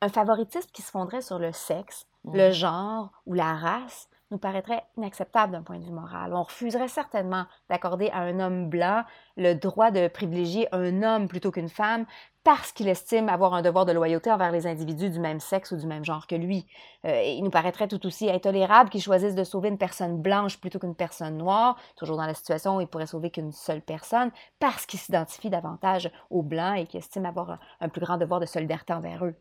un 0.00 0.08
favoritisme 0.08 0.70
qui 0.72 0.82
se 0.82 0.90
fonderait 0.90 1.22
sur 1.22 1.38
le 1.38 1.52
sexe, 1.52 2.06
le 2.24 2.50
genre 2.50 3.10
ou 3.24 3.34
la 3.34 3.54
race 3.54 4.08
nous 4.30 4.38
paraîtrait 4.38 4.84
inacceptable 4.96 5.52
d'un 5.52 5.62
point 5.62 5.78
de 5.78 5.84
vue 5.84 5.92
moral. 5.92 6.34
On 6.34 6.42
refuserait 6.42 6.88
certainement 6.88 7.44
d'accorder 7.68 8.10
à 8.10 8.18
un 8.18 8.40
homme 8.40 8.68
blanc 8.68 9.04
le 9.36 9.54
droit 9.54 9.90
de 9.90 10.08
privilégier 10.08 10.68
un 10.74 11.02
homme 11.02 11.28
plutôt 11.28 11.50
qu'une 11.50 11.68
femme 11.68 12.06
parce 12.42 12.70
qu'il 12.70 12.88
estime 12.88 13.28
avoir 13.28 13.54
un 13.54 13.62
devoir 13.62 13.86
de 13.86 13.92
loyauté 13.92 14.30
envers 14.30 14.52
les 14.52 14.66
individus 14.68 15.10
du 15.10 15.18
même 15.18 15.40
sexe 15.40 15.72
ou 15.72 15.76
du 15.76 15.86
même 15.86 16.04
genre 16.04 16.28
que 16.28 16.36
lui. 16.36 16.66
Euh, 17.04 17.22
il 17.22 17.42
nous 17.42 17.50
paraîtrait 17.50 17.88
tout 17.88 18.06
aussi 18.06 18.30
intolérable 18.30 18.88
qu'il 18.88 19.02
choisisse 19.02 19.34
de 19.34 19.42
sauver 19.42 19.68
une 19.68 19.78
personne 19.78 20.22
blanche 20.22 20.60
plutôt 20.60 20.78
qu'une 20.78 20.94
personne 20.94 21.36
noire, 21.36 21.76
toujours 21.96 22.16
dans 22.16 22.26
la 22.26 22.34
situation 22.34 22.76
où 22.76 22.80
il 22.80 22.86
pourrait 22.86 23.06
sauver 23.06 23.30
qu'une 23.30 23.52
seule 23.52 23.82
personne, 23.82 24.30
parce 24.60 24.86
qu'il 24.86 25.00
s'identifie 25.00 25.50
davantage 25.50 26.10
aux 26.30 26.42
blancs 26.42 26.78
et 26.78 26.86
qu'il 26.86 26.98
estime 26.98 27.26
avoir 27.26 27.58
un 27.80 27.88
plus 27.88 28.00
grand 28.00 28.16
devoir 28.16 28.38
de 28.38 28.46
solidarité 28.46 28.92
envers 28.92 29.24
eux 29.24 29.34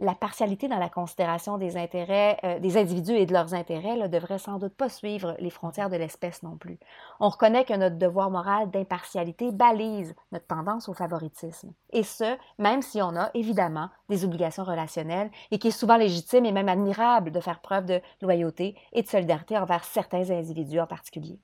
la 0.00 0.14
partialité 0.14 0.68
dans 0.68 0.78
la 0.78 0.88
considération 0.88 1.58
des 1.58 1.76
intérêts 1.76 2.38
euh, 2.44 2.58
des 2.60 2.76
individus 2.76 3.12
et 3.12 3.26
de 3.26 3.32
leurs 3.32 3.54
intérêts 3.54 3.96
ne 3.96 4.06
devrait 4.06 4.38
sans 4.38 4.58
doute 4.58 4.74
pas 4.74 4.88
suivre 4.88 5.34
les 5.38 5.50
frontières 5.50 5.90
de 5.90 5.96
l'espèce 5.96 6.42
non 6.42 6.56
plus. 6.56 6.78
On 7.20 7.28
reconnaît 7.28 7.64
que 7.64 7.74
notre 7.74 7.96
devoir 7.96 8.30
moral 8.30 8.70
d'impartialité 8.70 9.50
balise 9.50 10.14
notre 10.32 10.46
tendance 10.46 10.88
au 10.88 10.94
favoritisme. 10.94 11.72
Et 11.90 12.02
ce, 12.02 12.36
même 12.58 12.82
si 12.82 13.02
on 13.02 13.16
a 13.16 13.30
évidemment 13.34 13.90
des 14.08 14.24
obligations 14.24 14.64
relationnelles 14.64 15.30
et 15.50 15.58
qu'il 15.58 15.68
est 15.68 15.72
souvent 15.72 15.96
légitime 15.96 16.44
et 16.44 16.52
même 16.52 16.68
admirable 16.68 17.32
de 17.32 17.40
faire 17.40 17.60
preuve 17.60 17.86
de 17.86 18.00
loyauté 18.22 18.76
et 18.92 19.02
de 19.02 19.08
solidarité 19.08 19.58
envers 19.58 19.84
certains 19.84 20.30
individus 20.30 20.80
en 20.80 20.86
particulier. 20.86 21.38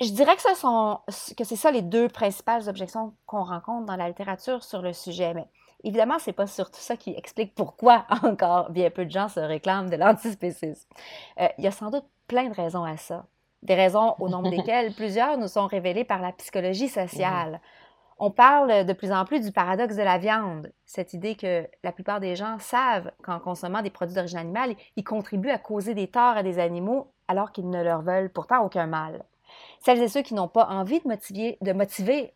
Je 0.00 0.10
dirais 0.12 0.34
que, 0.34 0.42
ce 0.42 0.54
sont, 0.54 1.00
que 1.36 1.44
c'est 1.44 1.56
ça 1.56 1.70
les 1.70 1.82
deux 1.82 2.08
principales 2.08 2.68
objections 2.70 3.14
qu'on 3.26 3.44
rencontre 3.44 3.84
dans 3.84 3.96
la 3.96 4.08
littérature 4.08 4.64
sur 4.64 4.80
le 4.80 4.94
sujet. 4.94 5.34
Évidemment, 5.84 6.18
ce 6.18 6.30
n'est 6.30 6.34
pas 6.34 6.46
surtout 6.46 6.80
ça 6.80 6.96
qui 6.96 7.14
explique 7.16 7.54
pourquoi 7.54 8.06
encore 8.22 8.70
bien 8.70 8.90
peu 8.90 9.04
de 9.04 9.10
gens 9.10 9.28
se 9.28 9.40
réclament 9.40 9.90
de 9.90 9.96
l'antispécisme. 9.96 10.88
Euh, 11.40 11.48
il 11.58 11.64
y 11.64 11.68
a 11.68 11.72
sans 11.72 11.90
doute 11.90 12.06
plein 12.26 12.48
de 12.48 12.54
raisons 12.54 12.84
à 12.84 12.96
ça. 12.96 13.26
Des 13.62 13.74
raisons 13.74 14.14
au 14.18 14.28
nombre 14.28 14.50
desquelles 14.56 14.94
plusieurs 14.94 15.38
nous 15.38 15.48
sont 15.48 15.66
révélées 15.66 16.04
par 16.04 16.20
la 16.20 16.32
psychologie 16.32 16.88
sociale. 16.88 17.60
On 18.22 18.30
parle 18.30 18.84
de 18.84 18.92
plus 18.92 19.12
en 19.12 19.24
plus 19.24 19.40
du 19.40 19.50
paradoxe 19.50 19.96
de 19.96 20.02
la 20.02 20.18
viande, 20.18 20.70
cette 20.84 21.14
idée 21.14 21.36
que 21.36 21.66
la 21.82 21.90
plupart 21.90 22.20
des 22.20 22.36
gens 22.36 22.58
savent 22.58 23.10
qu'en 23.22 23.38
consommant 23.38 23.80
des 23.80 23.88
produits 23.88 24.14
d'origine 24.14 24.38
animale, 24.38 24.74
ils 24.96 25.04
contribuent 25.04 25.48
à 25.48 25.56
causer 25.56 25.94
des 25.94 26.06
torts 26.06 26.36
à 26.36 26.42
des 26.42 26.58
animaux 26.58 27.14
alors 27.28 27.50
qu'ils 27.50 27.70
ne 27.70 27.82
leur 27.82 28.02
veulent 28.02 28.28
pourtant 28.28 28.62
aucun 28.62 28.86
mal. 28.86 29.24
Celles 29.80 30.02
et 30.02 30.08
ceux 30.08 30.22
qui 30.22 30.34
n'ont 30.34 30.48
pas 30.48 30.66
envie 30.66 31.00
de 31.00 31.08
motiver, 31.08 31.58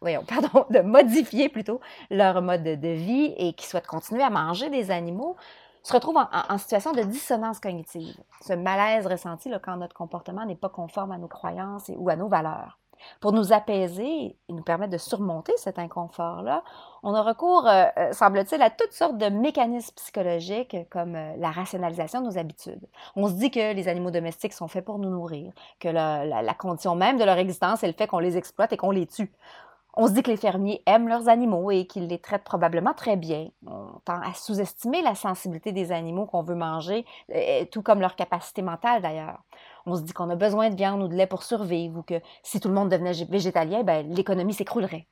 modifier 0.83 1.49
plutôt 1.49 1.81
leur 2.11 2.41
mode 2.43 2.63
de 2.63 2.89
vie 2.89 3.35
et 3.37 3.53
qui 3.53 3.67
souhaitent 3.67 3.87
continuer 3.87 4.23
à 4.23 4.31
manger 4.31 4.71
des 4.71 4.91
animaux 4.91 5.37
se 5.85 5.93
retrouvent 5.93 6.17
en, 6.17 6.59
situation 6.59 6.93
de 6.93 7.03
dissonance 7.03 7.61
cognitive, 7.61 8.17
ce 8.41 8.55
malaise 8.55 9.07
ressenti 9.07 9.51
quand 9.63 9.77
notre 9.77 9.95
comportement 9.95 10.47
n'est 10.47 10.57
pas 10.57 10.71
conforme 10.71 11.13
à 11.13 11.19
nos 11.19 11.29
croyances 11.29 11.91
ou 11.95 12.09
à 12.09 12.17
nos 12.17 12.27
valeurs. 12.27 12.79
Pour 13.21 13.33
nous 13.33 13.53
apaiser 13.53 14.37
et 14.49 14.53
nous 14.53 14.63
permettre 14.63 14.93
de 14.93 14.99
surmonter 14.99 15.53
cet 15.57 15.79
inconfort-là, 15.79 16.63
on 17.03 17.15
a 17.15 17.23
recours, 17.23 17.67
euh, 17.67 17.85
euh, 17.99 18.13
semble-t-il, 18.13 18.63
à 18.63 18.71
toutes 18.71 18.93
sortes 18.93 19.19
de 19.19 19.27
mécanismes 19.27 19.95
psychologiques 19.97 20.77
comme 20.91 21.15
euh, 21.15 21.35
la 21.37 21.51
rationalisation 21.51 22.21
de 22.21 22.27
nos 22.27 22.39
habitudes. 22.39 22.87
On 23.15 23.29
se 23.29 23.35
dit 23.35 23.51
que 23.51 23.75
les 23.75 23.89
animaux 23.89 24.11
domestiques 24.11 24.55
sont 24.55 24.69
faits 24.69 24.85
pour 24.85 24.99
nous 24.99 25.11
nourrir, 25.11 25.53
que 25.81 25.89
la 25.89 26.55
condition 26.55 26.95
même 26.95 27.19
de 27.19 27.25
leur 27.25 27.37
existence 27.39 27.83
est 27.83 27.89
le 27.89 27.93
fait 27.93 28.07
qu'on 28.07 28.19
les 28.19 28.37
exploite 28.37 28.73
et 28.73 28.77
qu'on 28.77 28.91
les 28.91 29.07
tue. 29.07 29.31
On 29.97 30.09
se 30.09 30.13
dit 30.13 30.25
que 30.25 30.31
les 30.31 30.37
fermiers 30.37 30.83
aiment 30.87 31.09
leurs 31.09 31.29
animaux 31.29 31.71
et 31.71 31.87
qu'ils 31.87 32.09
les 32.09 32.19
traitent 32.19 32.43
probablement 32.43 32.95
très 32.95 33.17
bien. 33.17 33.49
On 33.65 34.01
tend 34.05 34.21
à 34.21 34.35
sous-estimer 34.35 35.03
la 35.03 35.15
sensibilité 35.15 35.71
des 35.71 35.93
animaux 35.93 36.27
qu'on 36.27 36.43
veut 36.43 36.57
manger, 36.57 37.07
euh, 37.33 37.65
tout 37.71 37.83
comme 37.83 38.01
leur 38.01 38.17
capacité 38.17 38.61
mentale 38.61 39.03
d'ailleurs. 39.03 39.41
On 39.87 39.95
se 39.95 40.03
dit 40.03 40.13
qu'on 40.13 40.31
a 40.31 40.37
besoin 40.37 40.71
de 40.71 40.75
viande 40.75 41.03
ou 41.03 41.09
de 41.09 41.15
lait 41.15 41.29
pour 41.29 41.45
survivre 41.45 41.99
ou 41.99 42.03
que 42.03 42.21
si 42.43 42.59
tout 42.59 42.69
le 42.69 42.75
monde 42.75 42.89
devenait 42.89 43.13
végétalien, 43.25 43.85
ben, 43.85 44.13
l'économie 44.13 44.55
s'écroulerait. 44.55 45.07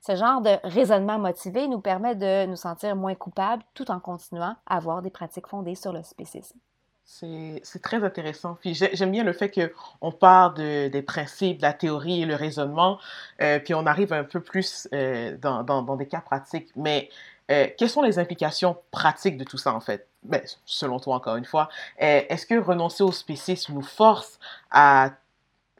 Ce 0.00 0.14
genre 0.14 0.40
de 0.40 0.56
raisonnement 0.62 1.18
motivé 1.18 1.66
nous 1.66 1.80
permet 1.80 2.14
de 2.14 2.46
nous 2.46 2.56
sentir 2.56 2.94
moins 2.94 3.16
coupables 3.16 3.64
tout 3.74 3.90
en 3.90 3.98
continuant 3.98 4.54
à 4.66 4.76
avoir 4.76 5.02
des 5.02 5.10
pratiques 5.10 5.48
fondées 5.48 5.74
sur 5.74 5.92
le 5.92 6.02
spécisme. 6.02 6.58
C'est 7.04 7.82
très 7.82 8.02
intéressant. 8.04 8.56
Puis 8.60 8.74
j'aime 8.74 9.10
bien 9.10 9.24
le 9.24 9.32
fait 9.32 9.50
qu'on 9.50 10.12
part 10.12 10.54
de, 10.54 10.88
des 10.88 11.02
principes, 11.02 11.58
de 11.58 11.62
la 11.62 11.72
théorie 11.72 12.22
et 12.22 12.26
le 12.26 12.34
raisonnement, 12.34 12.98
euh, 13.42 13.58
puis 13.58 13.74
on 13.74 13.84
arrive 13.84 14.12
un 14.12 14.24
peu 14.24 14.40
plus 14.40 14.88
euh, 14.94 15.36
dans, 15.36 15.62
dans, 15.62 15.96
des 15.96 16.06
cas 16.06 16.20
pratiques. 16.20 16.68
Mais 16.76 17.10
euh, 17.50 17.66
quelles 17.76 17.90
sont 17.90 18.02
les 18.02 18.18
implications 18.18 18.76
pratiques 18.90 19.36
de 19.36 19.44
tout 19.44 19.58
ça, 19.58 19.74
en 19.74 19.80
fait? 19.80 20.06
Ben, 20.22 20.40
selon 20.64 21.00
toi, 21.00 21.16
encore 21.16 21.36
une 21.36 21.44
fois, 21.44 21.68
est-ce 21.98 22.46
que 22.46 22.58
renoncer 22.58 23.02
au 23.02 23.12
spécisme 23.12 23.74
nous 23.74 23.82
force 23.82 24.38
à, 24.70 25.10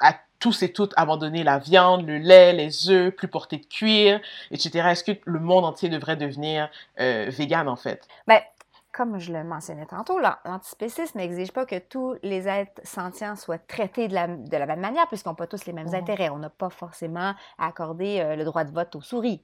à 0.00 0.14
tous 0.40 0.62
et 0.62 0.72
toutes 0.72 0.92
abandonner 0.96 1.44
la 1.44 1.58
viande, 1.58 2.06
le 2.06 2.18
lait, 2.18 2.52
les 2.52 2.90
œufs, 2.90 3.14
plus 3.14 3.28
porter 3.28 3.58
de 3.58 3.66
cuir, 3.66 4.20
etc. 4.50 4.88
Est-ce 4.90 5.04
que 5.04 5.12
le 5.24 5.38
monde 5.38 5.64
entier 5.64 5.88
devrait 5.88 6.16
devenir 6.16 6.70
vegan, 6.98 7.68
en 7.68 7.76
fait? 7.76 8.08
Ben, 8.26 8.40
comme 9.00 9.18
je 9.18 9.32
le 9.32 9.44
mentionnais 9.44 9.86
tantôt, 9.86 10.18
l'antispécisme 10.18 11.16
n'exige 11.16 11.52
pas 11.52 11.64
que 11.64 11.78
tous 11.78 12.16
les 12.22 12.46
êtres 12.46 12.82
sentients 12.84 13.34
soient 13.34 13.56
traités 13.56 14.08
de 14.08 14.14
la, 14.14 14.26
de 14.26 14.56
la 14.58 14.66
même 14.66 14.80
manière, 14.80 15.08
puisqu'ils 15.08 15.30
n'ont 15.30 15.34
pas 15.34 15.46
tous 15.46 15.64
les 15.64 15.72
mêmes 15.72 15.88
mmh. 15.92 15.94
intérêts. 15.94 16.28
On 16.28 16.36
n'a 16.36 16.50
pas 16.50 16.68
forcément 16.68 17.32
à 17.56 17.66
accorder 17.66 18.20
euh, 18.20 18.36
le 18.36 18.44
droit 18.44 18.64
de 18.64 18.72
vote 18.72 18.94
aux 18.96 19.00
souris. 19.00 19.42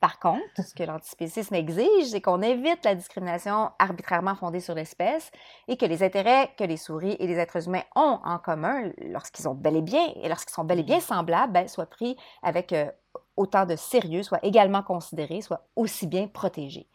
Par 0.00 0.18
contre, 0.18 0.42
ce 0.56 0.74
que 0.74 0.82
l'antispécisme 0.82 1.54
exige, 1.54 2.06
c'est 2.10 2.20
qu'on 2.20 2.42
évite 2.42 2.84
la 2.84 2.96
discrimination 2.96 3.70
arbitrairement 3.78 4.34
fondée 4.34 4.58
sur 4.58 4.74
l'espèce 4.74 5.30
et 5.68 5.76
que 5.76 5.86
les 5.86 6.02
intérêts 6.02 6.50
que 6.58 6.64
les 6.64 6.76
souris 6.76 7.16
et 7.20 7.28
les 7.28 7.36
êtres 7.36 7.68
humains 7.68 7.84
ont 7.94 8.18
en 8.24 8.38
commun, 8.38 8.90
lorsqu'ils 8.98 9.48
ont 9.48 9.54
bel 9.54 9.76
et 9.76 9.82
bien 9.82 10.08
et 10.20 10.28
lorsqu'ils 10.28 10.54
sont 10.54 10.64
bel 10.64 10.80
et 10.80 10.82
bien 10.82 10.98
mmh. 10.98 11.02
semblables, 11.02 11.52
ben, 11.52 11.68
soient 11.68 11.86
pris 11.86 12.16
avec 12.42 12.72
euh, 12.72 12.90
autant 13.36 13.64
de 13.64 13.76
sérieux, 13.76 14.24
soient 14.24 14.44
également 14.44 14.82
considérés, 14.82 15.40
soient 15.40 15.68
aussi 15.76 16.08
bien 16.08 16.26
protégés. 16.26 16.88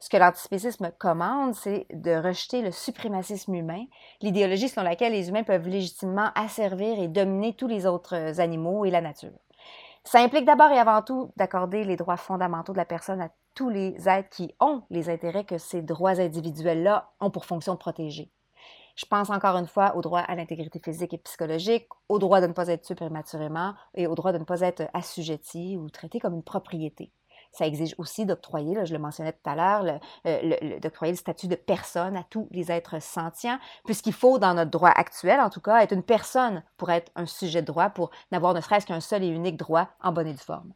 Ce 0.00 0.08
que 0.08 0.16
l'antispécisme 0.16 0.92
commande, 0.98 1.54
c'est 1.54 1.86
de 1.92 2.12
rejeter 2.12 2.62
le 2.62 2.72
suprémacisme 2.72 3.54
humain, 3.54 3.84
l'idéologie 4.22 4.70
selon 4.70 4.84
laquelle 4.84 5.12
les 5.12 5.28
humains 5.28 5.42
peuvent 5.42 5.68
légitimement 5.68 6.30
asservir 6.34 6.98
et 6.98 7.06
dominer 7.06 7.52
tous 7.52 7.68
les 7.68 7.84
autres 7.84 8.40
animaux 8.40 8.86
et 8.86 8.90
la 8.90 9.02
nature. 9.02 9.38
Ça 10.04 10.22
implique 10.22 10.46
d'abord 10.46 10.70
et 10.70 10.78
avant 10.78 11.02
tout 11.02 11.32
d'accorder 11.36 11.84
les 11.84 11.96
droits 11.96 12.16
fondamentaux 12.16 12.72
de 12.72 12.78
la 12.78 12.86
personne 12.86 13.20
à 13.20 13.28
tous 13.54 13.68
les 13.68 14.08
êtres 14.08 14.30
qui 14.30 14.54
ont 14.58 14.82
les 14.88 15.10
intérêts 15.10 15.44
que 15.44 15.58
ces 15.58 15.82
droits 15.82 16.18
individuels-là 16.18 17.10
ont 17.20 17.30
pour 17.30 17.44
fonction 17.44 17.74
de 17.74 17.78
protéger. 17.78 18.30
Je 18.96 19.04
pense 19.04 19.28
encore 19.28 19.56
une 19.56 19.66
fois 19.66 19.94
au 19.96 20.00
droit 20.00 20.20
à 20.20 20.34
l'intégrité 20.34 20.80
physique 20.82 21.12
et 21.12 21.18
psychologique, 21.18 21.88
au 22.08 22.18
droit 22.18 22.40
de 22.40 22.46
ne 22.46 22.52
pas 22.54 22.68
être 22.68 22.86
tué 22.86 22.94
prématurément 22.94 23.74
et 23.94 24.06
au 24.06 24.14
droit 24.14 24.32
de 24.32 24.38
ne 24.38 24.44
pas 24.44 24.62
être 24.62 24.88
assujetti 24.94 25.76
ou 25.76 25.90
traité 25.90 26.20
comme 26.20 26.34
une 26.34 26.42
propriété. 26.42 27.12
Ça 27.52 27.66
exige 27.66 27.94
aussi 27.98 28.26
d'octroyer, 28.26 28.86
je 28.86 28.92
le 28.92 28.98
mentionnais 28.98 29.32
tout 29.32 29.50
à 29.50 29.54
l'heure, 29.54 30.00
euh, 30.26 30.78
d'octroyer 30.80 31.12
le 31.12 31.18
statut 31.18 31.48
de 31.48 31.56
personne 31.56 32.16
à 32.16 32.22
tous 32.22 32.48
les 32.50 32.70
êtres 32.70 33.02
sentients, 33.02 33.58
puisqu'il 33.84 34.12
faut, 34.12 34.38
dans 34.38 34.54
notre 34.54 34.70
droit 34.70 34.90
actuel 34.90 35.40
en 35.40 35.50
tout 35.50 35.60
cas, 35.60 35.82
être 35.82 35.92
une 35.92 36.02
personne 36.02 36.62
pour 36.76 36.90
être 36.90 37.10
un 37.16 37.26
sujet 37.26 37.60
de 37.60 37.66
droit, 37.66 37.90
pour 37.90 38.10
n'avoir 38.30 38.54
ne 38.54 38.60
serait-ce 38.60 38.86
qu'un 38.86 39.00
seul 39.00 39.24
et 39.24 39.28
unique 39.28 39.56
droit 39.56 39.88
en 40.02 40.12
bonne 40.12 40.28
et 40.28 40.32
due 40.32 40.38
forme. 40.38 40.72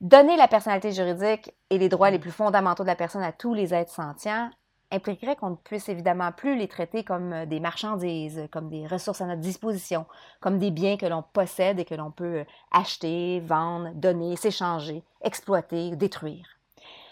Donner 0.00 0.36
la 0.36 0.46
personnalité 0.46 0.92
juridique 0.92 1.52
et 1.70 1.78
les 1.78 1.88
droits 1.88 2.10
les 2.10 2.20
plus 2.20 2.30
fondamentaux 2.30 2.84
de 2.84 2.88
la 2.88 2.94
personne 2.94 3.22
à 3.22 3.32
tous 3.32 3.52
les 3.52 3.74
êtres 3.74 3.92
sentients 3.92 4.50
impliquerait 4.90 5.36
qu'on 5.36 5.50
ne 5.50 5.56
puisse 5.56 5.88
évidemment 5.88 6.32
plus 6.32 6.56
les 6.56 6.68
traiter 6.68 7.04
comme 7.04 7.32
euh, 7.32 7.46
des 7.46 7.60
marchandises, 7.60 8.48
comme 8.50 8.68
des 8.68 8.86
ressources 8.86 9.20
à 9.20 9.26
notre 9.26 9.40
disposition, 9.40 10.06
comme 10.40 10.58
des 10.58 10.70
biens 10.70 10.96
que 10.96 11.06
l'on 11.06 11.22
possède 11.22 11.78
et 11.78 11.84
que 11.84 11.94
l'on 11.94 12.10
peut 12.10 12.38
euh, 12.38 12.44
acheter, 12.72 13.40
vendre, 13.40 13.90
donner, 13.94 14.36
s'échanger, 14.36 15.02
exploiter, 15.22 15.96
détruire. 15.96 16.46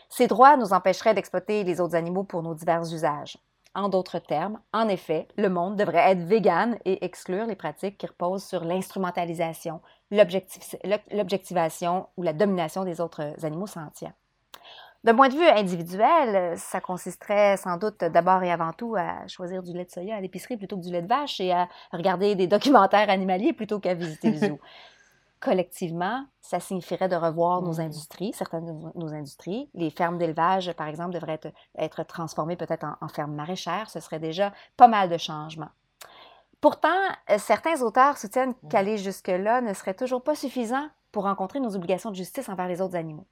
Ces 0.08 0.26
droits 0.26 0.56
nous 0.56 0.72
empêcheraient 0.72 1.14
d'exploiter 1.14 1.64
les 1.64 1.80
autres 1.80 1.96
animaux 1.96 2.24
pour 2.24 2.42
nos 2.42 2.54
divers 2.54 2.82
usages. 2.82 3.38
En 3.74 3.90
d'autres 3.90 4.20
termes, 4.20 4.58
en 4.72 4.88
effet, 4.88 5.28
le 5.36 5.50
monde 5.50 5.76
devrait 5.76 6.10
être 6.12 6.22
vegan 6.22 6.78
et 6.86 7.04
exclure 7.04 7.44
les 7.44 7.56
pratiques 7.56 7.98
qui 7.98 8.06
reposent 8.06 8.44
sur 8.44 8.64
l'instrumentalisation, 8.64 9.82
l'objectivation 10.10 12.06
ou 12.16 12.22
la 12.22 12.32
domination 12.32 12.84
des 12.84 13.02
autres 13.02 13.34
animaux 13.44 13.66
sentients. 13.66 14.14
D'un 15.06 15.14
point 15.14 15.28
de 15.28 15.34
vue 15.34 15.46
individuel, 15.46 16.58
ça 16.58 16.80
consisterait 16.80 17.56
sans 17.58 17.76
doute 17.76 18.00
d'abord 18.00 18.42
et 18.42 18.50
avant 18.50 18.72
tout 18.72 18.96
à 18.96 19.24
choisir 19.28 19.62
du 19.62 19.72
lait 19.72 19.84
de 19.84 19.90
soya 19.92 20.16
à 20.16 20.20
l'épicerie 20.20 20.56
plutôt 20.56 20.76
que 20.76 20.82
du 20.82 20.90
lait 20.90 21.00
de 21.00 21.06
vache 21.06 21.38
et 21.38 21.52
à 21.52 21.68
regarder 21.92 22.34
des 22.34 22.48
documentaires 22.48 23.08
animaliers 23.08 23.52
plutôt 23.52 23.78
qu'à 23.78 23.94
visiter 23.94 24.32
le 24.32 24.36
zoo. 24.38 24.58
Collectivement, 25.40 26.24
ça 26.40 26.58
signifierait 26.58 27.08
de 27.08 27.14
revoir 27.14 27.62
nos 27.62 27.74
mmh. 27.74 27.80
industries, 27.82 28.32
certaines 28.32 28.66
de 28.66 28.98
nos 28.98 29.14
industries. 29.14 29.70
Les 29.74 29.90
fermes 29.90 30.18
d'élevage, 30.18 30.72
par 30.72 30.88
exemple, 30.88 31.14
devraient 31.14 31.38
être, 31.78 32.02
transformées 32.02 32.56
peut-être 32.56 32.82
en, 32.82 32.96
en 33.00 33.06
fermes 33.06 33.36
maraîchères. 33.36 33.88
Ce 33.88 34.00
serait 34.00 34.18
déjà 34.18 34.52
pas 34.76 34.88
mal 34.88 35.08
de 35.08 35.18
changements. 35.18 35.70
Pourtant, 36.60 36.88
euh, 37.30 37.38
certains 37.38 37.80
auteurs 37.82 38.18
soutiennent 38.18 38.56
mmh. 38.60 38.68
qu'aller 38.70 38.98
jusque-là 38.98 39.60
ne 39.60 39.72
serait 39.72 39.94
toujours 39.94 40.24
pas 40.24 40.34
suffisant 40.34 40.88
pour 41.12 41.22
rencontrer 41.22 41.60
nos 41.60 41.76
obligations 41.76 42.10
de 42.10 42.16
justice 42.16 42.48
envers 42.48 42.66
les 42.66 42.80
autres 42.80 42.96
animaux. 42.96 43.28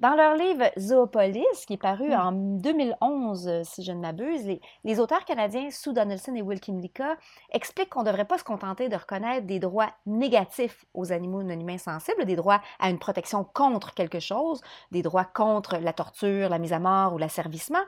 Dans 0.00 0.14
leur 0.14 0.34
livre 0.34 0.64
Zoopolis, 0.78 1.66
qui 1.66 1.74
est 1.74 1.76
paru 1.76 2.08
hmm. 2.08 2.20
en 2.20 2.32
2011, 2.32 3.48
euh, 3.48 3.60
si 3.64 3.84
je 3.84 3.92
ne 3.92 4.00
m'abuse, 4.00 4.58
les, 4.82 4.98
auteurs 4.98 5.26
canadiens 5.26 5.70
Sue 5.70 5.92
Donaldson 5.92 6.34
et 6.34 6.40
Will 6.40 6.58
Kimlicka 6.58 7.18
expliquent 7.50 7.90
qu'on 7.90 8.00
ne 8.00 8.06
devrait 8.06 8.24
pas 8.24 8.38
se 8.38 8.44
contenter 8.44 8.88
de 8.88 8.96
reconnaître 8.96 9.46
des 9.46 9.58
droits 9.58 9.90
négatifs 10.06 10.86
aux 10.94 11.12
animaux 11.12 11.42
non 11.42 11.60
humains 11.60 11.76
sensibles, 11.76 12.24
des 12.24 12.34
droits 12.34 12.62
à 12.78 12.88
une 12.88 12.98
protection 12.98 13.44
contre 13.44 13.92
quelque 13.92 14.20
chose, 14.20 14.62
des 14.90 15.02
droits 15.02 15.26
contre 15.26 15.76
la 15.76 15.92
torture, 15.92 16.48
la 16.48 16.58
mise 16.58 16.72
à 16.72 16.78
mort 16.78 17.12
ou 17.12 17.18
l'asservissement, 17.18 17.84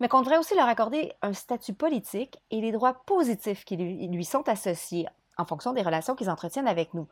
mais 0.00 0.08
qu'on 0.08 0.22
devrait 0.22 0.38
aussi 0.38 0.54
leur 0.54 0.66
accorder 0.66 1.12
un 1.20 1.34
statut 1.34 1.74
politique 1.74 2.38
et 2.50 2.62
les 2.62 2.72
droits 2.72 2.94
positifs 3.04 3.66
qui 3.66 3.76
lui 3.76 4.24
sont 4.24 4.48
associés 4.48 5.06
en 5.36 5.44
fonction 5.44 5.72
des 5.72 5.82
relations 5.82 6.14
qu'ils 6.14 6.30
entretiennent 6.30 6.68
avec 6.68 6.94
nous. 6.94 7.06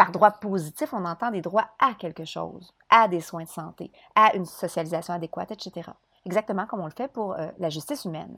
Par 0.00 0.12
droit 0.12 0.30
positif, 0.30 0.94
on 0.94 1.04
entend 1.04 1.30
des 1.30 1.42
droits 1.42 1.68
à 1.78 1.92
quelque 1.92 2.24
chose, 2.24 2.72
à 2.88 3.06
des 3.06 3.20
soins 3.20 3.44
de 3.44 3.50
santé, 3.50 3.92
à 4.14 4.34
une 4.34 4.46
socialisation 4.46 5.12
adéquate, 5.12 5.50
etc. 5.50 5.90
Exactement 6.24 6.64
comme 6.64 6.80
on 6.80 6.86
le 6.86 6.90
fait 6.96 7.12
pour 7.12 7.34
euh, 7.34 7.48
la 7.58 7.68
justice 7.68 8.06
humaine. 8.06 8.34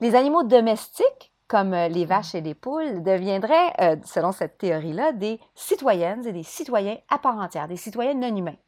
Les 0.00 0.16
animaux 0.16 0.42
domestiques, 0.42 1.32
comme 1.46 1.74
euh, 1.74 1.86
les 1.86 2.06
vaches 2.06 2.34
et 2.34 2.40
les 2.40 2.56
poules, 2.56 3.04
deviendraient, 3.04 3.72
euh, 3.80 3.96
selon 4.04 4.32
cette 4.32 4.58
théorie-là, 4.58 5.12
des 5.12 5.38
citoyennes 5.54 6.26
et 6.26 6.32
des 6.32 6.42
citoyens 6.42 6.96
à 7.08 7.18
part 7.18 7.38
entière, 7.38 7.68
des 7.68 7.76
citoyens 7.76 8.14
non 8.14 8.34
humains. 8.34 8.58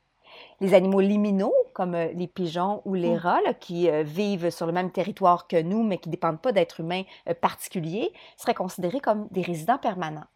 Les 0.60 0.74
animaux 0.74 1.00
liminaux, 1.00 1.52
comme 1.74 1.96
les 1.96 2.28
pigeons 2.28 2.82
ou 2.84 2.94
les 2.94 3.16
mm. 3.16 3.18
rats, 3.18 3.54
qui 3.58 3.90
vivent 4.04 4.50
sur 4.50 4.66
le 4.66 4.72
même 4.72 4.92
territoire 4.92 5.48
que 5.48 5.60
nous, 5.60 5.82
mais 5.82 5.98
qui 5.98 6.08
ne 6.08 6.12
dépendent 6.12 6.40
pas 6.40 6.52
d'êtres 6.52 6.78
humains 6.78 7.02
particuliers, 7.40 8.12
seraient 8.36 8.54
considérés 8.54 9.00
comme 9.00 9.26
des 9.32 9.42
résidents 9.42 9.78
permanents. 9.78 10.28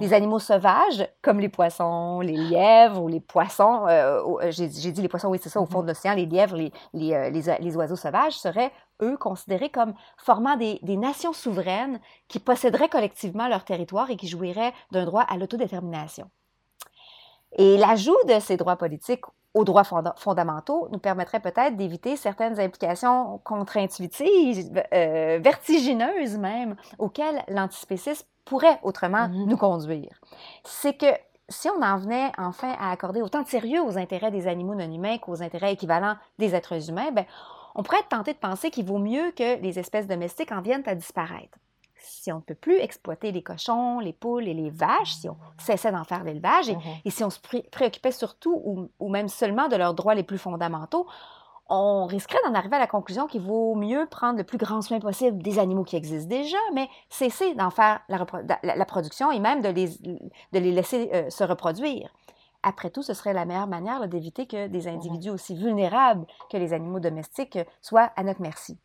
Les 0.00 0.08
mhm. 0.08 0.12
animaux 0.14 0.38
sauvages, 0.38 1.08
comme 1.22 1.40
les 1.40 1.48
poissons, 1.48 2.20
les 2.20 2.36
lièvres 2.36 3.02
ou 3.02 3.08
les 3.08 3.20
poissons, 3.20 3.86
euh, 3.88 4.22
euh, 4.42 4.50
j'ai 4.50 4.68
dit 4.68 5.02
les 5.02 5.08
poissons, 5.08 5.28
oui, 5.28 5.38
c'est 5.42 5.48
ça, 5.48 5.60
au 5.60 5.66
fond 5.66 5.78
de 5.78 5.82
mhm. 5.82 5.88
l'océan, 5.88 6.14
les 6.14 6.26
lièvres, 6.26 6.56
les, 6.56 6.72
euh, 7.14 7.30
les, 7.30 7.76
oiseaux 7.76 7.96
sauvages 7.96 8.38
seraient, 8.38 8.70
eux, 9.00 9.16
considérés 9.16 9.70
comme 9.70 9.94
formant 10.16 10.56
des, 10.56 10.78
des, 10.82 10.96
nations 10.96 11.32
souveraines 11.32 12.00
qui 12.28 12.38
posséderaient 12.38 12.88
collectivement 12.88 13.48
leur 13.48 13.64
territoire 13.64 14.10
et 14.10 14.16
qui 14.16 14.28
jouiraient 14.28 14.72
d'un 14.92 15.04
droit 15.04 15.22
à 15.22 15.36
l'autodétermination. 15.36 16.30
Et 17.58 17.76
l'ajout 17.76 18.16
de 18.28 18.38
ces 18.40 18.56
droits 18.56 18.76
politiques 18.76 19.24
aux 19.54 19.64
droits 19.64 19.84
fondamentaux 19.84 20.88
nous 20.92 20.98
permettrait 20.98 21.40
peut-être 21.40 21.76
d'éviter 21.76 22.16
certaines 22.16 22.58
implications 22.58 23.38
contre-intuitives, 23.44 24.72
vertigineuses 24.92 26.38
même, 26.38 26.76
auxquelles 26.98 27.44
l'antispécisme 27.48 28.26
pourrait 28.44 28.80
autrement 28.82 29.28
mmh 29.28 29.46
nous 29.46 29.56
conduire. 29.56 30.20
C'est 30.64 30.94
que 30.94 31.06
si 31.48 31.68
on 31.68 31.82
en 31.82 31.98
venait 31.98 32.32
enfin 32.38 32.74
à 32.78 32.90
accorder 32.90 33.20
autant 33.20 33.42
de 33.42 33.48
sérieux 33.48 33.82
aux 33.82 33.98
intérêts 33.98 34.30
des 34.30 34.46
animaux 34.46 34.74
non 34.74 34.90
humains 34.90 35.18
qu'aux 35.18 35.42
intérêts 35.42 35.72
équivalents 35.72 36.16
des 36.38 36.54
êtres 36.54 36.88
humains, 36.88 37.10
ben, 37.12 37.24
on 37.74 37.82
pourrait 37.82 38.00
être 38.00 38.08
tenté 38.08 38.32
de 38.32 38.38
penser 38.38 38.70
qu'il 38.70 38.86
vaut 38.86 38.98
mieux 38.98 39.32
que 39.32 39.60
les 39.60 39.78
espèces 39.78 40.06
domestiques 40.06 40.52
en 40.52 40.60
viennent 40.60 40.82
à 40.86 40.94
disparaître. 40.94 41.58
Si 42.02 42.32
on 42.32 42.36
ne 42.36 42.40
peut 42.42 42.54
plus 42.54 42.78
exploiter 42.78 43.32
les 43.32 43.42
cochons, 43.42 44.00
les 44.00 44.12
poules 44.12 44.48
et 44.48 44.54
les 44.54 44.70
vaches, 44.70 45.14
si 45.14 45.28
on 45.28 45.36
cessait 45.58 45.92
d'en 45.92 46.04
faire 46.04 46.24
l'élevage 46.24 46.68
et, 46.68 46.76
mmh 46.76 47.10
si 47.10 47.24
on 47.24 47.30
se 47.30 47.38
préoccupait 47.70 48.12
surtout 48.12 48.60
ou, 48.64 48.88
ou 48.98 49.08
même 49.08 49.28
seulement 49.28 49.68
de 49.68 49.76
leurs 49.76 49.94
droits 49.94 50.14
les 50.14 50.22
plus 50.22 50.38
fondamentaux, 50.38 51.06
on 51.68 52.06
risquerait 52.06 52.38
d'en 52.44 52.54
arriver 52.54 52.76
à 52.76 52.80
la 52.80 52.86
conclusion 52.86 53.26
qu'il 53.26 53.40
vaut 53.40 53.74
mieux 53.74 54.06
prendre 54.06 54.38
le 54.38 54.44
plus 54.44 54.58
grand 54.58 54.82
soin 54.82 55.00
possible 55.00 55.42
des 55.42 55.58
animaux 55.58 55.84
qui 55.84 55.96
existent 55.96 56.28
déjà, 56.28 56.58
mais 56.74 56.88
cesser 57.08 57.54
d'en 57.54 57.70
faire 57.70 58.00
la, 58.08 58.84
production 58.84 59.30
et 59.30 59.38
même 59.38 59.62
de 59.62 59.68
les, 59.68 59.88
de 59.88 60.58
les 60.58 60.72
laisser 60.72 61.10
euh, 61.14 61.30
se 61.30 61.44
reproduire. 61.44 62.12
Après 62.62 62.90
tout, 62.90 63.02
ce 63.02 63.14
serait 63.14 63.32
la 63.32 63.44
meilleure 63.44 63.66
manière 63.66 64.06
d'éviter 64.06 64.46
que 64.46 64.66
des 64.66 64.82
mmh 64.82 64.94
individus 64.94 65.30
aussi 65.30 65.56
vulnérables 65.56 66.26
que 66.50 66.56
les 66.56 66.72
animaux 66.72 67.00
domestiques 67.00 67.58
soient 67.80 68.12
à 68.16 68.22
notre 68.22 68.42
merci. 68.42 68.78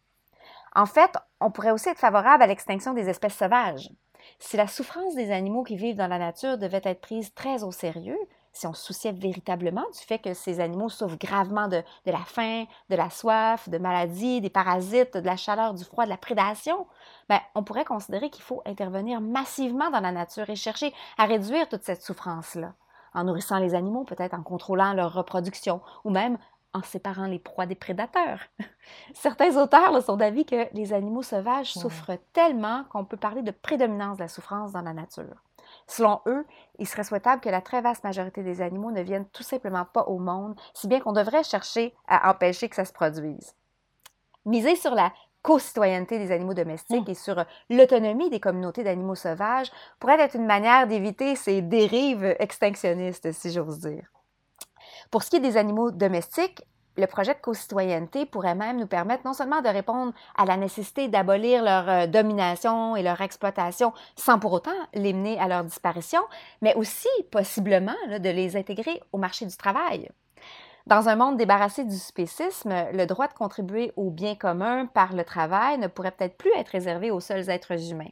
En 0.77 0.85
fait, 0.85 1.11
on 1.41 1.49
pourrait 1.49 1.71
aussi 1.71 1.89
être 1.89 1.97
favorable 1.97 2.43
à 2.43 2.47
l'extinction 2.47 2.93
des 2.93 3.09
espèces 3.09 3.35
sauvages. 3.35 3.89
Si 4.37 4.57
la 4.57 4.67
souffrance 4.67 5.15
des 5.15 5.31
animaux 5.31 5.63
qui 5.63 5.75
vivent 5.75 5.95
dans 5.95 6.05
la 6.05 6.19
nature 6.19 6.59
devait 6.59 6.81
être 6.83 7.01
prise 7.01 7.33
très 7.33 7.63
au 7.63 7.71
sérieux, 7.71 8.19
si 8.53 8.67
on 8.67 8.73
se 8.73 8.85
souciait 8.85 9.11
véritablement 9.11 9.85
du 9.91 9.99
fait 10.05 10.19
que 10.19 10.35
ces 10.35 10.59
animaux 10.59 10.89
souffrent 10.89 11.17
gravement 11.17 11.67
de, 11.67 11.81
la 12.05 12.19
faim, 12.19 12.65
de 12.91 12.95
la 12.95 13.09
soif, 13.09 13.69
de 13.69 13.79
maladies, 13.79 14.39
des 14.39 14.51
parasites, 14.51 15.17
de 15.17 15.25
la 15.25 15.35
chaleur, 15.35 15.73
du 15.73 15.83
froid, 15.83 16.05
de 16.05 16.11
la 16.11 16.17
prédation, 16.17 16.85
ben, 17.27 17.39
on 17.55 17.63
pourrait 17.63 17.83
considérer 17.83 18.29
qu'il 18.29 18.43
faut 18.43 18.61
intervenir 18.67 19.19
massivement 19.19 19.89
dans 19.89 20.01
la 20.01 20.11
nature 20.11 20.47
et 20.47 20.55
chercher 20.55 20.93
à 21.17 21.25
réduire 21.25 21.67
toute 21.69 21.83
cette 21.83 22.03
souffrance-là, 22.03 22.73
en 23.15 23.23
nourrissant 23.23 23.57
les 23.57 23.73
animaux, 23.73 24.03
peut-être 24.03 24.35
en 24.35 24.43
contrôlant 24.43 24.93
leur 24.93 25.11
reproduction, 25.11 25.81
ou 26.03 26.11
même 26.11 26.37
en 26.77 26.83
séparant 26.83 27.25
les 27.25 27.39
proies 27.39 27.65
des 27.65 27.75
prédateurs. 27.75 28.39
Certains 29.13 29.57
auteurs 29.57 30.01
sont 30.03 30.15
d'avis 30.15 30.45
que 30.45 30.73
les 30.73 30.93
animaux 30.93 31.23
sauvages 31.23 31.73
souffrent 31.73 32.17
tellement 32.33 32.83
qu'on 32.85 33.05
peut 33.05 33.17
parler 33.17 33.41
de 33.41 33.51
prédominance 33.51 34.17
de 34.17 34.23
la 34.23 34.27
souffrance 34.27 34.71
dans 34.71 34.81
la 34.81 34.93
nature. 34.93 35.43
Selon 35.87 36.21
eux, 36.27 36.45
il 36.79 36.87
serait 36.87 37.03
souhaitable 37.03 37.41
que 37.41 37.49
la 37.49 37.61
très 37.61 37.81
vaste 37.81 38.03
majorité 38.03 38.43
des 38.43 38.61
animaux 38.61 38.91
ne 38.91 39.01
viennent 39.01 39.27
tout 39.29 39.43
simplement 39.43 39.85
pas 39.85 40.03
au 40.03 40.17
monde, 40.17 40.55
si 40.73 40.87
bien 40.87 40.99
qu'on 40.99 41.13
devrait 41.13 41.43
chercher 41.43 41.93
à 42.07 42.29
empêcher 42.29 42.69
que 42.69 42.75
ça 42.75 42.85
se 42.85 42.93
produise. 42.93 43.55
Miser 44.45 44.75
sur 44.75 44.95
la 44.95 45.11
co-citoyenneté 45.41 46.19
des 46.19 46.31
animaux 46.31 46.53
domestiques 46.53 47.07
mmh. 47.07 47.11
et 47.11 47.15
sur 47.15 47.45
l'autonomie 47.69 48.29
des 48.29 48.39
communautés 48.39 48.83
d'animaux 48.83 49.15
sauvages 49.15 49.71
pourrait 49.99 50.19
être 50.19 50.35
une 50.35 50.45
manière 50.45 50.87
d'éviter 50.87 51.35
ces 51.35 51.61
dérives 51.61 52.35
extinctionnistes, 52.39 53.31
si 53.31 53.51
j'ose 53.51 53.79
dire. 53.79 54.07
Pour 55.11 55.23
ce 55.23 55.29
qui 55.29 55.37
est 55.37 55.41
des 55.41 55.57
animaux 55.57 55.91
domestiques, 55.91 56.63
le 56.97 57.07
projet 57.07 57.33
de 57.33 57.39
co-citoyenneté 57.39 58.25
pourrait 58.25 58.55
même 58.55 58.79
nous 58.79 58.87
permettre 58.87 59.23
non 59.25 59.33
seulement 59.33 59.61
de 59.61 59.69
répondre 59.69 60.13
à 60.35 60.45
la 60.45 60.57
nécessité 60.57 61.07
d'abolir 61.07 61.63
leur 61.63 61.89
euh, 61.89 62.07
domination 62.07 62.95
et 62.95 63.03
leur 63.03 63.21
exploitation 63.21 63.93
sans 64.15 64.39
pour 64.39 64.51
autant 64.53 64.71
les 64.93 65.13
mener 65.13 65.39
à 65.39 65.47
leur 65.47 65.63
disparition, 65.63 66.21
mais 66.61 66.73
aussi 66.75 67.07
possiblement 67.31 67.95
de 68.09 68.29
les 68.29 68.57
intégrer 68.57 69.01
au 69.11 69.17
marché 69.17 69.45
du 69.45 69.55
travail. 69.55 70.09
Dans 70.87 71.09
un 71.09 71.17
monde 71.17 71.35
débarrassé 71.35 71.83
du 71.83 71.97
spécisme, 71.97 72.73
le 72.93 73.05
droit 73.05 73.27
de 73.27 73.33
contribuer 73.33 73.91
au 73.97 74.09
bien 74.09 74.35
commun 74.35 74.85
par 74.85 75.13
le 75.13 75.25
travail 75.25 75.77
ne 75.77 75.87
pourrait 75.87 76.11
peut-être 76.11 76.37
plus 76.37 76.51
être 76.55 76.69
réservé 76.69 77.11
aux 77.11 77.19
seuls 77.19 77.49
êtres 77.49 77.91
humains. 77.91 78.11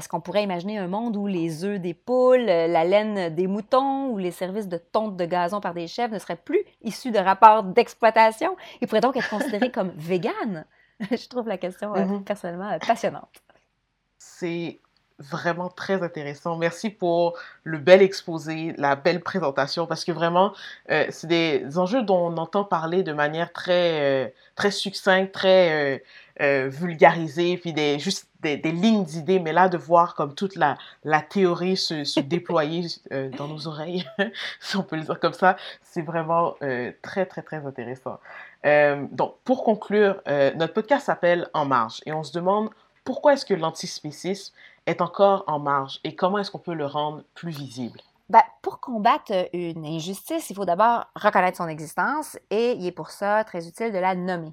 Est-ce 0.00 0.08
qu'on 0.08 0.22
pourrait 0.22 0.44
imaginer 0.44 0.78
un 0.78 0.88
monde 0.88 1.14
où 1.14 1.26
les 1.26 1.62
œufs 1.62 1.78
des 1.78 1.92
poules, 1.92 2.46
la 2.46 2.84
laine 2.84 3.34
des 3.34 3.46
moutons 3.46 4.08
ou 4.08 4.16
les 4.16 4.30
services 4.30 4.66
de 4.66 4.78
tonte 4.78 5.14
de 5.14 5.26
gazon 5.26 5.60
par 5.60 5.74
des 5.74 5.88
chèvres 5.88 6.14
ne 6.14 6.18
seraient 6.18 6.36
plus 6.36 6.60
issus 6.80 7.10
de 7.10 7.18
rapports 7.18 7.64
d'exploitation? 7.64 8.56
Et 8.80 8.86
pourraient 8.86 9.02
donc 9.02 9.18
être 9.18 9.28
considérés 9.28 9.70
comme 9.70 9.90
véganes? 9.96 10.64
Je 11.10 11.28
trouve 11.28 11.48
la 11.48 11.58
question 11.58 11.94
euh, 11.94 12.02
mm-hmm. 12.02 12.24
personnellement 12.24 12.70
euh, 12.70 12.78
passionnante. 12.78 13.42
C'est 14.16 14.80
vraiment 15.20 15.68
très 15.68 16.02
intéressant. 16.02 16.56
Merci 16.56 16.90
pour 16.90 17.38
le 17.64 17.78
bel 17.78 18.02
exposé, 18.02 18.74
la 18.78 18.96
belle 18.96 19.20
présentation, 19.20 19.86
parce 19.86 20.04
que 20.04 20.12
vraiment, 20.12 20.52
euh, 20.90 21.06
c'est 21.10 21.26
des 21.26 21.78
enjeux 21.78 22.02
dont 22.02 22.32
on 22.32 22.36
entend 22.38 22.64
parler 22.64 23.02
de 23.02 23.12
manière 23.12 23.52
très, 23.52 24.00
euh, 24.00 24.28
très 24.56 24.70
succincte, 24.70 25.32
très 25.32 26.02
euh, 26.40 26.68
vulgarisée, 26.68 27.58
puis 27.58 27.74
des, 27.74 27.98
juste 27.98 28.28
des, 28.40 28.56
des 28.56 28.72
lignes 28.72 29.04
d'idées, 29.04 29.40
mais 29.40 29.52
là, 29.52 29.68
de 29.68 29.76
voir 29.76 30.14
comme 30.14 30.34
toute 30.34 30.56
la, 30.56 30.78
la 31.04 31.20
théorie 31.20 31.76
se, 31.76 32.04
se 32.04 32.20
déployer 32.30 32.86
dans 33.36 33.46
nos 33.46 33.68
oreilles, 33.68 34.04
si 34.60 34.76
on 34.76 34.82
peut 34.82 34.96
le 34.96 35.02
dire 35.02 35.20
comme 35.20 35.34
ça, 35.34 35.56
c'est 35.82 36.02
vraiment 36.02 36.54
très, 37.02 37.26
très, 37.26 37.42
très 37.42 37.66
intéressant. 37.66 38.18
donc, 38.64 39.36
pour 39.44 39.64
conclure, 39.64 40.22
notre 40.26 40.72
podcast 40.72 41.06
s'appelle 41.06 41.48
En 41.52 41.66
marge 41.66 42.00
et 42.06 42.12
on 42.12 42.22
se 42.22 42.32
demande 42.32 42.70
pourquoi 43.04 43.32
est-ce 43.32 43.44
que 43.44 43.54
l'antispécisme 43.54 44.54
est 44.86 45.00
encore 45.00 45.44
en 45.46 45.58
marge 45.58 46.00
et 46.04 46.14
comment 46.14 46.38
est-ce 46.38 46.50
qu'on 46.50 46.58
peut 46.58 46.74
le 46.74 46.86
rendre 46.86 47.22
plus 47.34 47.50
visible? 47.50 48.00
Ben, 48.28 48.42
pour 48.62 48.78
combattre 48.78 49.32
une 49.52 49.84
injustice, 49.84 50.50
il 50.50 50.56
faut 50.56 50.64
d'abord 50.64 51.06
reconnaître 51.16 51.58
son 51.58 51.66
existence 51.66 52.38
et 52.50 52.72
il 52.72 52.86
est 52.86 52.92
pour 52.92 53.10
ça 53.10 53.42
très 53.42 53.66
utile 53.66 53.92
de 53.92 53.98
la 53.98 54.14
nommer. 54.14 54.52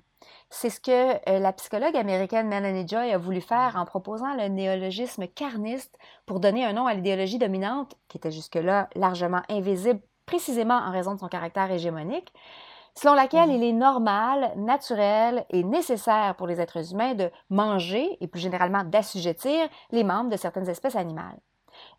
C'est 0.49 0.69
ce 0.69 0.79
que 0.79 1.29
euh, 1.29 1.39
la 1.39 1.53
psychologue 1.53 1.95
américaine 1.95 2.47
Melanie 2.47 2.87
Joy 2.87 3.11
a 3.11 3.17
voulu 3.17 3.41
faire 3.41 3.75
en 3.75 3.85
proposant 3.85 4.33
le 4.33 4.47
néologisme 4.47 5.27
carniste 5.27 5.95
pour 6.25 6.39
donner 6.39 6.65
un 6.65 6.73
nom 6.73 6.87
à 6.87 6.93
l'idéologie 6.93 7.37
dominante, 7.37 7.95
qui 8.07 8.17
était 8.17 8.31
jusque-là 8.31 8.89
largement 8.95 9.43
invisible 9.49 9.99
précisément 10.25 10.77
en 10.77 10.91
raison 10.91 11.13
de 11.13 11.19
son 11.19 11.27
caractère 11.27 11.69
hégémonique, 11.69 12.33
selon 12.97 13.13
laquelle 13.13 13.51
il 13.51 13.63
est 13.63 13.73
normal, 13.73 14.53
naturel 14.55 15.45
et 15.51 15.63
nécessaire 15.63 16.35
pour 16.35 16.47
les 16.47 16.59
êtres 16.59 16.91
humains 16.91 17.13
de 17.13 17.29
manger 17.49 18.17
et 18.21 18.27
plus 18.27 18.41
généralement 18.41 18.83
d'assujettir 18.83 19.69
les 19.91 20.03
membres 20.03 20.31
de 20.31 20.37
certaines 20.37 20.67
espèces 20.67 20.95
animales. 20.95 21.37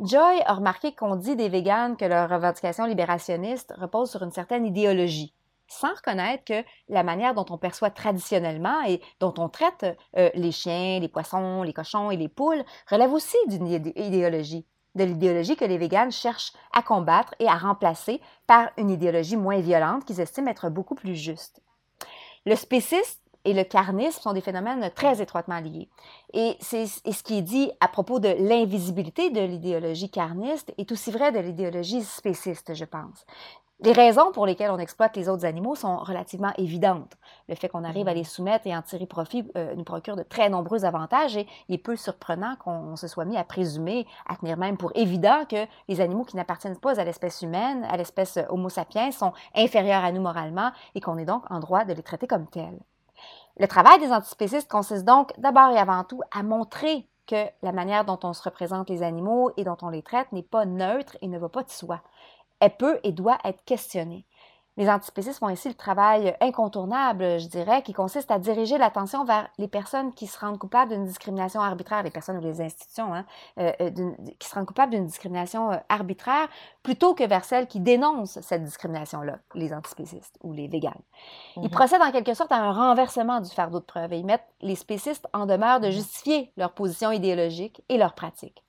Joy 0.01 0.43
a 0.45 0.55
remarqué 0.55 0.93
qu'on 0.93 1.15
dit 1.15 1.37
des 1.37 1.49
véganes 1.49 1.97
que 1.97 2.05
leur 2.05 2.29
revendication 2.29 2.85
libérationniste 2.85 3.73
repose 3.79 4.11
sur 4.11 4.25
une 4.25 4.33
certaine 4.33 4.67
idéologie, 4.67 5.35
sans 5.69 5.95
reconnaître 5.95 6.45
que 6.45 6.65
la 6.89 7.05
manière 7.05 7.35
dont 7.35 7.47
on 7.51 7.59
perçoit 7.59 7.91
traditionnellement 7.91 8.83
et 8.89 9.01
dont 9.21 9.35
on 9.39 9.49
traite 9.49 9.87
euh, 10.17 10.31
les 10.35 10.51
chiens, 10.51 10.99
les 10.99 11.09
poissons, 11.09 11.63
les 11.63 11.73
cochons 11.73 12.11
et 12.11 12.17
les 12.17 12.29
poules 12.29 12.65
relève 12.91 13.13
aussi 13.13 13.37
d'une 13.47 13.69
idéologie 13.69 14.67
de 14.95 15.05
l'idéologie 15.05 15.57
que 15.57 15.65
les 15.65 15.79
véganes 15.79 16.13
cherchent 16.13 16.53
à 16.73 16.83
combattre 16.83 17.35
et 17.39 17.47
à 17.47 17.57
remplacer 17.57 18.21
par 18.47 18.71
une 18.77 18.91
idéologie 18.91 19.37
moins 19.37 19.61
violente 19.61 20.05
qu'ils 20.05 20.21
estiment 20.21 20.51
être 20.51 20.71
beaucoup 20.71 20.95
plus 20.95 21.15
juste. 21.15 21.61
Le 22.47 22.57
spécisme 22.57 23.21
et 23.45 23.55
le 23.55 23.65
carnisme 23.65 24.21
sont 24.21 24.33
des 24.33 24.41
phénomènes 24.41 24.91
très 24.95 25.23
étroitement 25.23 25.61
liés. 25.61 25.89
Et, 26.33 26.57
c'est, 26.61 26.87
ce 26.87 27.23
qui 27.23 27.39
est 27.39 27.43
dit 27.43 27.71
à 27.81 27.89
propos 27.89 28.21
de 28.21 28.29
l'invisibilité 28.29 29.31
de 29.31 29.41
l'idéologie 29.41 30.11
carniste 30.11 30.73
est 30.77 30.93
aussi 30.93 31.11
vrai 31.11 31.33
de 31.33 31.39
l'idéologie 31.39 32.03
spéciste, 32.03 32.75
je 32.75 32.85
pense. 32.85 33.25
Les 33.81 33.93
raisons 33.93 34.33
pour 34.33 34.45
lesquelles 34.45 34.73
on 34.73 34.79
exploite 34.79 35.17
les 35.17 35.29
autres 35.29 35.45
animaux 35.45 35.77
sont 35.77 35.99
relativement 35.99 36.53
évidentes. 36.59 37.13
Le 37.49 37.55
fait 37.55 37.69
qu'on 37.69 37.85
arrive 37.85 38.09
à 38.09 38.15
les 38.15 38.25
soumettre 38.25 38.67
et 38.67 38.77
en 38.77 38.83
tirer 38.83 39.07
profit 39.07 39.49
euh, 39.57 39.73
nous 39.77 39.85
procure 39.85 40.17
de 40.17 40.25
très 40.25 40.51
nombreux 40.51 40.85
avantages 40.85 41.37
et 41.37 41.47
il 41.69 41.77
est 41.77 41.79
peu 41.79 41.95
surprenant 41.95 42.57
qu'on 42.57 42.97
se 42.97 43.07
soit 43.07 43.25
mis 43.25 43.37
à 43.37 43.45
présumer, 43.45 44.05
à 44.29 44.35
tenir 44.35 44.57
même 44.57 44.77
pour 44.77 44.91
évident 44.97 45.45
que 45.49 45.65
les 45.87 46.01
animaux 46.01 46.25
qui 46.25 46.35
n'appartiennent 46.35 46.77
pas 46.77 46.99
à 46.99 47.05
l'espèce 47.05 47.41
humaine, 47.43 47.87
à 47.89 47.97
l'espèce 47.97 48.37
Homo 48.49 48.69
sapiens, 48.69 49.13
sont 49.13 49.33
inférieurs 49.55 50.03
à 50.03 50.11
nous 50.11 50.23
moralement 50.23 50.73
et 50.97 51.01
qu'on 51.01 51.17
est 51.17 51.25
donc 51.25 51.45
en 51.49 51.61
droit 51.61 51.85
de 51.85 51.93
les 51.93 52.03
traiter 52.03 52.27
comme 52.27 52.49
tels. 52.49 52.81
Le 53.61 53.69
travail 53.69 54.01
des 54.01 54.11
antispécistes 54.11 54.69
consiste 54.69 55.05
donc 55.05 55.33
d'abord 55.39 55.71
et 55.71 55.79
avant 55.79 56.03
tout 56.03 56.21
à 56.33 56.43
montrer 56.43 57.07
que 57.29 57.45
la 57.63 57.73
manière 57.73 58.05
dont 58.05 58.19
on 58.25 58.33
se 58.33 58.43
représente 58.43 58.89
les 58.89 59.05
animaux 59.05 59.53
et 59.57 59.63
dont 59.63 59.77
on 59.83 59.91
les 59.91 60.03
traite 60.03 60.33
n'est 60.33 60.43
pas 60.43 60.65
neutre 60.65 61.17
et 61.21 61.29
ne 61.29 61.39
va 61.39 61.49
pas 61.49 61.63
de 61.63 61.71
soi 61.71 62.01
elle 62.61 62.77
peut 62.77 62.99
et 63.03 63.13
doit 63.13 63.39
être 63.45 63.65
questionnée. 63.65 64.27
Les 64.79 64.89
antispécistes 64.89 65.41
font 65.41 65.49
ici 65.49 65.67
le 65.67 65.75
travail 65.75 66.37
incontournable, 66.41 67.41
je 67.41 67.49
dirais, 67.49 67.83
qui 67.83 67.93
consiste 67.93 68.31
à 68.31 68.39
diriger 68.39 68.79
l'attention 68.79 69.25
vers 69.25 69.49
les 69.59 69.67
personnes 69.67 70.15
qui 70.15 70.29
se 70.29 70.39
rendent 70.39 70.57
coupables 70.57 70.93
d'une 70.93 71.05
discrimination 71.05 71.61
arbitraire, 71.61 72.05
les 72.05 72.13
personnes 72.13 72.37
ou 72.37 72.41
les 72.41 72.61
institutions 72.61 73.13
hein, 73.13 73.25
euh, 73.59 73.73
euh, 73.81 73.91
qui 74.39 74.49
se 74.49 74.55
rendent 74.55 74.67
coupables 74.67 74.93
d'une 74.93 75.07
discrimination 75.07 75.73
euh, 75.73 75.79
arbitraire, 75.89 76.47
plutôt 76.85 77.15
que 77.15 77.25
vers 77.25 77.45
celles 77.45 77.67
qui 77.67 77.81
dénoncent 77.81 78.39
cette 78.41 78.63
discrimination-là, 78.63 79.41
les 79.57 79.75
antispécistes 79.75 80.39
ou 80.45 80.53
les 80.53 80.69
véganes. 80.69 80.93
Ils 81.57 81.63
mhm. 81.63 81.71
procèdent 81.71 82.03
en 82.03 82.13
quelque 82.13 82.35
sorte 82.35 82.53
à 82.53 82.59
un 82.59 82.71
renversement 82.71 83.41
du 83.41 83.51
fardeau 83.51 83.81
de 83.81 83.85
preuve 83.85 84.13
et 84.13 84.19
ils 84.19 84.27
mettent 84.27 84.47
les 84.61 84.77
spécistes 84.77 85.27
en 85.33 85.47
demeure 85.47 85.81
de 85.81 85.87
mhm. 85.87 85.93
justifier 85.93 86.53
leur 86.57 86.71
position 86.71 87.11
idéologique 87.11 87.83
et 87.89 87.99
leur 87.99 88.15
pratique 88.15 88.63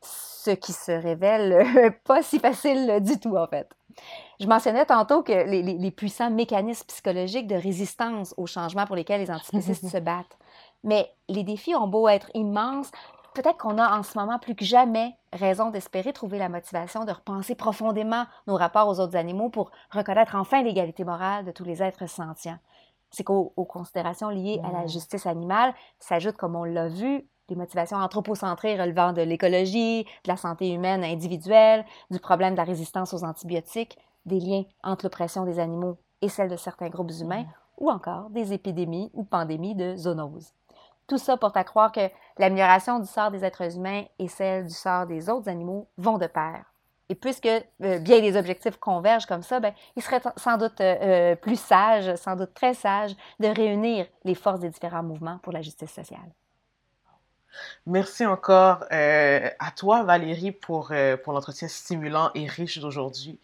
ce 0.00 0.50
qui 0.50 0.72
se 0.72 0.92
révèle 0.92 1.94
pas 2.04 2.22
si 2.22 2.38
facile 2.38 3.00
du 3.00 3.18
tout, 3.18 3.36
en 3.36 3.46
fait. 3.46 3.68
Je 4.40 4.46
mentionnais 4.46 4.84
tantôt 4.84 5.22
que 5.22 5.32
les, 5.32 5.90
puissants 5.90 6.30
mécanismes 6.30 6.86
psychologiques 6.86 7.46
de 7.46 7.54
résistance 7.54 8.34
au 8.36 8.46
changement 8.46 8.86
pour 8.86 8.96
lesquels 8.96 9.20
les 9.20 9.30
antispécistes 9.30 9.88
se 9.90 9.98
battent. 9.98 10.36
Mais 10.84 11.10
les 11.28 11.42
défis 11.42 11.74
ont 11.74 11.88
beau 11.88 12.06
être 12.08 12.30
immenses, 12.34 12.90
peut-être 13.34 13.58
qu'on 13.58 13.78
a 13.78 13.98
en 13.98 14.02
ce 14.02 14.18
moment 14.18 14.38
plus 14.38 14.54
que 14.54 14.64
jamais 14.64 15.16
raison 15.32 15.70
d'espérer 15.70 16.12
trouver 16.12 16.38
la 16.38 16.48
motivation 16.48 17.04
de 17.04 17.12
repenser 17.12 17.54
profondément 17.54 18.24
nos 18.46 18.56
rapports 18.56 18.88
aux 18.88 19.00
autres 19.00 19.16
animaux 19.16 19.50
pour 19.50 19.70
reconnaître 19.90 20.34
enfin 20.34 20.62
l'égalité 20.62 21.04
morale 21.04 21.44
de 21.44 21.50
tous 21.50 21.64
les 21.64 21.82
êtres 21.82 22.08
sentients. 22.08 22.58
C'est 23.10 23.24
qu'aux 23.24 23.50
considérations 23.68 24.28
liées 24.28 24.60
à 24.64 24.72
la 24.72 24.86
justice 24.86 25.26
animale 25.26 25.74
s'ajoutent, 25.98 26.36
comme 26.36 26.56
on 26.56 26.64
l'a 26.64 26.88
vu, 26.88 27.26
des 27.48 27.56
motivations 27.56 27.96
anthropocentrées 27.96 28.80
relevant 28.80 29.12
de 29.12 29.22
l'écologie, 29.22 30.04
de 30.04 30.28
la 30.28 30.36
santé 30.36 30.70
humaine 30.70 31.04
individuelle, 31.04 31.84
du 32.10 32.18
problème 32.18 32.54
de 32.54 32.58
la 32.58 32.64
résistance 32.64 33.14
aux 33.14 33.24
antibiotiques, 33.24 33.98
des 34.24 34.40
liens 34.40 34.64
entre 34.82 35.04
l'oppression 35.04 35.44
des 35.44 35.58
animaux 35.58 35.98
et 36.22 36.28
celle 36.28 36.48
de 36.48 36.56
certains 36.56 36.88
groupes 36.88 37.12
humains, 37.20 37.42
mm. 37.42 37.52
ou 37.78 37.90
encore 37.90 38.30
des 38.30 38.52
épidémies 38.52 39.10
ou 39.14 39.24
pandémies 39.24 39.74
de 39.74 39.94
zoonoses. 39.96 40.52
Tout 41.06 41.18
ça 41.18 41.36
porte 41.36 41.56
à 41.56 41.64
croire 41.64 41.92
que 41.92 42.10
l'amélioration 42.38 42.98
du 42.98 43.06
sort 43.06 43.30
des 43.30 43.44
êtres 43.44 43.76
humains 43.76 44.04
et 44.18 44.28
celle 44.28 44.66
du 44.66 44.74
sort 44.74 45.06
des 45.06 45.30
autres 45.30 45.48
animaux 45.48 45.86
vont 45.96 46.18
de 46.18 46.26
pair. 46.26 46.64
Et 47.08 47.14
puisque 47.14 47.46
euh, 47.46 47.98
bien 48.00 48.20
des 48.20 48.36
objectifs 48.36 48.76
convergent 48.78 49.26
comme 49.26 49.42
ça, 49.42 49.60
ben, 49.60 49.72
il 49.94 50.02
serait 50.02 50.20
sans 50.36 50.56
doute 50.56 50.80
euh, 50.80 50.96
euh, 51.02 51.36
plus 51.36 51.58
sage, 51.60 52.16
sans 52.16 52.34
doute 52.34 52.52
très 52.54 52.74
sage, 52.74 53.14
de 53.38 53.46
réunir 53.46 54.06
les 54.24 54.34
forces 54.34 54.58
des 54.58 54.70
différents 54.70 55.04
mouvements 55.04 55.38
pour 55.42 55.52
la 55.52 55.62
justice 55.62 55.92
sociale. 55.92 56.32
Merci 57.86 58.26
encore 58.26 58.84
euh, 58.92 59.48
à 59.58 59.70
toi, 59.70 60.02
Valérie, 60.02 60.52
pour, 60.52 60.88
euh, 60.90 61.16
pour 61.16 61.32
l'entretien 61.32 61.68
stimulant 61.68 62.30
et 62.34 62.46
riche 62.46 62.78
d'aujourd'hui. 62.78 63.38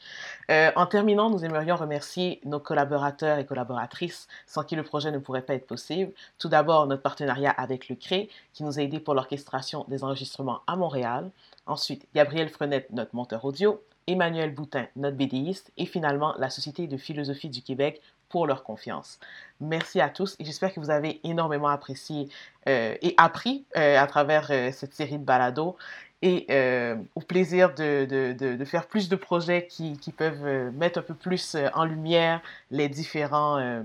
Euh, 0.51 0.71
en 0.77 0.87
terminant, 0.87 1.31
nous 1.31 1.45
aimerions 1.45 1.77
remercier 1.77 2.41
nos 2.45 2.61
collaborateurs 2.61 3.39
et 3.39 3.47
collaboratrices 3.47 4.29
sans 4.47 4.65
qui 4.65 4.77
le 4.77 4.83
projet 4.83 5.11
ne 5.11 5.19
pourrait 5.19 5.43
pas 5.43 5.55
être 5.55 5.67
possible. 5.67 6.13
Tout 6.39 6.49
d'abord, 6.49 6.87
notre 6.87 7.03
partenariat 7.03 7.51
avec 7.51 7.89
le 7.89 7.97
CRE, 7.97 8.29
qui 8.53 8.65
nous 8.65 8.79
a 8.79 8.83
aidés 8.83 9.01
pour 9.01 9.15
l'orchestration 9.15 9.85
des 9.89 10.05
enregistrements 10.05 10.61
à 10.67 10.77
Montréal. 10.77 11.31
Ensuite, 11.67 12.07
Gabriel 12.15 12.49
Frenette, 12.49 12.91
notre 12.91 13.15
monteur 13.15 13.45
audio. 13.45 13.81
Emmanuel 14.07 14.53
Boutin, 14.53 14.89
notre 14.97 15.17
BDiste, 15.17 15.71
et 15.77 15.87
finalement 15.87 16.35
la 16.39 16.51
Société 16.51 16.87
de 16.89 16.97
philosophie 16.97 17.49
du 17.49 17.63
Québec 17.63 18.01
pour 18.33 18.47
leur 18.47 18.64
confiance. 18.64 19.20
Merci 19.61 20.01
à 20.01 20.09
tous 20.09 20.35
et 20.41 20.45
j'espère 20.45 20.72
que 20.72 20.80
vous 20.80 20.91
avez 20.91 21.20
énormément 21.22 21.68
apprécié 21.68 22.28
euh, 22.66 22.97
et 23.01 23.14
appris 23.18 23.64
euh, 23.76 24.01
à 24.01 24.07
travers 24.09 24.49
euh, 24.51 24.72
cette 24.72 24.95
série 24.95 25.18
de 25.18 25.24
balados 25.24 25.76
et 26.22 26.47
au 27.16 27.20
plaisir 27.20 27.74
de, 27.74 28.64
faire 28.64 28.87
plus 28.87 29.09
de 29.09 29.16
projets 29.16 29.66
qui, 29.66 29.99
peuvent 30.16 30.72
mettre 30.72 31.01
un 31.01 31.03
peu 31.03 31.14
plus 31.14 31.57
en 31.74 31.85
lumière 31.85 32.41
les, 32.70 32.89
différents, 32.89 33.83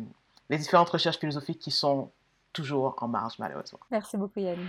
les 0.51 0.57
différentes 0.59 0.89
recherches 0.89 1.17
philosophiques 1.17 1.57
qui 1.57 1.71
sont 1.71 2.11
toujours 2.53 2.95
en 3.01 3.07
marge 3.07 3.39
malheureusement. 3.39 3.79
Merci 3.89 4.17
beaucoup 4.17 4.39
Yann. 4.39 4.59